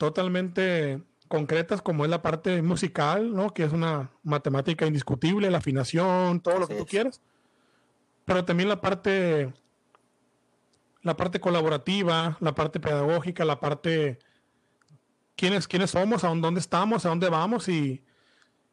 totalmente 0.00 1.02
concretas 1.28 1.82
como 1.82 2.04
es 2.04 2.10
la 2.10 2.22
parte 2.22 2.62
musical, 2.62 3.34
¿no? 3.34 3.52
Que 3.52 3.64
es 3.64 3.72
una 3.72 4.10
matemática 4.22 4.86
indiscutible, 4.86 5.50
la 5.50 5.58
afinación, 5.58 6.40
todo 6.40 6.58
lo 6.58 6.66
que 6.66 6.76
tú 6.76 6.86
quieras. 6.86 7.20
Pero 8.24 8.46
también 8.46 8.70
la 8.70 8.80
parte 8.80 9.52
la 11.02 11.16
parte 11.16 11.38
colaborativa, 11.38 12.38
la 12.40 12.54
parte 12.54 12.80
pedagógica, 12.80 13.44
la 13.44 13.60
parte 13.60 14.18
quiénes, 15.36 15.68
quiénes 15.68 15.90
somos, 15.90 16.24
a 16.24 16.28
dónde 16.28 16.60
estamos, 16.60 17.04
a 17.04 17.10
dónde 17.10 17.28
vamos 17.28 17.68
y, 17.68 18.02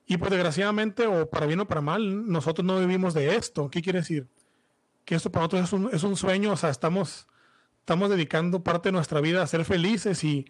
y 0.05 0.15
pues 0.15 0.31
desgraciadamente 0.31 1.07
o 1.07 1.29
para 1.29 1.45
bien 1.45 1.59
o 1.59 1.67
para 1.67 1.81
mal, 1.81 2.31
nosotros 2.31 2.65
no 2.65 2.79
vivimos 2.79 3.13
de 3.13 3.35
esto. 3.35 3.69
¿Qué 3.69 3.81
quiere 3.81 3.99
decir? 3.99 4.29
Que 5.03 5.15
esto 5.15 5.29
para 5.29 5.43
nosotros 5.43 5.65
es 5.65 5.73
un, 5.73 5.89
es 5.93 6.03
un 6.03 6.15
sueño, 6.15 6.53
o 6.53 6.57
sea, 6.57 6.69
estamos, 6.69 7.27
estamos 7.79 8.09
dedicando 8.09 8.63
parte 8.63 8.89
de 8.89 8.93
nuestra 8.93 9.19
vida 9.19 9.43
a 9.43 9.47
ser 9.47 9.65
felices 9.65 10.23
y 10.23 10.45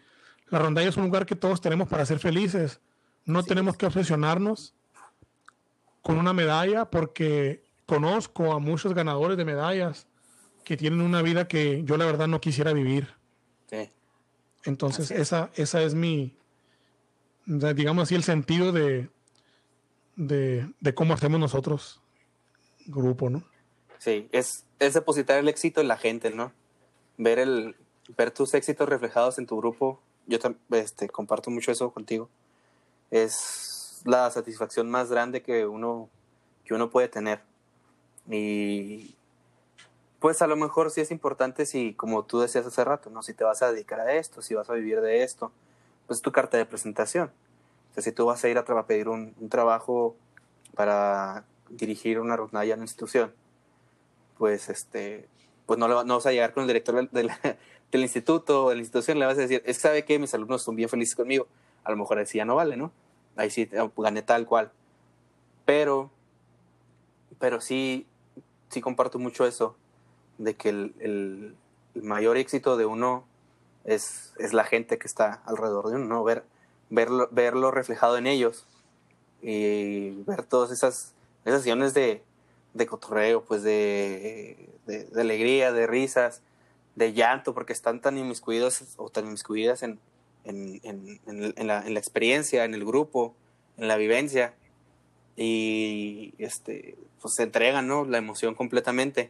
la 0.49 0.59
rondalla 0.59 0.89
es 0.89 0.97
un 0.97 1.05
lugar 1.05 1.25
que 1.25 1.35
todos 1.35 1.61
tenemos 1.61 1.87
para 1.87 2.05
ser 2.05 2.19
felices. 2.19 2.79
No 3.25 3.43
tenemos 3.43 3.75
que 3.75 3.85
obsesionarnos 3.85 4.73
con 6.01 6.17
una 6.17 6.33
medalla 6.33 6.89
porque 6.89 7.63
conozco 7.85 8.53
a 8.53 8.59
muchos 8.59 8.93
ganadores 8.93 9.37
de 9.37 9.45
medallas 9.45 10.07
que 10.63 10.77
tienen 10.77 11.01
una 11.01 11.21
vida 11.21 11.47
que 11.47 11.83
yo 11.83 11.97
la 11.97 12.05
verdad 12.05 12.27
no 12.27 12.39
quisiera 12.41 12.73
vivir. 12.73 13.15
Entonces, 14.63 15.11
esa, 15.11 15.49
esa 15.55 15.81
es 15.81 15.93
mi, 15.93 16.35
digamos 17.45 18.03
así, 18.03 18.15
el 18.15 18.23
sentido 18.23 18.73
de, 18.73 19.09
de, 20.17 20.69
de, 20.81 20.93
cómo 20.93 21.13
hacemos 21.13 21.39
nosotros 21.39 22.01
grupo, 22.85 23.29
¿no? 23.29 23.45
Sí, 23.97 24.27
es, 24.33 24.65
es 24.79 24.93
depositar 24.93 25.37
el 25.37 25.47
éxito 25.47 25.79
en 25.79 25.87
la 25.87 25.95
gente, 25.95 26.31
¿no? 26.31 26.51
Ver, 27.17 27.39
el, 27.39 27.77
ver 28.17 28.31
tus 28.31 28.53
éxitos 28.55 28.89
reflejados 28.89 29.39
en 29.39 29.45
tu 29.45 29.55
grupo 29.55 30.01
yo 30.27 30.37
este, 30.71 31.09
comparto 31.09 31.49
mucho 31.49 31.71
eso 31.71 31.91
contigo. 31.91 32.29
Es 33.11 34.01
la 34.05 34.29
satisfacción 34.29 34.89
más 34.89 35.09
grande 35.09 35.41
que 35.41 35.65
uno, 35.65 36.09
que 36.65 36.73
uno 36.73 36.89
puede 36.89 37.07
tener. 37.07 37.41
Y 38.29 39.15
pues 40.19 40.41
a 40.41 40.47
lo 40.47 40.55
mejor 40.55 40.91
sí 40.91 41.01
es 41.01 41.11
importante 41.11 41.65
si, 41.65 41.93
como 41.93 42.25
tú 42.25 42.39
decías 42.39 42.65
hace 42.65 42.83
rato, 42.83 43.09
¿no? 43.09 43.23
si 43.23 43.33
te 43.33 43.43
vas 43.43 43.61
a 43.61 43.71
dedicar 43.71 43.99
a 44.01 44.13
esto, 44.13 44.41
si 44.41 44.55
vas 44.55 44.69
a 44.69 44.73
vivir 44.73 45.01
de 45.01 45.23
esto, 45.23 45.51
pues 46.07 46.21
tu 46.21 46.31
carta 46.31 46.57
de 46.57 46.65
presentación. 46.65 47.31
O 47.91 47.93
sea, 47.93 48.03
si 48.03 48.11
tú 48.11 48.25
vas 48.25 48.43
a 48.43 48.49
ir 48.49 48.57
a, 48.57 48.85
pedir 48.85 49.09
un, 49.09 49.33
trabajo 49.49 50.15
para 50.75 51.45
dirigir 51.69 52.19
una 52.19 52.35
rondalla 52.35 52.73
en 52.73 52.79
una 52.79 52.85
institución, 52.85 53.33
pues 54.37 54.69
este 54.69 55.27
pues 55.65 55.77
no, 55.79 55.87
no 55.87 56.15
vas 56.15 56.25
a 56.25 56.31
llegar 56.31 56.53
con 56.53 56.61
el 56.63 56.67
director 56.67 57.09
de 57.09 57.23
la, 57.23 57.39
del 57.91 58.01
instituto 58.01 58.65
o 58.65 58.69
de 58.69 58.75
la 58.75 58.81
institución 58.81 59.19
le 59.19 59.25
vas 59.25 59.37
a 59.37 59.41
decir, 59.41 59.61
es 59.65 59.77
que 59.77 59.81
sabe 59.81 60.05
que 60.05 60.19
mis 60.19 60.33
alumnos 60.33 60.61
son 60.61 60.75
bien 60.75 60.89
felices 60.89 61.15
conmigo. 61.15 61.47
A 61.83 61.91
lo 61.91 61.97
mejor 61.97 62.17
decía 62.17 62.45
no 62.45 62.55
vale, 62.55 62.75
¿no? 62.77 62.91
Ahí 63.35 63.49
sí 63.49 63.69
eh, 63.71 63.89
gané 63.97 64.21
tal 64.21 64.45
cual. 64.45 64.71
Pero, 65.65 66.11
pero 67.39 67.61
sí, 67.61 68.05
sí 68.69 68.81
comparto 68.81 69.19
mucho 69.19 69.45
eso, 69.45 69.75
de 70.37 70.55
que 70.55 70.69
el, 70.69 70.93
el, 70.99 71.55
mayor 72.03 72.37
éxito 72.37 72.77
de 72.77 72.85
uno 72.85 73.25
es, 73.83 74.33
es, 74.37 74.53
la 74.53 74.65
gente 74.65 74.99
que 74.99 75.07
está 75.07 75.41
alrededor 75.45 75.89
de 75.89 75.95
uno, 75.95 76.05
¿no? 76.05 76.23
Ver, 76.23 76.43
verlo, 76.89 77.27
verlo 77.31 77.71
reflejado 77.71 78.17
en 78.17 78.27
ellos 78.27 78.67
y 79.41 80.11
ver 80.23 80.43
todas 80.43 80.71
esas, 80.71 81.13
esas 81.43 81.63
de, 81.63 82.21
de 82.73 82.85
cotorreo, 82.85 83.43
pues 83.43 83.63
de, 83.63 84.69
de 84.85 85.21
alegría, 85.21 85.71
de 85.71 85.87
risas, 85.87 86.43
de 86.97 87.13
llanto 87.13 87.53
porque 87.53 87.73
están 87.73 88.01
tan 88.01 88.17
inmiscuidos 88.17 88.83
o 88.97 89.09
tan 89.09 89.27
inmiscuidas 89.27 89.83
en, 89.83 89.99
en, 90.45 90.81
en, 90.83 91.21
en, 91.27 91.67
la, 91.67 91.85
en 91.85 91.93
la 91.93 91.99
experiencia, 91.99 92.65
en 92.65 92.73
el 92.73 92.83
grupo, 92.83 93.35
en 93.77 93.87
la 93.87 93.97
vivencia 93.97 94.55
y 95.35 96.33
este, 96.39 96.97
pues 97.21 97.35
se 97.35 97.43
entregan 97.43 97.87
¿no? 97.87 98.03
la 98.03 98.17
emoción 98.17 98.55
completamente. 98.55 99.29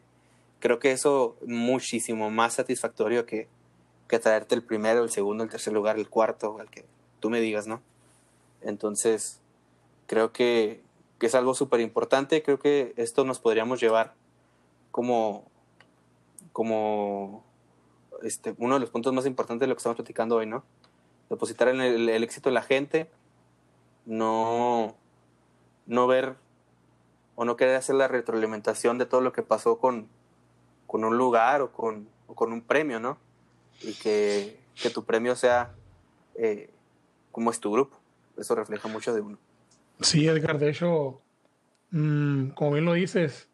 Creo 0.62 0.80
que 0.80 0.94
eso 0.94 1.36
es 1.42 1.50
muchísimo 1.50 2.30
más 2.32 2.54
satisfactorio 2.54 3.26
que, 3.26 3.50
que 4.08 4.18
traerte 4.18 4.56
el 4.56 4.64
primero, 4.64 5.04
el 5.04 5.12
segundo, 5.12 5.44
el 5.44 5.50
tercer 5.50 5.74
lugar, 5.74 5.98
el 5.98 6.08
cuarto, 6.08 6.60
al 6.62 6.70
que 6.70 6.86
tú 7.20 7.30
me 7.30 7.42
digas, 7.42 7.68
¿no? 7.68 7.82
Entonces, 8.62 9.42
creo 10.08 10.32
que, 10.32 10.82
que 11.20 11.26
es 11.26 11.36
algo 11.36 11.54
súper 11.54 11.82
importante. 11.82 12.42
Creo 12.42 12.60
que 12.60 12.94
esto 12.96 13.26
nos 13.26 13.40
podríamos 13.40 13.82
llevar 13.82 14.14
como, 14.92 15.44
como 16.54 17.44
este, 18.24 18.56
uno 18.58 18.76
de 18.76 18.80
los 18.82 18.90
puntos 18.90 19.14
más 19.14 19.26
importantes 19.26 19.62
de 19.62 19.68
lo 19.68 19.76
que 19.76 19.80
estamos 19.80 19.96
platicando 19.96 20.38
hoy, 20.38 20.46
¿no? 20.46 20.64
Depositar 21.30 21.68
en 21.70 21.82
el, 21.82 22.10
éxito 22.24 22.50
de 22.50 22.54
la 22.54 22.62
gente, 22.62 23.10
no, 24.06 24.96
no 25.86 26.08
ver 26.08 26.36
o 27.36 27.46
no 27.46 27.56
querer 27.56 27.76
hacer 27.76 27.96
la 27.96 28.08
retroalimentación 28.08 28.98
de 28.98 29.06
todo 29.06 29.22
lo 29.22 29.34
que 29.34 29.44
pasó 29.44 29.78
con, 29.78 30.08
con 30.88 31.04
un 31.04 31.18
lugar 31.18 31.62
o 31.62 31.72
con, 31.72 32.08
con 32.28 32.54
un 32.54 32.62
premio, 32.62 33.00
¿no? 33.00 33.18
Y 33.82 33.94
que, 33.94 34.60
que 34.82 34.90
tu 34.90 35.04
premio 35.04 35.36
sea 35.36 35.74
eh, 36.36 36.70
como 37.32 37.52
es 37.52 37.60
tu 37.60 37.72
grupo. 37.72 38.00
Eso 38.38 38.56
refleja 38.56 38.88
mucho 38.88 39.14
de 39.14 39.22
uno. 39.22 39.38
Sí, 40.02 40.28
Edgar, 40.28 40.60
de 40.60 40.70
hecho, 40.70 41.22
mm, 41.92 42.50
como 42.50 42.72
bien 42.72 42.86
lo 42.86 42.94
dices, 42.94 43.50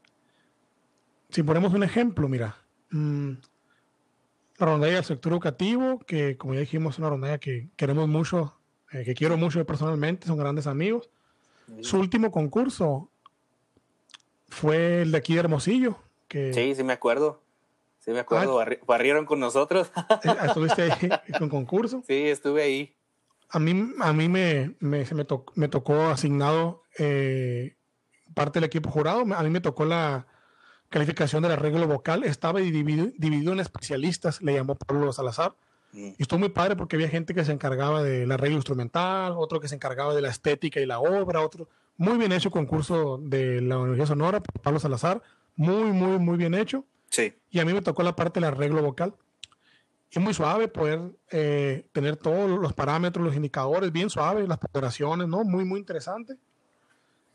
si 1.29 1.41
ponemos 1.43 1.73
un 1.73 1.83
ejemplo, 1.83 2.27
mira, 2.27 2.57
mm, 2.91 3.33
la 4.57 4.65
rondalla 4.65 4.95
del 4.95 5.03
sector 5.03 5.31
educativo, 5.31 5.99
que 5.99 6.37
como 6.37 6.53
ya 6.53 6.61
dijimos, 6.61 6.95
es 6.95 6.99
una 6.99 7.09
rondalla 7.09 7.37
que 7.39 7.69
queremos 7.75 8.07
mucho, 8.07 8.55
eh, 8.91 9.03
que 9.03 9.15
quiero 9.15 9.37
mucho 9.37 9.65
personalmente, 9.65 10.27
son 10.27 10.37
grandes 10.37 10.67
amigos. 10.67 11.09
Su 11.81 11.97
último 11.97 12.31
concurso 12.31 13.09
fue 14.49 15.01
el 15.03 15.11
de 15.11 15.17
aquí 15.17 15.33
de 15.33 15.39
Hermosillo. 15.39 15.97
Que, 16.27 16.53
sí, 16.53 16.75
sí 16.75 16.83
me 16.83 16.93
acuerdo. 16.93 17.41
Sí 17.99 18.11
me 18.11 18.19
acuerdo, 18.19 18.59
ah, 18.59 18.67
barrieron 18.85 19.25
con 19.25 19.39
nosotros. 19.39 19.91
Eh, 20.23 20.35
¿Estuviste 20.45 20.81
ahí 20.83 21.09
con 21.39 21.49
concurso? 21.49 22.03
Sí, 22.05 22.27
estuve 22.27 22.63
ahí. 22.63 22.95
A 23.49 23.59
mí, 23.59 23.93
a 23.99 24.13
mí 24.13 24.27
me, 24.27 24.75
me, 24.79 25.05
me, 25.05 25.25
me 25.55 25.67
tocó 25.69 26.01
asignado 26.07 26.83
eh, 26.97 27.75
parte 28.33 28.59
del 28.59 28.65
equipo 28.65 28.89
jurado. 28.89 29.21
A 29.21 29.43
mí 29.43 29.49
me 29.49 29.61
tocó 29.61 29.85
la, 29.85 30.27
calificación 30.93 31.41
del 31.41 31.53
arreglo 31.53 31.87
vocal 31.87 32.23
estaba 32.23 32.59
dividido, 32.59 33.07
dividido 33.17 33.51
en 33.51 33.59
especialistas, 33.59 34.43
le 34.43 34.53
llamó 34.53 34.75
Pablo 34.75 35.11
Salazar. 35.11 35.55
Mm. 35.91 36.09
Y 36.09 36.21
estuvo 36.21 36.39
muy 36.39 36.49
padre 36.49 36.75
porque 36.75 36.95
había 36.95 37.09
gente 37.09 37.33
que 37.33 37.43
se 37.43 37.51
encargaba 37.51 38.03
del 38.03 38.31
arreglo 38.31 38.57
instrumental, 38.57 39.33
otro 39.35 39.59
que 39.59 39.67
se 39.67 39.73
encargaba 39.73 40.13
de 40.13 40.21
la 40.21 40.29
estética 40.29 40.79
y 40.79 40.85
la 40.85 40.99
obra, 40.99 41.41
otro. 41.41 41.67
Muy 41.97 42.19
bien 42.19 42.31
hecho 42.31 42.51
concurso 42.51 43.19
de 43.19 43.59
la 43.61 43.79
Universidad 43.79 44.09
Sonora, 44.09 44.43
Pablo 44.61 44.79
Salazar. 44.79 45.23
Muy, 45.55 45.91
muy, 45.91 46.19
muy 46.19 46.37
bien 46.37 46.53
hecho. 46.53 46.85
Sí. 47.09 47.33
Y 47.49 47.59
a 47.59 47.65
mí 47.65 47.73
me 47.73 47.81
tocó 47.81 48.03
la 48.03 48.15
parte 48.15 48.39
del 48.39 48.49
arreglo 48.49 48.83
vocal. 48.83 49.15
Y 50.11 50.19
muy 50.19 50.35
suave 50.35 50.67
poder 50.67 51.01
eh, 51.31 51.87
tener 51.91 52.17
todos 52.17 52.47
los 52.47 52.73
parámetros, 52.73 53.25
los 53.25 53.35
indicadores, 53.35 53.91
bien 53.91 54.11
suaves, 54.11 54.47
las 54.47 54.59
operaciones, 54.63 55.27
¿no? 55.27 55.43
Muy, 55.43 55.65
muy 55.65 55.79
interesante. 55.79 56.37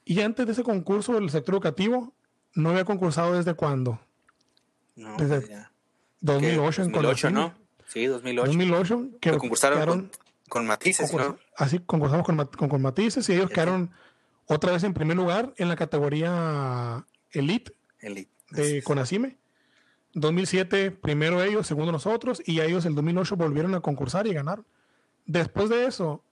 Y 0.05 0.21
antes 0.21 0.47
de 0.47 0.53
ese 0.53 0.63
concurso 0.63 1.15
del 1.15 1.29
sector 1.29 1.57
educativo, 1.57 2.15
no 2.55 2.71
había 2.71 2.85
concursado 2.85 3.35
desde 3.35 3.55
cuándo? 3.55 4.01
No, 4.97 5.17
desde 5.17 5.67
2008, 6.21 6.85
2008 6.85 7.31
¿no? 7.31 7.55
Sí, 7.87 8.07
2008. 8.07 8.47
2008 8.47 9.09
que 9.21 9.31
concursaron 9.39 10.11
con, 10.49 10.67
matices, 10.67 11.13
¿no? 11.13 11.39
Así 11.57 11.79
concursamos 11.81 12.27
con, 12.27 12.69
con, 12.69 12.83
matices 12.83 13.29
y 13.29 13.35
ellos 13.35 13.51
quedaron 13.51 13.91
otra 14.47 14.73
vez 14.73 14.83
en 14.85 14.95
primer 14.95 15.17
lugar 15.17 15.53
en 15.57 15.69
la 15.69 15.77
categoría 15.77 17.07
Elite, 17.31 17.75
Elite. 18.01 18.31
de 18.51 18.83
Conacime. 18.83 19.37
2007 20.15 20.91
primero 20.91 21.43
ellos, 21.43 21.67
segundo 21.67 21.93
nosotros 21.93 22.43
y 22.45 22.61
ellos 22.61 22.85
en 22.87 22.95
2008 22.95 23.37
volvieron 23.37 23.75
a 23.75 23.81
concursar 23.81 24.27
y 24.27 24.35
ganaron. 24.35 24.67
Después 25.27 25.69
de 25.69 25.87
eso, 25.87 26.23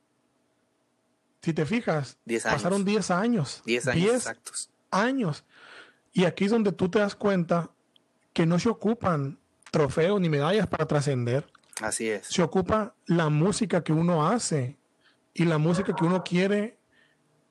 si 1.42 1.52
te 1.52 1.66
fijas, 1.66 2.18
pasaron 2.42 2.84
10 2.84 3.10
años. 3.10 3.62
10 3.66 3.88
años 3.88 4.14
exactos. 4.14 4.70
Años. 4.90 5.44
Y 6.16 6.24
aquí 6.24 6.46
es 6.46 6.50
donde 6.50 6.72
tú 6.72 6.88
te 6.88 6.98
das 6.98 7.14
cuenta 7.14 7.68
que 8.32 8.46
no 8.46 8.58
se 8.58 8.70
ocupan 8.70 9.38
trofeos 9.70 10.18
ni 10.18 10.30
medallas 10.30 10.66
para 10.66 10.86
trascender. 10.86 11.46
Así 11.82 12.08
es. 12.08 12.26
Se 12.28 12.42
ocupa 12.42 12.94
la 13.04 13.28
música 13.28 13.84
que 13.84 13.92
uno 13.92 14.26
hace 14.26 14.78
y 15.34 15.44
la 15.44 15.58
música 15.58 15.94
que 15.94 16.06
uno 16.06 16.24
quiere 16.24 16.78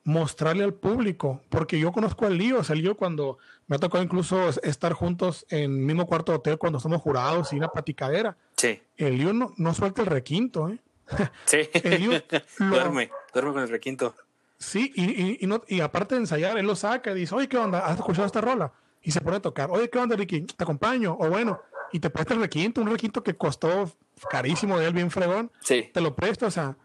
mostrarle 0.02 0.64
al 0.64 0.74
público, 0.74 1.42
porque 1.48 1.78
yo 1.78 1.92
conozco 1.92 2.26
al 2.26 2.38
lío, 2.38 2.58
o 2.58 2.64
sea, 2.64 2.74
el 2.74 2.82
lío 2.82 2.96
cuando 2.96 3.38
me 3.68 3.76
ha 3.76 3.78
tocado 3.78 4.02
incluso 4.02 4.48
estar 4.64 4.94
juntos 4.94 5.46
en 5.48 5.62
el 5.62 5.68
mismo 5.68 6.06
cuarto 6.06 6.32
de 6.32 6.38
hotel 6.38 6.58
cuando 6.58 6.80
somos 6.80 7.00
jurados 7.00 7.52
y 7.52 7.56
una 7.58 7.68
platicadera. 7.68 8.36
Sí. 8.56 8.82
El 8.96 9.16
lío 9.16 9.32
no, 9.32 9.54
no 9.56 9.74
suelta 9.74 10.02
el 10.02 10.08
requinto, 10.08 10.70
¿eh? 10.70 10.80
Sí. 11.44 11.68
El 11.72 12.00
lío 12.00 12.20
duerme, 12.58 13.12
duerme 13.32 13.52
con 13.52 13.62
el 13.62 13.68
requinto. 13.68 14.16
Sí, 14.66 14.92
y, 14.96 15.44
y, 15.44 15.46
no, 15.46 15.62
y 15.68 15.80
aparte 15.80 16.16
de 16.16 16.22
ensayar, 16.22 16.58
él 16.58 16.66
lo 16.66 16.74
saca 16.74 17.12
y 17.12 17.14
dice, 17.14 17.32
oye, 17.36 17.48
¿qué 17.48 17.56
onda? 17.56 17.86
¿Has 17.86 17.98
escuchado 17.98 18.26
esta 18.26 18.40
rola? 18.40 18.72
Y 19.00 19.12
se 19.12 19.20
pone 19.20 19.36
a 19.36 19.40
tocar, 19.40 19.70
oye, 19.70 19.88
¿qué 19.88 19.96
onda, 19.96 20.16
Ricky? 20.16 20.40
Te 20.40 20.64
acompaño, 20.64 21.16
o 21.20 21.30
bueno, 21.30 21.60
y 21.92 22.00
te 22.00 22.10
presta 22.10 22.34
el 22.34 22.40
requinto, 22.40 22.80
un 22.80 22.90
requinto 22.90 23.22
que 23.22 23.36
costó 23.36 23.92
carísimo 24.28 24.76
de 24.76 24.88
él, 24.88 24.92
bien 24.92 25.12
fregón. 25.12 25.52
Sí. 25.60 25.88
Te 25.94 26.00
lo 26.00 26.16
presta, 26.16 26.46
o 26.46 26.50
sea, 26.50 26.76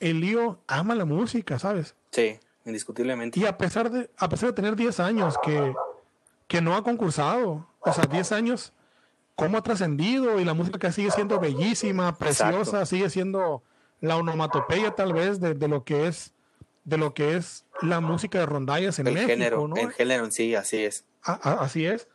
el 0.00 0.18
lío 0.18 0.58
ama 0.66 0.96
la 0.96 1.04
música, 1.04 1.60
¿sabes? 1.60 1.94
Sí, 2.10 2.40
indiscutiblemente. 2.64 3.38
Y 3.38 3.46
a 3.46 3.56
pesar 3.56 3.88
de, 3.88 4.10
a 4.18 4.28
pesar 4.28 4.48
de 4.48 4.54
tener 4.54 4.74
10 4.74 4.98
años 4.98 5.36
que, 5.44 5.72
que 6.48 6.60
no 6.60 6.74
ha 6.74 6.82
concursado, 6.82 7.68
o 7.78 7.92
sea, 7.92 8.04
10 8.04 8.32
años, 8.32 8.72
cómo 9.36 9.58
ha 9.58 9.62
trascendido 9.62 10.40
y 10.40 10.44
la 10.44 10.54
música 10.54 10.90
sigue 10.90 11.12
siendo 11.12 11.38
bellísima, 11.38 12.18
preciosa, 12.18 12.84
sigue 12.84 13.10
siendo 13.10 13.62
la 14.00 14.16
onomatopeya 14.16 14.96
tal 14.96 15.12
vez 15.12 15.38
de, 15.38 15.54
de, 15.54 15.68
lo 15.68 15.84
que 15.84 16.08
es 16.08 16.32
de 16.84 16.98
lo 16.98 17.14
que 17.14 17.36
es 17.36 17.64
la 17.80 18.00
música 18.00 18.38
de 18.38 18.46
rondallas 18.46 18.98
en 18.98 19.06
el 19.06 19.14
México, 19.14 19.30
género, 19.30 19.68
¿no? 19.68 19.76
En 19.76 19.90
género, 19.90 20.30
sí, 20.30 20.54
así 20.54 20.78
es. 20.78 21.04
así 21.22 21.86
es. 21.86 22.08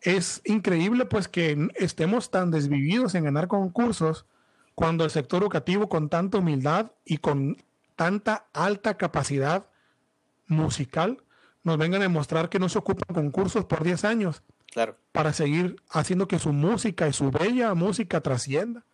Es 0.00 0.40
increíble 0.44 1.06
pues 1.06 1.28
que 1.28 1.68
estemos 1.74 2.30
tan 2.30 2.50
desvividos 2.50 3.14
en 3.14 3.24
ganar 3.24 3.48
concursos 3.48 4.26
cuando 4.74 5.04
el 5.04 5.10
sector 5.10 5.42
educativo 5.42 5.88
con 5.88 6.08
tanta 6.08 6.38
humildad 6.38 6.92
y 7.04 7.18
con 7.18 7.56
tanta 7.96 8.46
alta 8.52 8.96
capacidad 8.96 9.66
musical 10.46 11.22
nos 11.64 11.78
vengan 11.78 12.00
a 12.00 12.04
demostrar 12.04 12.48
que 12.48 12.60
no 12.60 12.68
se 12.68 12.78
ocupan 12.78 13.14
concursos 13.14 13.64
por 13.64 13.82
10 13.82 14.04
años 14.04 14.42
claro. 14.72 14.96
para 15.12 15.32
seguir 15.32 15.76
haciendo 15.90 16.28
que 16.28 16.38
su 16.38 16.52
música 16.52 17.08
y 17.08 17.12
su 17.12 17.30
bella 17.30 17.74
música 17.74 18.20
trascienda. 18.20 18.84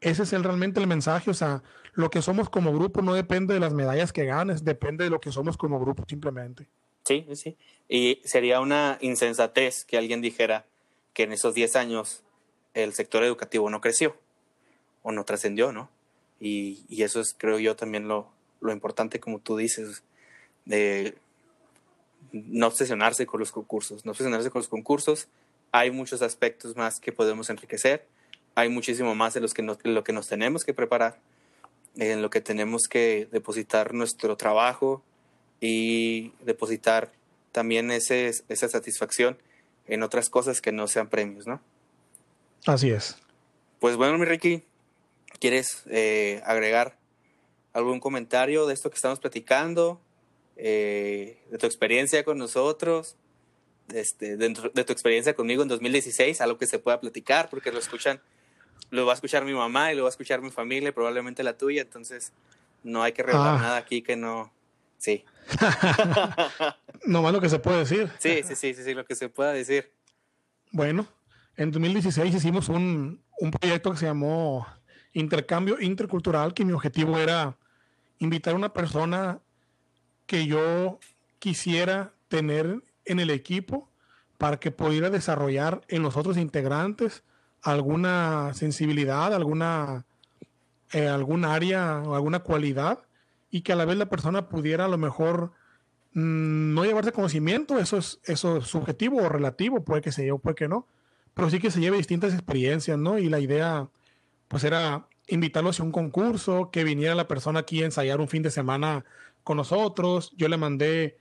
Ese 0.00 0.24
es 0.24 0.32
el, 0.32 0.42
realmente 0.42 0.80
el 0.80 0.86
mensaje, 0.86 1.30
o 1.30 1.34
sea, 1.34 1.62
lo 1.92 2.10
que 2.10 2.22
somos 2.22 2.48
como 2.48 2.72
grupo 2.72 3.02
no 3.02 3.14
depende 3.14 3.54
de 3.54 3.60
las 3.60 3.74
medallas 3.74 4.12
que 4.12 4.24
ganes, 4.24 4.64
depende 4.64 5.04
de 5.04 5.10
lo 5.10 5.20
que 5.20 5.32
somos 5.32 5.56
como 5.56 5.80
grupo 5.80 6.04
simplemente. 6.08 6.66
Sí, 7.04 7.26
sí. 7.34 7.56
Y 7.88 8.20
sería 8.24 8.60
una 8.60 8.98
insensatez 9.00 9.84
que 9.84 9.98
alguien 9.98 10.20
dijera 10.20 10.64
que 11.12 11.24
en 11.24 11.32
esos 11.32 11.54
10 11.54 11.76
años 11.76 12.22
el 12.74 12.94
sector 12.94 13.22
educativo 13.24 13.68
no 13.68 13.80
creció 13.80 14.16
o 15.02 15.12
no 15.12 15.24
trascendió, 15.24 15.72
¿no? 15.72 15.90
Y, 16.40 16.84
y, 16.88 17.02
eso 17.02 17.20
es, 17.20 17.34
creo 17.36 17.58
yo, 17.58 17.76
también 17.76 18.08
lo, 18.08 18.28
lo 18.60 18.72
importante, 18.72 19.20
como 19.20 19.38
tú 19.38 19.56
dices, 19.56 20.02
de 20.64 21.16
no 22.32 22.66
obsesionarse 22.66 23.26
con 23.26 23.40
los 23.40 23.52
concursos, 23.52 24.04
no 24.04 24.12
obsesionarse 24.12 24.50
con 24.50 24.60
los 24.60 24.68
concursos. 24.68 25.28
Hay 25.70 25.90
muchos 25.90 26.22
aspectos 26.22 26.76
más 26.76 26.98
que 26.98 27.12
podemos 27.12 27.50
enriquecer, 27.50 28.06
hay 28.54 28.68
muchísimo 28.68 29.14
más 29.14 29.36
en, 29.36 29.42
los 29.42 29.54
que 29.54 29.62
nos, 29.62 29.78
lo 29.84 30.04
que 30.04 30.12
nos 30.12 30.28
tenemos 30.28 30.64
que 30.64 30.74
preparar, 30.74 31.18
en 31.96 32.22
lo 32.22 32.30
que 32.30 32.40
tenemos 32.40 32.82
que 32.88 33.28
depositar 33.30 33.94
nuestro 33.94 34.36
trabajo 34.36 35.02
y 35.60 36.32
depositar 36.44 37.12
también 37.52 37.90
ese, 37.90 38.30
esa 38.48 38.68
satisfacción 38.68 39.38
en 39.86 40.02
otras 40.02 40.30
cosas 40.30 40.60
que 40.60 40.72
no 40.72 40.88
sean 40.88 41.08
premios, 41.08 41.46
¿no? 41.46 41.60
Así 42.66 42.90
es. 42.90 43.16
Pues 43.80 43.96
bueno, 43.96 44.16
mi 44.18 44.24
Ricky, 44.24 44.62
¿quieres 45.40 45.82
eh, 45.90 46.40
agregar 46.46 46.96
algún 47.72 48.00
comentario 48.00 48.66
de 48.66 48.74
esto 48.74 48.90
que 48.90 48.96
estamos 48.96 49.18
platicando? 49.18 50.00
Eh, 50.56 51.42
de 51.50 51.58
tu 51.58 51.66
experiencia 51.66 52.24
con 52.24 52.38
nosotros, 52.38 53.16
este, 53.92 54.36
dentro 54.36 54.70
de 54.70 54.84
tu 54.84 54.92
experiencia 54.92 55.34
conmigo 55.34 55.62
en 55.62 55.68
2016, 55.68 56.40
algo 56.40 56.58
que 56.58 56.66
se 56.66 56.78
pueda 56.78 57.00
platicar, 57.00 57.50
porque 57.50 57.72
lo 57.72 57.78
escuchan, 57.78 58.20
lo 58.90 59.06
va 59.06 59.12
a 59.12 59.14
escuchar 59.14 59.44
mi 59.44 59.54
mamá 59.54 59.92
y 59.92 59.96
lo 59.96 60.02
va 60.02 60.08
a 60.08 60.10
escuchar 60.10 60.40
mi 60.42 60.50
familia 60.50 60.90
y 60.90 60.92
probablemente 60.92 61.42
la 61.42 61.56
tuya, 61.56 61.82
entonces 61.82 62.32
no 62.82 63.02
hay 63.02 63.12
que 63.12 63.22
revelar 63.22 63.56
Ah. 63.56 63.58
nada 63.62 63.76
aquí 63.78 64.02
que 64.02 64.16
no. 64.16 64.52
Sí. 64.98 65.24
No 67.04 67.20
más 67.22 67.32
lo 67.32 67.40
que 67.40 67.48
se 67.48 67.58
puede 67.58 67.78
decir. 67.80 68.08
Sí, 68.18 68.42
sí, 68.44 68.54
sí, 68.54 68.74
sí, 68.74 68.84
sí, 68.84 68.94
lo 68.94 69.04
que 69.04 69.16
se 69.16 69.28
pueda 69.28 69.52
decir. 69.52 69.90
Bueno, 70.70 71.06
en 71.56 71.72
2016 71.72 72.32
hicimos 72.34 72.68
un, 72.68 73.20
un 73.40 73.50
proyecto 73.50 73.90
que 73.90 73.96
se 73.96 74.06
llamó 74.06 74.66
Intercambio 75.12 75.80
Intercultural, 75.80 76.54
que 76.54 76.64
mi 76.64 76.72
objetivo 76.72 77.18
era 77.18 77.56
invitar 78.18 78.54
a 78.54 78.56
una 78.56 78.72
persona 78.72 79.40
que 80.26 80.46
yo 80.46 81.00
quisiera 81.40 82.12
tener 82.28 82.82
en 83.04 83.18
el 83.18 83.30
equipo 83.30 83.90
para 84.38 84.60
que 84.60 84.70
pudiera 84.70 85.10
desarrollar 85.10 85.82
en 85.88 86.02
los 86.02 86.16
otros 86.16 86.36
integrantes 86.36 87.24
alguna 87.62 88.52
sensibilidad, 88.54 89.32
alguna, 89.32 90.04
eh, 90.92 91.08
área 91.08 92.02
o 92.04 92.14
alguna 92.14 92.40
cualidad 92.40 93.00
y 93.50 93.62
que 93.62 93.72
a 93.72 93.76
la 93.76 93.84
vez 93.84 93.96
la 93.96 94.06
persona 94.06 94.48
pudiera 94.48 94.86
a 94.86 94.88
lo 94.88 94.98
mejor 94.98 95.52
mm, 96.14 96.74
no 96.74 96.84
llevarse 96.84 97.12
conocimiento, 97.12 97.78
eso 97.78 97.98
es, 97.98 98.18
eso 98.24 98.58
es 98.58 98.66
subjetivo 98.66 99.18
o 99.18 99.28
relativo, 99.28 99.84
puede 99.84 100.02
que 100.02 100.12
se 100.12 100.24
lleve, 100.24 100.38
puede 100.38 100.56
que 100.56 100.68
no, 100.68 100.86
pero 101.34 101.50
sí 101.50 101.58
que 101.60 101.70
se 101.70 101.80
lleve 101.80 101.96
distintas 101.96 102.34
experiencias, 102.34 102.98
¿no? 102.98 103.18
Y 103.18 103.28
la 103.28 103.40
idea, 103.40 103.88
pues 104.48 104.64
era 104.64 105.06
invitarlo 105.28 105.70
hacia 105.70 105.84
un 105.84 105.92
concurso, 105.92 106.70
que 106.70 106.84
viniera 106.84 107.14
la 107.14 107.28
persona 107.28 107.60
aquí 107.60 107.82
a 107.82 107.86
ensayar 107.86 108.20
un 108.20 108.28
fin 108.28 108.42
de 108.42 108.50
semana 108.50 109.04
con 109.44 109.56
nosotros, 109.56 110.32
yo 110.36 110.48
le 110.48 110.56
mandé 110.56 111.16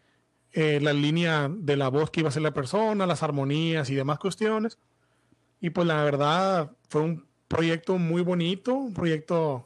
eh, 0.54 0.80
la 0.82 0.94
línea 0.94 1.50
de 1.50 1.78
la 1.78 1.90
voz 1.90 2.12
que 2.12 2.22
iba 2.22 2.30
a 2.30 2.32
ser 2.32 2.42
la 2.42 2.54
persona, 2.54 3.06
las 3.06 3.24
armonías 3.24 3.90
y 3.90 3.96
demás 3.96 4.20
cuestiones, 4.20 4.78
y 5.62 5.70
pues 5.70 5.88
la 5.88 6.04
verdad 6.04 6.72
fue 6.90 7.02
un 7.02 7.26
proyecto 7.48 7.98
muy 7.98 8.22
bonito, 8.22 8.74
un 8.74 8.94
proyecto 8.94 9.66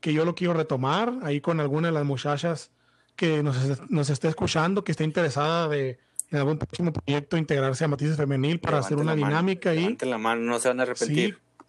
que 0.00 0.12
yo 0.12 0.24
lo 0.24 0.34
quiero 0.34 0.54
retomar 0.54 1.14
ahí 1.22 1.40
con 1.40 1.60
alguna 1.60 1.88
de 1.88 1.94
las 1.94 2.04
muchachas 2.04 2.70
que 3.16 3.42
nos, 3.42 3.56
nos 3.90 4.10
esté 4.10 4.28
escuchando, 4.28 4.84
que 4.84 4.92
esté 4.92 5.04
interesada 5.04 5.68
de 5.68 5.98
en 6.30 6.38
algún 6.38 6.58
próximo 6.58 6.92
proyecto 6.92 7.36
integrarse 7.36 7.84
a 7.84 7.88
Matices 7.88 8.16
Femenil 8.16 8.60
para 8.60 8.78
hacer 8.78 8.96
una 8.96 9.14
la 9.14 9.20
mano, 9.20 9.26
dinámica 9.26 9.70
ahí. 9.70 9.96
la 10.00 10.18
mano, 10.18 10.42
no 10.42 10.58
se 10.60 10.68
van 10.68 10.80
a 10.80 10.84
arrepentir. 10.84 11.34
Sí, 11.34 11.64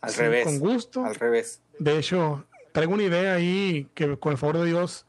al 0.00 0.10
sí, 0.10 0.20
revés. 0.20 0.44
Con 0.44 0.58
gusto. 0.60 1.04
Al 1.04 1.14
revés. 1.16 1.60
De 1.78 1.98
hecho, 1.98 2.44
traigo 2.72 2.94
una 2.94 3.02
idea 3.02 3.34
ahí 3.34 3.88
que 3.94 4.16
con 4.18 4.32
el 4.32 4.38
favor 4.38 4.58
de 4.58 4.66
Dios 4.66 5.06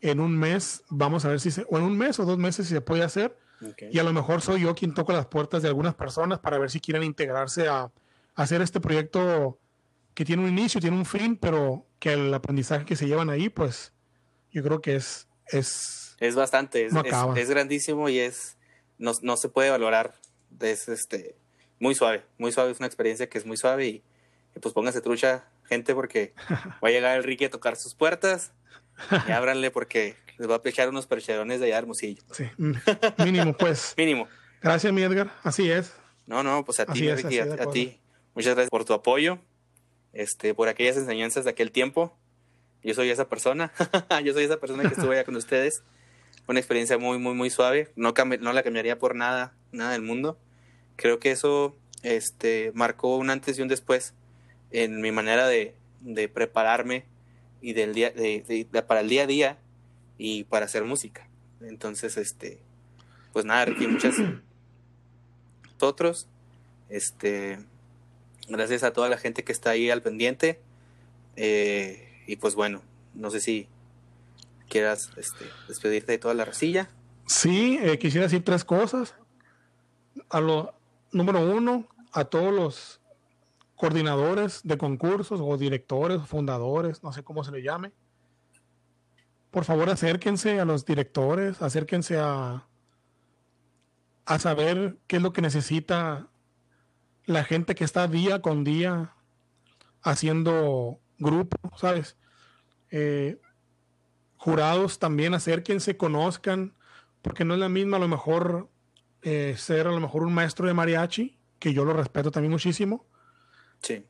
en 0.00 0.20
un 0.20 0.36
mes 0.36 0.82
vamos 0.88 1.24
a 1.24 1.28
ver 1.28 1.40
si 1.40 1.50
se, 1.50 1.66
o 1.68 1.76
en 1.76 1.84
un 1.84 1.96
mes 1.96 2.18
o 2.18 2.24
dos 2.24 2.38
meses 2.38 2.66
si 2.66 2.74
se 2.74 2.80
puede 2.80 3.02
hacer. 3.02 3.36
Okay. 3.70 3.90
Y 3.92 3.98
a 3.98 4.02
lo 4.02 4.12
mejor 4.12 4.40
soy 4.40 4.62
yo 4.62 4.74
quien 4.74 4.94
toca 4.94 5.12
las 5.12 5.26
puertas 5.26 5.62
de 5.62 5.68
algunas 5.68 5.94
personas 5.94 6.40
para 6.40 6.58
ver 6.58 6.70
si 6.70 6.80
quieren 6.80 7.02
integrarse 7.02 7.68
a, 7.68 7.82
a 7.82 7.92
hacer 8.34 8.60
este 8.62 8.80
proyecto 8.80 9.58
que 10.14 10.24
tiene 10.24 10.42
un 10.42 10.48
inicio, 10.48 10.80
tiene 10.80 10.96
un 10.96 11.06
fin, 11.06 11.36
pero 11.36 11.86
que 11.98 12.12
el 12.12 12.34
aprendizaje 12.34 12.84
que 12.84 12.96
se 12.96 13.06
llevan 13.06 13.30
ahí, 13.30 13.48
pues 13.48 13.92
yo 14.50 14.62
creo 14.62 14.80
que 14.80 14.96
es... 14.96 15.28
Es, 15.46 16.16
es 16.18 16.34
bastante, 16.34 16.86
es, 16.86 16.92
no 16.92 17.00
es, 17.00 17.06
acaba. 17.06 17.38
es 17.38 17.48
grandísimo 17.48 18.08
y 18.08 18.18
es 18.18 18.56
no, 18.98 19.12
no 19.22 19.36
se 19.36 19.48
puede 19.48 19.70
valorar. 19.70 20.14
Es 20.60 20.88
este, 20.88 21.34
muy 21.78 21.94
suave, 21.94 22.24
muy 22.38 22.52
suave, 22.52 22.70
es 22.70 22.78
una 22.78 22.86
experiencia 22.86 23.28
que 23.28 23.38
es 23.38 23.46
muy 23.46 23.56
suave 23.56 23.86
y, 23.86 24.02
y 24.54 24.60
pues 24.60 24.72
pónganse 24.72 25.00
trucha, 25.00 25.44
gente, 25.64 25.94
porque 25.94 26.32
va 26.82 26.88
a 26.88 26.90
llegar 26.90 27.16
el 27.16 27.24
Ricky 27.24 27.46
a 27.46 27.50
tocar 27.50 27.76
sus 27.76 27.94
puertas 27.94 28.52
y 29.26 29.32
ábranle 29.32 29.70
porque 29.70 30.16
les 30.42 30.50
va 30.50 30.56
a 30.64 30.68
echar 30.68 30.88
unos 30.88 31.06
percherones 31.06 31.60
de 31.60 31.66
allá 31.66 31.76
de 31.76 31.78
Hermosillo. 31.78 32.22
Sí, 32.32 32.44
mínimo, 33.24 33.56
pues. 33.56 33.94
Mínimo. 33.96 34.28
Gracias, 34.60 34.92
mi 34.92 35.02
Edgar. 35.02 35.32
Así 35.42 35.70
es. 35.70 35.92
No, 36.26 36.42
no, 36.42 36.64
pues 36.64 36.80
a 36.80 36.86
ti, 36.86 37.08
es, 37.08 37.22
Ricky, 37.22 37.38
así 37.38 37.50
a, 37.50 37.62
a 37.64 37.70
ti. 37.70 38.00
Muchas 38.34 38.54
gracias 38.54 38.70
por 38.70 38.84
tu 38.84 38.92
apoyo, 38.94 39.38
este, 40.12 40.54
por 40.54 40.68
aquellas 40.68 40.96
enseñanzas 40.96 41.44
de 41.44 41.50
aquel 41.50 41.70
tiempo. 41.72 42.16
Yo 42.82 42.94
soy 42.94 43.10
esa 43.10 43.28
persona, 43.28 43.72
yo 44.24 44.32
soy 44.32 44.44
esa 44.44 44.58
persona 44.58 44.82
que 44.82 44.88
estuvo 44.94 45.12
allá 45.12 45.24
con 45.24 45.36
ustedes. 45.36 45.82
Una 46.48 46.58
experiencia 46.58 46.98
muy, 46.98 47.18
muy, 47.18 47.34
muy 47.34 47.50
suave. 47.50 47.92
No, 47.94 48.12
no 48.40 48.52
la 48.52 48.62
cambiaría 48.62 48.98
por 48.98 49.14
nada, 49.14 49.54
nada 49.70 49.92
del 49.92 50.02
mundo. 50.02 50.38
Creo 50.96 51.18
que 51.20 51.30
eso 51.30 51.76
este, 52.02 52.72
marcó 52.74 53.16
un 53.16 53.30
antes 53.30 53.58
y 53.58 53.62
un 53.62 53.68
después 53.68 54.14
en 54.72 55.00
mi 55.00 55.12
manera 55.12 55.46
de, 55.46 55.74
de 56.00 56.28
prepararme 56.28 57.04
y 57.60 57.74
del 57.74 57.94
día, 57.94 58.10
de- 58.10 58.66
de- 58.70 58.82
para 58.82 59.00
el 59.00 59.08
día 59.08 59.22
a 59.22 59.26
día 59.26 59.58
y 60.24 60.44
para 60.44 60.66
hacer 60.66 60.84
música. 60.84 61.26
Entonces, 61.60 62.16
este, 62.16 62.60
pues 63.32 63.44
nada, 63.44 63.64
Ricky, 63.64 63.88
muchas 63.88 64.14
otros. 65.80 66.28
Este, 66.88 67.58
gracias 68.48 68.84
a 68.84 68.92
toda 68.92 69.08
la 69.08 69.18
gente 69.18 69.42
que 69.42 69.50
está 69.50 69.70
ahí 69.70 69.90
al 69.90 70.00
pendiente. 70.00 70.60
Eh, 71.34 72.22
y 72.28 72.36
pues 72.36 72.54
bueno, 72.54 72.82
no 73.14 73.30
sé 73.30 73.40
si 73.40 73.66
quieras 74.68 75.10
este, 75.16 75.44
despedirte 75.66 76.12
de 76.12 76.18
toda 76.18 76.34
la 76.34 76.44
racilla. 76.44 76.88
Sí, 77.26 77.80
eh, 77.82 77.98
quisiera 77.98 78.26
decir 78.26 78.44
tres 78.44 78.64
cosas. 78.64 79.16
A 80.30 80.40
lo 80.40 80.72
número 81.10 81.40
uno, 81.40 81.88
a 82.12 82.26
todos 82.26 82.54
los 82.54 83.00
coordinadores 83.74 84.60
de 84.62 84.78
concursos 84.78 85.40
o 85.42 85.56
directores 85.56 86.24
fundadores, 86.28 87.02
no 87.02 87.12
sé 87.12 87.24
cómo 87.24 87.42
se 87.42 87.50
le 87.50 87.64
llame, 87.64 87.90
por 89.52 89.66
favor 89.66 89.90
acérquense 89.90 90.58
a 90.58 90.64
los 90.64 90.86
directores, 90.86 91.60
acérquense 91.60 92.18
a, 92.18 92.66
a 94.24 94.38
saber 94.38 94.96
qué 95.06 95.16
es 95.16 95.22
lo 95.22 95.34
que 95.34 95.42
necesita 95.42 96.28
la 97.26 97.44
gente 97.44 97.74
que 97.74 97.84
está 97.84 98.08
día 98.08 98.40
con 98.40 98.64
día 98.64 99.14
haciendo 100.02 101.00
grupo, 101.18 101.58
¿sabes? 101.76 102.16
Eh, 102.90 103.38
jurados 104.38 104.98
también 104.98 105.34
acérquense, 105.34 105.98
conozcan, 105.98 106.74
porque 107.20 107.44
no 107.44 107.52
es 107.52 107.60
la 107.60 107.68
misma 107.68 107.98
a 107.98 108.00
lo 108.00 108.08
mejor 108.08 108.70
eh, 109.20 109.54
ser 109.58 109.86
a 109.86 109.92
lo 109.92 110.00
mejor 110.00 110.22
un 110.22 110.32
maestro 110.32 110.66
de 110.66 110.72
mariachi, 110.72 111.38
que 111.58 111.74
yo 111.74 111.84
lo 111.84 111.92
respeto 111.92 112.30
también 112.30 112.52
muchísimo. 112.52 113.06
Sí. 113.82 114.06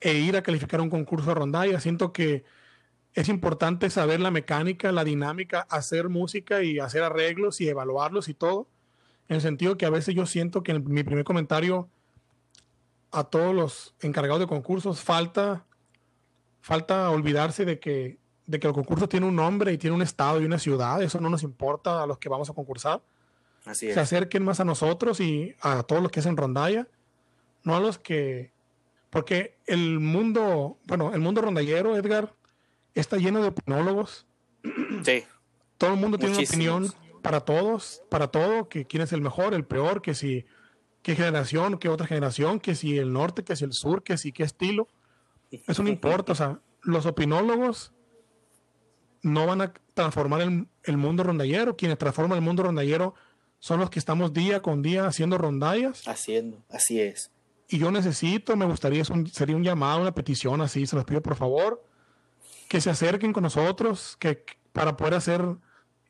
E 0.00 0.14
ir 0.14 0.38
a 0.38 0.42
calificar 0.42 0.80
un 0.80 0.88
concurso 0.88 1.28
de 1.28 1.34
rondalla. 1.34 1.78
Siento 1.80 2.14
que 2.14 2.44
es 3.14 3.28
importante 3.28 3.90
saber 3.90 4.20
la 4.20 4.30
mecánica, 4.30 4.92
la 4.92 5.04
dinámica, 5.04 5.66
hacer 5.70 6.08
música 6.08 6.62
y 6.62 6.78
hacer 6.78 7.02
arreglos 7.02 7.60
y 7.60 7.68
evaluarlos 7.68 8.28
y 8.28 8.34
todo. 8.34 8.68
En 9.28 9.36
el 9.36 9.42
sentido 9.42 9.76
que 9.76 9.86
a 9.86 9.90
veces 9.90 10.14
yo 10.14 10.26
siento 10.26 10.62
que 10.62 10.72
en 10.72 10.84
mi 10.84 11.02
primer 11.02 11.24
comentario 11.24 11.88
a 13.10 13.24
todos 13.24 13.54
los 13.54 13.94
encargados 14.00 14.40
de 14.40 14.46
concursos 14.46 15.00
falta, 15.00 15.64
falta 16.60 17.10
olvidarse 17.10 17.64
de 17.64 17.78
que, 17.78 18.18
de 18.46 18.60
que 18.60 18.66
el 18.66 18.72
concurso 18.72 19.08
tiene 19.08 19.26
un 19.26 19.36
nombre 19.36 19.72
y 19.72 19.78
tiene 19.78 19.96
un 19.96 20.02
estado 20.02 20.40
y 20.40 20.44
una 20.44 20.58
ciudad. 20.58 21.02
Eso 21.02 21.20
no 21.20 21.30
nos 21.30 21.42
importa 21.42 22.02
a 22.02 22.06
los 22.06 22.18
que 22.18 22.28
vamos 22.28 22.48
a 22.50 22.54
concursar. 22.54 23.02
Así 23.64 23.88
es. 23.88 23.94
Se 23.94 24.00
acerquen 24.00 24.44
más 24.44 24.60
a 24.60 24.64
nosotros 24.64 25.20
y 25.20 25.54
a 25.60 25.82
todos 25.82 26.02
los 26.02 26.10
que 26.10 26.20
hacen 26.20 26.36
rondalla, 26.36 26.86
no 27.64 27.76
a 27.76 27.80
los 27.80 27.98
que... 27.98 28.52
Porque 29.10 29.56
el 29.66 30.00
mundo, 30.00 30.78
bueno, 30.84 31.14
el 31.14 31.20
mundo 31.20 31.40
rondallero, 31.40 31.96
Edgar, 31.96 32.34
está 33.00 33.16
lleno 33.16 33.40
de 33.42 33.48
opinólogos. 33.48 34.26
Sí. 35.04 35.24
Todo 35.76 35.94
el 35.94 36.00
mundo 36.00 36.18
tiene 36.18 36.36
una 36.36 36.44
opinión 36.44 36.92
para 37.22 37.40
todos, 37.40 38.02
para 38.08 38.28
todo, 38.28 38.68
que 38.68 38.86
quién 38.86 39.02
es 39.02 39.12
el 39.12 39.20
mejor, 39.20 39.54
el 39.54 39.64
peor, 39.64 40.02
que 40.02 40.14
si 40.14 40.46
qué 41.02 41.14
generación, 41.14 41.78
qué 41.78 41.88
otra 41.88 42.06
generación, 42.06 42.60
que 42.60 42.74
si 42.74 42.98
el 42.98 43.12
norte, 43.12 43.44
que 43.44 43.56
si 43.56 43.64
el 43.64 43.72
sur, 43.72 44.02
que 44.02 44.18
si 44.18 44.32
qué 44.32 44.42
estilo. 44.42 44.88
Eso 45.50 45.82
no 45.82 45.88
importa, 45.88 46.32
o 46.32 46.34
sea, 46.34 46.60
los 46.82 47.06
opinólogos 47.06 47.92
no 49.22 49.46
van 49.46 49.62
a 49.62 49.72
transformar 49.94 50.42
el, 50.42 50.68
el, 50.84 50.96
mundo 50.96 51.22
rondallero, 51.22 51.76
quienes 51.76 51.98
transforman 51.98 52.38
el 52.38 52.44
mundo 52.44 52.62
rondallero 52.62 53.14
son 53.58 53.80
los 53.80 53.90
que 53.90 53.98
estamos 53.98 54.32
día 54.32 54.60
con 54.62 54.82
día 54.82 55.06
haciendo 55.06 55.38
rondallas. 55.38 56.06
Haciendo, 56.06 56.64
así 56.68 57.00
es. 57.00 57.30
Y 57.68 57.78
yo 57.78 57.90
necesito, 57.90 58.56
me 58.56 58.64
gustaría, 58.64 59.04
sería 59.04 59.56
un 59.56 59.64
llamado, 59.64 60.00
una 60.00 60.14
petición 60.14 60.60
así, 60.60 60.86
se 60.86 60.96
los 60.96 61.04
pido 61.04 61.20
por 61.20 61.36
favor, 61.36 61.84
que 62.68 62.80
se 62.80 62.90
acerquen 62.90 63.32
con 63.32 63.42
nosotros, 63.42 64.16
que 64.18 64.44
para 64.72 64.96
poder 64.96 65.14
hacer 65.14 65.42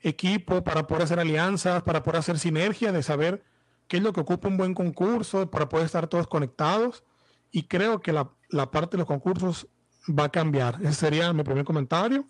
equipo, 0.02 0.62
para 0.62 0.86
poder 0.86 1.04
hacer 1.04 1.20
alianzas, 1.20 1.82
para 1.82 2.02
poder 2.02 2.18
hacer 2.18 2.38
sinergia, 2.38 2.92
de 2.92 3.02
saber 3.02 3.44
qué 3.86 3.98
es 3.98 4.02
lo 4.02 4.12
que 4.12 4.20
ocupa 4.20 4.48
un 4.48 4.56
buen 4.56 4.74
concurso, 4.74 5.50
para 5.50 5.68
poder 5.68 5.86
estar 5.86 6.08
todos 6.08 6.26
conectados. 6.26 7.04
Y 7.50 7.62
creo 7.62 8.00
que 8.00 8.12
la, 8.12 8.30
la 8.50 8.70
parte 8.70 8.96
de 8.96 8.98
los 8.98 9.06
concursos 9.06 9.68
va 10.08 10.24
a 10.24 10.28
cambiar. 10.28 10.78
Ese 10.82 10.94
sería 10.94 11.32
mi 11.32 11.42
primer 11.42 11.64
comentario. 11.64 12.26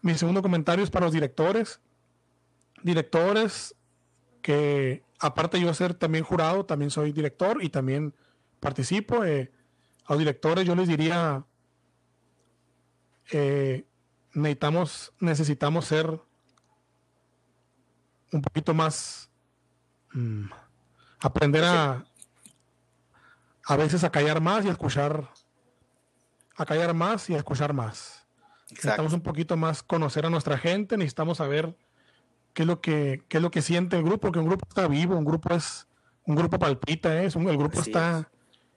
Mi 0.00 0.14
segundo 0.14 0.42
comentario 0.42 0.82
es 0.82 0.90
para 0.90 1.06
los 1.06 1.12
directores. 1.12 1.80
Directores 2.82 3.76
que, 4.40 5.04
aparte 5.20 5.60
yo 5.60 5.68
de 5.68 5.74
ser 5.74 5.94
también 5.94 6.24
jurado, 6.24 6.64
también 6.64 6.90
soy 6.90 7.12
director 7.12 7.62
y 7.62 7.68
también 7.68 8.14
participo. 8.60 9.24
Eh, 9.24 9.52
a 10.06 10.14
los 10.14 10.18
directores 10.18 10.66
yo 10.66 10.74
les 10.74 10.88
diría, 10.88 11.44
eh, 13.30 13.86
necesitamos, 14.34 15.12
necesitamos 15.20 15.84
ser 15.84 16.20
un 18.32 18.42
poquito 18.42 18.74
más, 18.74 19.30
mmm, 20.12 20.46
aprender 21.20 21.64
a, 21.64 22.04
a 23.66 23.76
veces 23.76 24.04
a 24.04 24.10
callar 24.10 24.40
más 24.40 24.64
y 24.64 24.68
a 24.68 24.72
escuchar, 24.72 25.28
a 26.56 26.64
callar 26.64 26.94
más 26.94 27.28
y 27.30 27.34
a 27.34 27.38
escuchar 27.38 27.72
más. 27.72 28.26
Exacto. 28.62 28.74
Necesitamos 28.74 29.12
un 29.12 29.20
poquito 29.20 29.56
más 29.56 29.82
conocer 29.82 30.24
a 30.26 30.30
nuestra 30.30 30.56
gente, 30.56 30.96
necesitamos 30.96 31.38
saber 31.38 31.76
qué 32.54 32.62
es 32.62 32.66
lo 32.66 32.80
que, 32.80 33.22
qué 33.28 33.36
es 33.36 33.42
lo 33.42 33.50
que 33.50 33.62
siente 33.62 33.96
el 33.96 34.02
grupo, 34.02 34.32
que 34.32 34.38
un 34.38 34.46
grupo 34.46 34.66
está 34.66 34.88
vivo, 34.88 35.16
un 35.16 35.24
grupo 35.24 35.54
es, 35.54 35.86
un 36.24 36.36
grupo 36.36 36.58
palpita, 36.58 37.22
¿eh? 37.22 37.26
es 37.26 37.36
un, 37.36 37.48
el 37.48 37.58
grupo 37.58 37.80
Así 37.80 37.90
está, 37.90 38.20
es. 38.20 38.26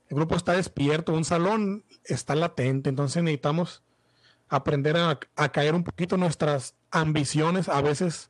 el 0.09 0.17
grupo 0.17 0.35
está 0.35 0.53
despierto, 0.53 1.13
un 1.13 1.23
salón 1.23 1.85
está 2.03 2.35
latente, 2.35 2.89
entonces 2.89 3.23
necesitamos 3.23 3.83
aprender 4.49 4.97
a, 4.97 5.19
caer 5.49 5.75
un 5.75 5.83
poquito 5.83 6.17
nuestras 6.17 6.75
ambiciones, 6.91 7.69
a 7.69 7.81
veces 7.81 8.29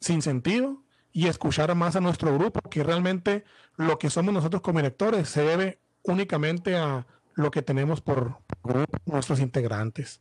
sin 0.00 0.22
sentido, 0.22 0.82
y 1.12 1.28
escuchar 1.28 1.74
más 1.74 1.96
a 1.96 2.00
nuestro 2.00 2.36
grupo, 2.36 2.60
que 2.68 2.82
realmente 2.82 3.44
lo 3.76 3.98
que 3.98 4.10
somos 4.10 4.34
nosotros 4.34 4.62
como 4.62 4.80
directores 4.80 5.28
se 5.28 5.42
debe 5.42 5.78
únicamente 6.02 6.76
a 6.76 7.06
lo 7.34 7.50
que 7.50 7.62
tenemos 7.62 8.00
por, 8.00 8.38
por 8.62 8.84
nuestros 9.06 9.40
integrantes. 9.40 10.20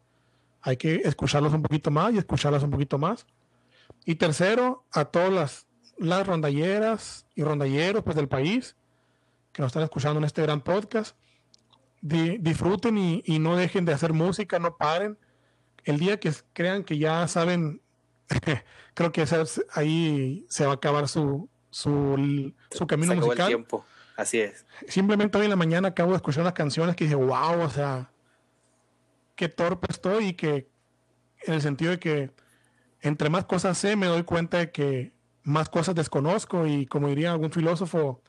Hay 0.62 0.78
que 0.78 0.96
escucharlos 1.04 1.54
un 1.54 1.64
poquito 1.64 1.92
más 1.92 2.14
y 2.14 2.18
escucharlas 2.18 2.64
un 2.64 2.72
poquito 2.72 2.98
más. 2.98 3.26
Y 4.06 4.16
tercero, 4.16 4.86
a 4.92 5.06
todas 5.06 5.32
las, 5.32 5.68
las 5.98 6.26
rondalleras 6.26 7.26
y 7.36 7.44
rondalleros 7.44 8.04
pues, 8.04 8.16
del 8.16 8.28
país 8.28 8.76
que 9.52 9.62
nos 9.62 9.70
están 9.70 9.84
escuchando 9.84 10.20
en 10.20 10.26
este 10.26 10.42
gran 10.42 10.62
podcast 10.62 11.16
di, 12.04 12.38
disfruten 12.38 12.98
y, 12.98 13.24
y, 13.26 13.40
no 13.40 13.56
dejen 13.56 13.86
de 13.86 13.94
hacer 13.94 14.14
música, 14.14 14.60
no 14.60 14.76
paren. 14.76 15.18
El 15.86 15.98
día 16.00 16.20
que 16.20 16.32
crean 16.52 16.84
que 16.84 16.98
ya 16.98 17.28
saben, 17.28 17.82
creo 18.94 19.12
que 19.12 19.26
ahí 19.74 20.46
se 20.50 20.66
va 20.66 20.74
a 20.74 20.76
acabar 20.76 21.08
su, 21.08 21.50
su, 21.70 22.54
su 22.70 22.88
camino 22.88 23.14
se 23.14 23.20
musical. 23.20 23.48
El 23.48 23.48
tiempo. 23.48 23.86
Así 24.16 24.40
es. 24.40 24.66
Simplemente 24.88 25.38
hoy 25.38 25.46
en 25.46 25.50
la 25.50 25.56
mañana 25.56 25.88
acabo 25.90 26.12
de 26.12 26.18
escuchar 26.18 26.42
unas 26.42 26.54
canciones 26.54 26.96
que 26.96 27.06
dije, 27.06 27.16
wow, 27.16 27.62
o 27.62 27.70
sea, 27.70 28.12
qué 29.36 29.50
torpe 29.50 29.88
estoy 29.90 30.28
y 30.28 30.34
que 30.34 30.68
en 31.46 31.54
el 31.54 31.62
sentido 31.62 31.92
de 31.92 32.00
que 32.00 32.32
entre 33.02 33.30
más 33.30 33.46
cosas 33.46 33.78
sé, 33.78 33.96
me 33.96 34.06
doy 34.06 34.24
cuenta 34.24 34.60
de 34.60 34.72
que 34.72 35.14
más 35.44 35.68
cosas 35.70 35.96
desconozco 35.96 36.68
y 36.68 36.86
como 36.86 37.08
diría 37.08 37.32
algún 37.32 37.52
filósofo, 37.52 38.22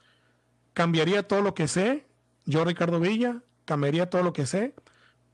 cambiaría 0.73 1.23
todo 1.23 1.43
lo 1.43 1.55
que 1.55 1.69
sé, 1.69 2.07
yo 2.45 2.65
Ricardo 2.65 2.99
Villa, 2.99 3.43
cambiaría 3.65 4.11
todo 4.11 4.23
lo 4.23 4.33
que 4.33 4.47
sé 4.47 4.75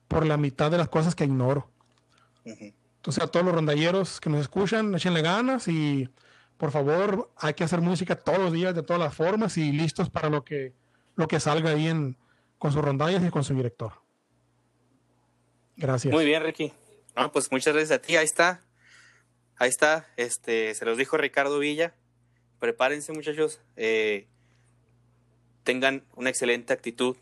por 0.08 0.26
la 0.26 0.36
mitad 0.36 0.70
de 0.70 0.78
las 0.78 0.88
cosas 0.88 1.14
que 1.14 1.24
ignoro. 1.24 1.70
Uh 2.44 2.50
-huh. 2.50 2.74
Entonces 2.96 3.22
a 3.22 3.28
todos 3.28 3.46
los 3.46 3.54
rondalleros 3.54 4.20
que 4.20 4.28
nos 4.28 4.40
escuchan, 4.40 4.94
échenle 4.94 5.22
ganas 5.22 5.68
y 5.68 6.08
por 6.58 6.70
favor 6.70 7.30
hay 7.36 7.54
que 7.54 7.64
hacer 7.64 7.80
música 7.80 8.16
todos 8.16 8.38
los 8.38 8.52
días 8.52 8.74
de 8.74 8.82
todas 8.82 9.00
las 9.00 9.14
formas 9.14 9.56
y 9.56 9.72
listos 9.72 10.10
para 10.10 10.28
lo 10.28 10.44
que, 10.44 10.74
lo 11.16 11.26
que 11.26 11.40
salga 11.40 11.70
ahí 11.70 11.86
en, 11.88 12.18
con 12.58 12.72
sus 12.72 12.82
rondallas 12.82 13.24
y 13.24 13.30
con 13.30 13.42
su 13.42 13.54
director. 13.54 13.94
Gracias. 15.76 16.12
Muy 16.12 16.26
bien, 16.26 16.42
Ricky. 16.42 16.72
No, 17.16 17.32
pues 17.32 17.50
muchas 17.50 17.72
gracias 17.72 17.98
a 17.98 18.02
ti. 18.02 18.16
Ahí 18.16 18.26
está. 18.26 18.60
Ahí 19.56 19.70
está. 19.70 20.06
Este, 20.18 20.74
se 20.74 20.84
los 20.84 20.98
dijo 20.98 21.16
Ricardo 21.16 21.58
Villa. 21.58 21.94
Prepárense, 22.58 23.12
muchachos. 23.14 23.60
Eh, 23.76 24.26
tengan 25.64 26.04
una 26.14 26.28
excelente 26.28 26.74
actitud. 26.74 27.16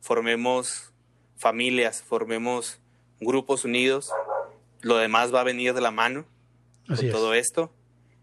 Formemos 0.00 0.92
familias, 1.36 2.02
formemos 2.02 2.80
grupos 3.20 3.64
unidos. 3.64 4.10
Lo 4.80 4.96
demás 4.96 5.34
va 5.34 5.40
a 5.40 5.44
venir 5.44 5.74
de 5.74 5.80
la 5.80 5.90
mano 5.90 6.24
Así 6.88 7.02
con 7.02 7.06
es. 7.06 7.12
todo 7.12 7.34
esto. 7.34 7.72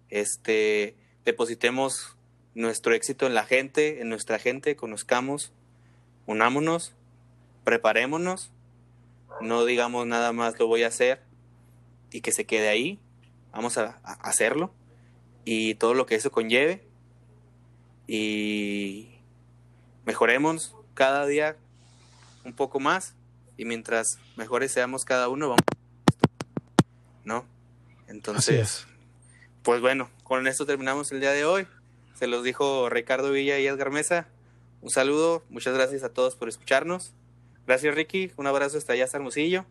Este, 0.09 0.95
depositemos 1.23 2.15
nuestro 2.53 2.93
éxito 2.93 3.25
en 3.27 3.33
la 3.33 3.45
gente, 3.45 4.01
en 4.01 4.09
nuestra 4.09 4.39
gente, 4.39 4.75
conozcamos, 4.75 5.51
unámonos, 6.25 6.93
preparémonos, 7.63 8.51
no 9.41 9.65
digamos 9.65 10.07
nada 10.07 10.31
más 10.31 10.57
lo 10.59 10.67
voy 10.67 10.83
a 10.83 10.87
hacer 10.87 11.21
y 12.11 12.21
que 12.21 12.31
se 12.31 12.45
quede 12.45 12.69
ahí, 12.69 12.99
vamos 13.51 13.77
a, 13.77 13.99
a 14.03 14.13
hacerlo 14.29 14.71
y 15.43 15.75
todo 15.75 15.93
lo 15.93 16.05
que 16.05 16.15
eso 16.15 16.31
conlleve 16.31 16.83
y 18.07 19.09
mejoremos 20.05 20.75
cada 20.93 21.25
día 21.25 21.57
un 22.45 22.53
poco 22.53 22.79
más 22.79 23.15
y 23.57 23.65
mientras 23.65 24.19
mejores 24.37 24.71
seamos 24.71 25.03
cada 25.03 25.27
uno 25.27 25.49
vamos 25.49 25.65
no 27.23 27.45
entonces 28.07 28.87
pues 29.63 29.81
bueno 29.81 30.09
con 30.25 30.47
esto 30.47 30.65
terminamos 30.65 31.11
el 31.11 31.19
día 31.19 31.33
de 31.33 31.45
hoy. 31.45 31.67
Se 32.15 32.25
los 32.25 32.43
dijo 32.43 32.89
Ricardo 32.89 33.31
Villa 33.31 33.59
y 33.59 33.67
Edgar 33.67 33.91
Mesa. 33.91 34.27
Un 34.81 34.89
saludo 34.89 35.43
muchas 35.49 35.75
gracias 35.75 36.03
a 36.03 36.09
todos 36.09 36.35
por 36.35 36.49
escucharnos. 36.49 37.13
Gracias 37.67 37.93
Ricky. 37.93 38.31
Un 38.37 38.47
abrazo 38.47 38.79
hasta 38.79 38.93
allá 38.93 39.03
hasta 39.03 39.17
Hermosillo. 39.17 39.65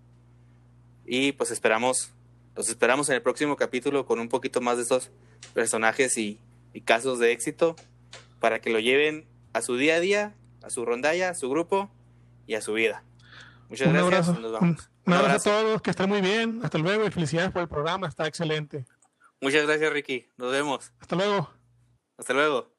Y 1.05 1.33
pues 1.33 1.51
esperamos 1.51 2.13
los 2.55 2.69
esperamos 2.69 3.09
en 3.09 3.17
el 3.17 3.23
próximo 3.23 3.57
capítulo 3.57 4.07
con 4.07 4.21
un 4.21 4.29
poquito 4.29 4.61
más 4.61 4.77
de 4.77 4.85
estos 4.85 5.11
personajes 5.55 6.17
y, 6.19 6.39
y 6.73 6.83
casos 6.83 7.19
de 7.19 7.33
éxito 7.33 7.75
para 8.39 8.61
que 8.61 8.71
lo 8.71 8.79
lleven 8.79 9.27
a 9.55 9.61
su 9.61 9.77
día 9.77 9.97
a 9.97 10.01
día, 10.01 10.35
a 10.63 10.71
su 10.71 10.85
rondalla, 10.85 11.31
a 11.31 11.35
su 11.35 11.51
grupo 11.51 11.91
y 12.47 12.55
a 12.55 12.61
su 12.61 12.75
vida. 12.75 13.05
Muchas 13.69 13.89
gracias. 13.89 14.05
Abrazo. 14.05 14.41
Nos 14.41 14.53
vamos. 14.53 14.91
Un, 15.07 15.13
abrazo. 15.13 15.51
a 15.51 15.53
todos, 15.53 15.83
que 15.83 15.91
estén 15.91 16.09
muy 16.09 16.21
bien. 16.21 16.61
Hasta 16.63 16.79
luego 16.79 17.07
y 17.07 17.11
felicidades 17.11 17.51
por 17.51 17.63
el 17.63 17.69
programa, 17.69 18.09
está 18.09 18.27
excelente. 18.27 18.85
Muchas 19.41 19.67
gracias, 19.67 19.93
Ricky. 19.93 20.27
Nos 20.37 20.53
vemos. 20.53 20.93
Hasta 21.01 21.17
luego. 21.17 21.51
Hasta 22.17 22.33
luego. 22.33 22.74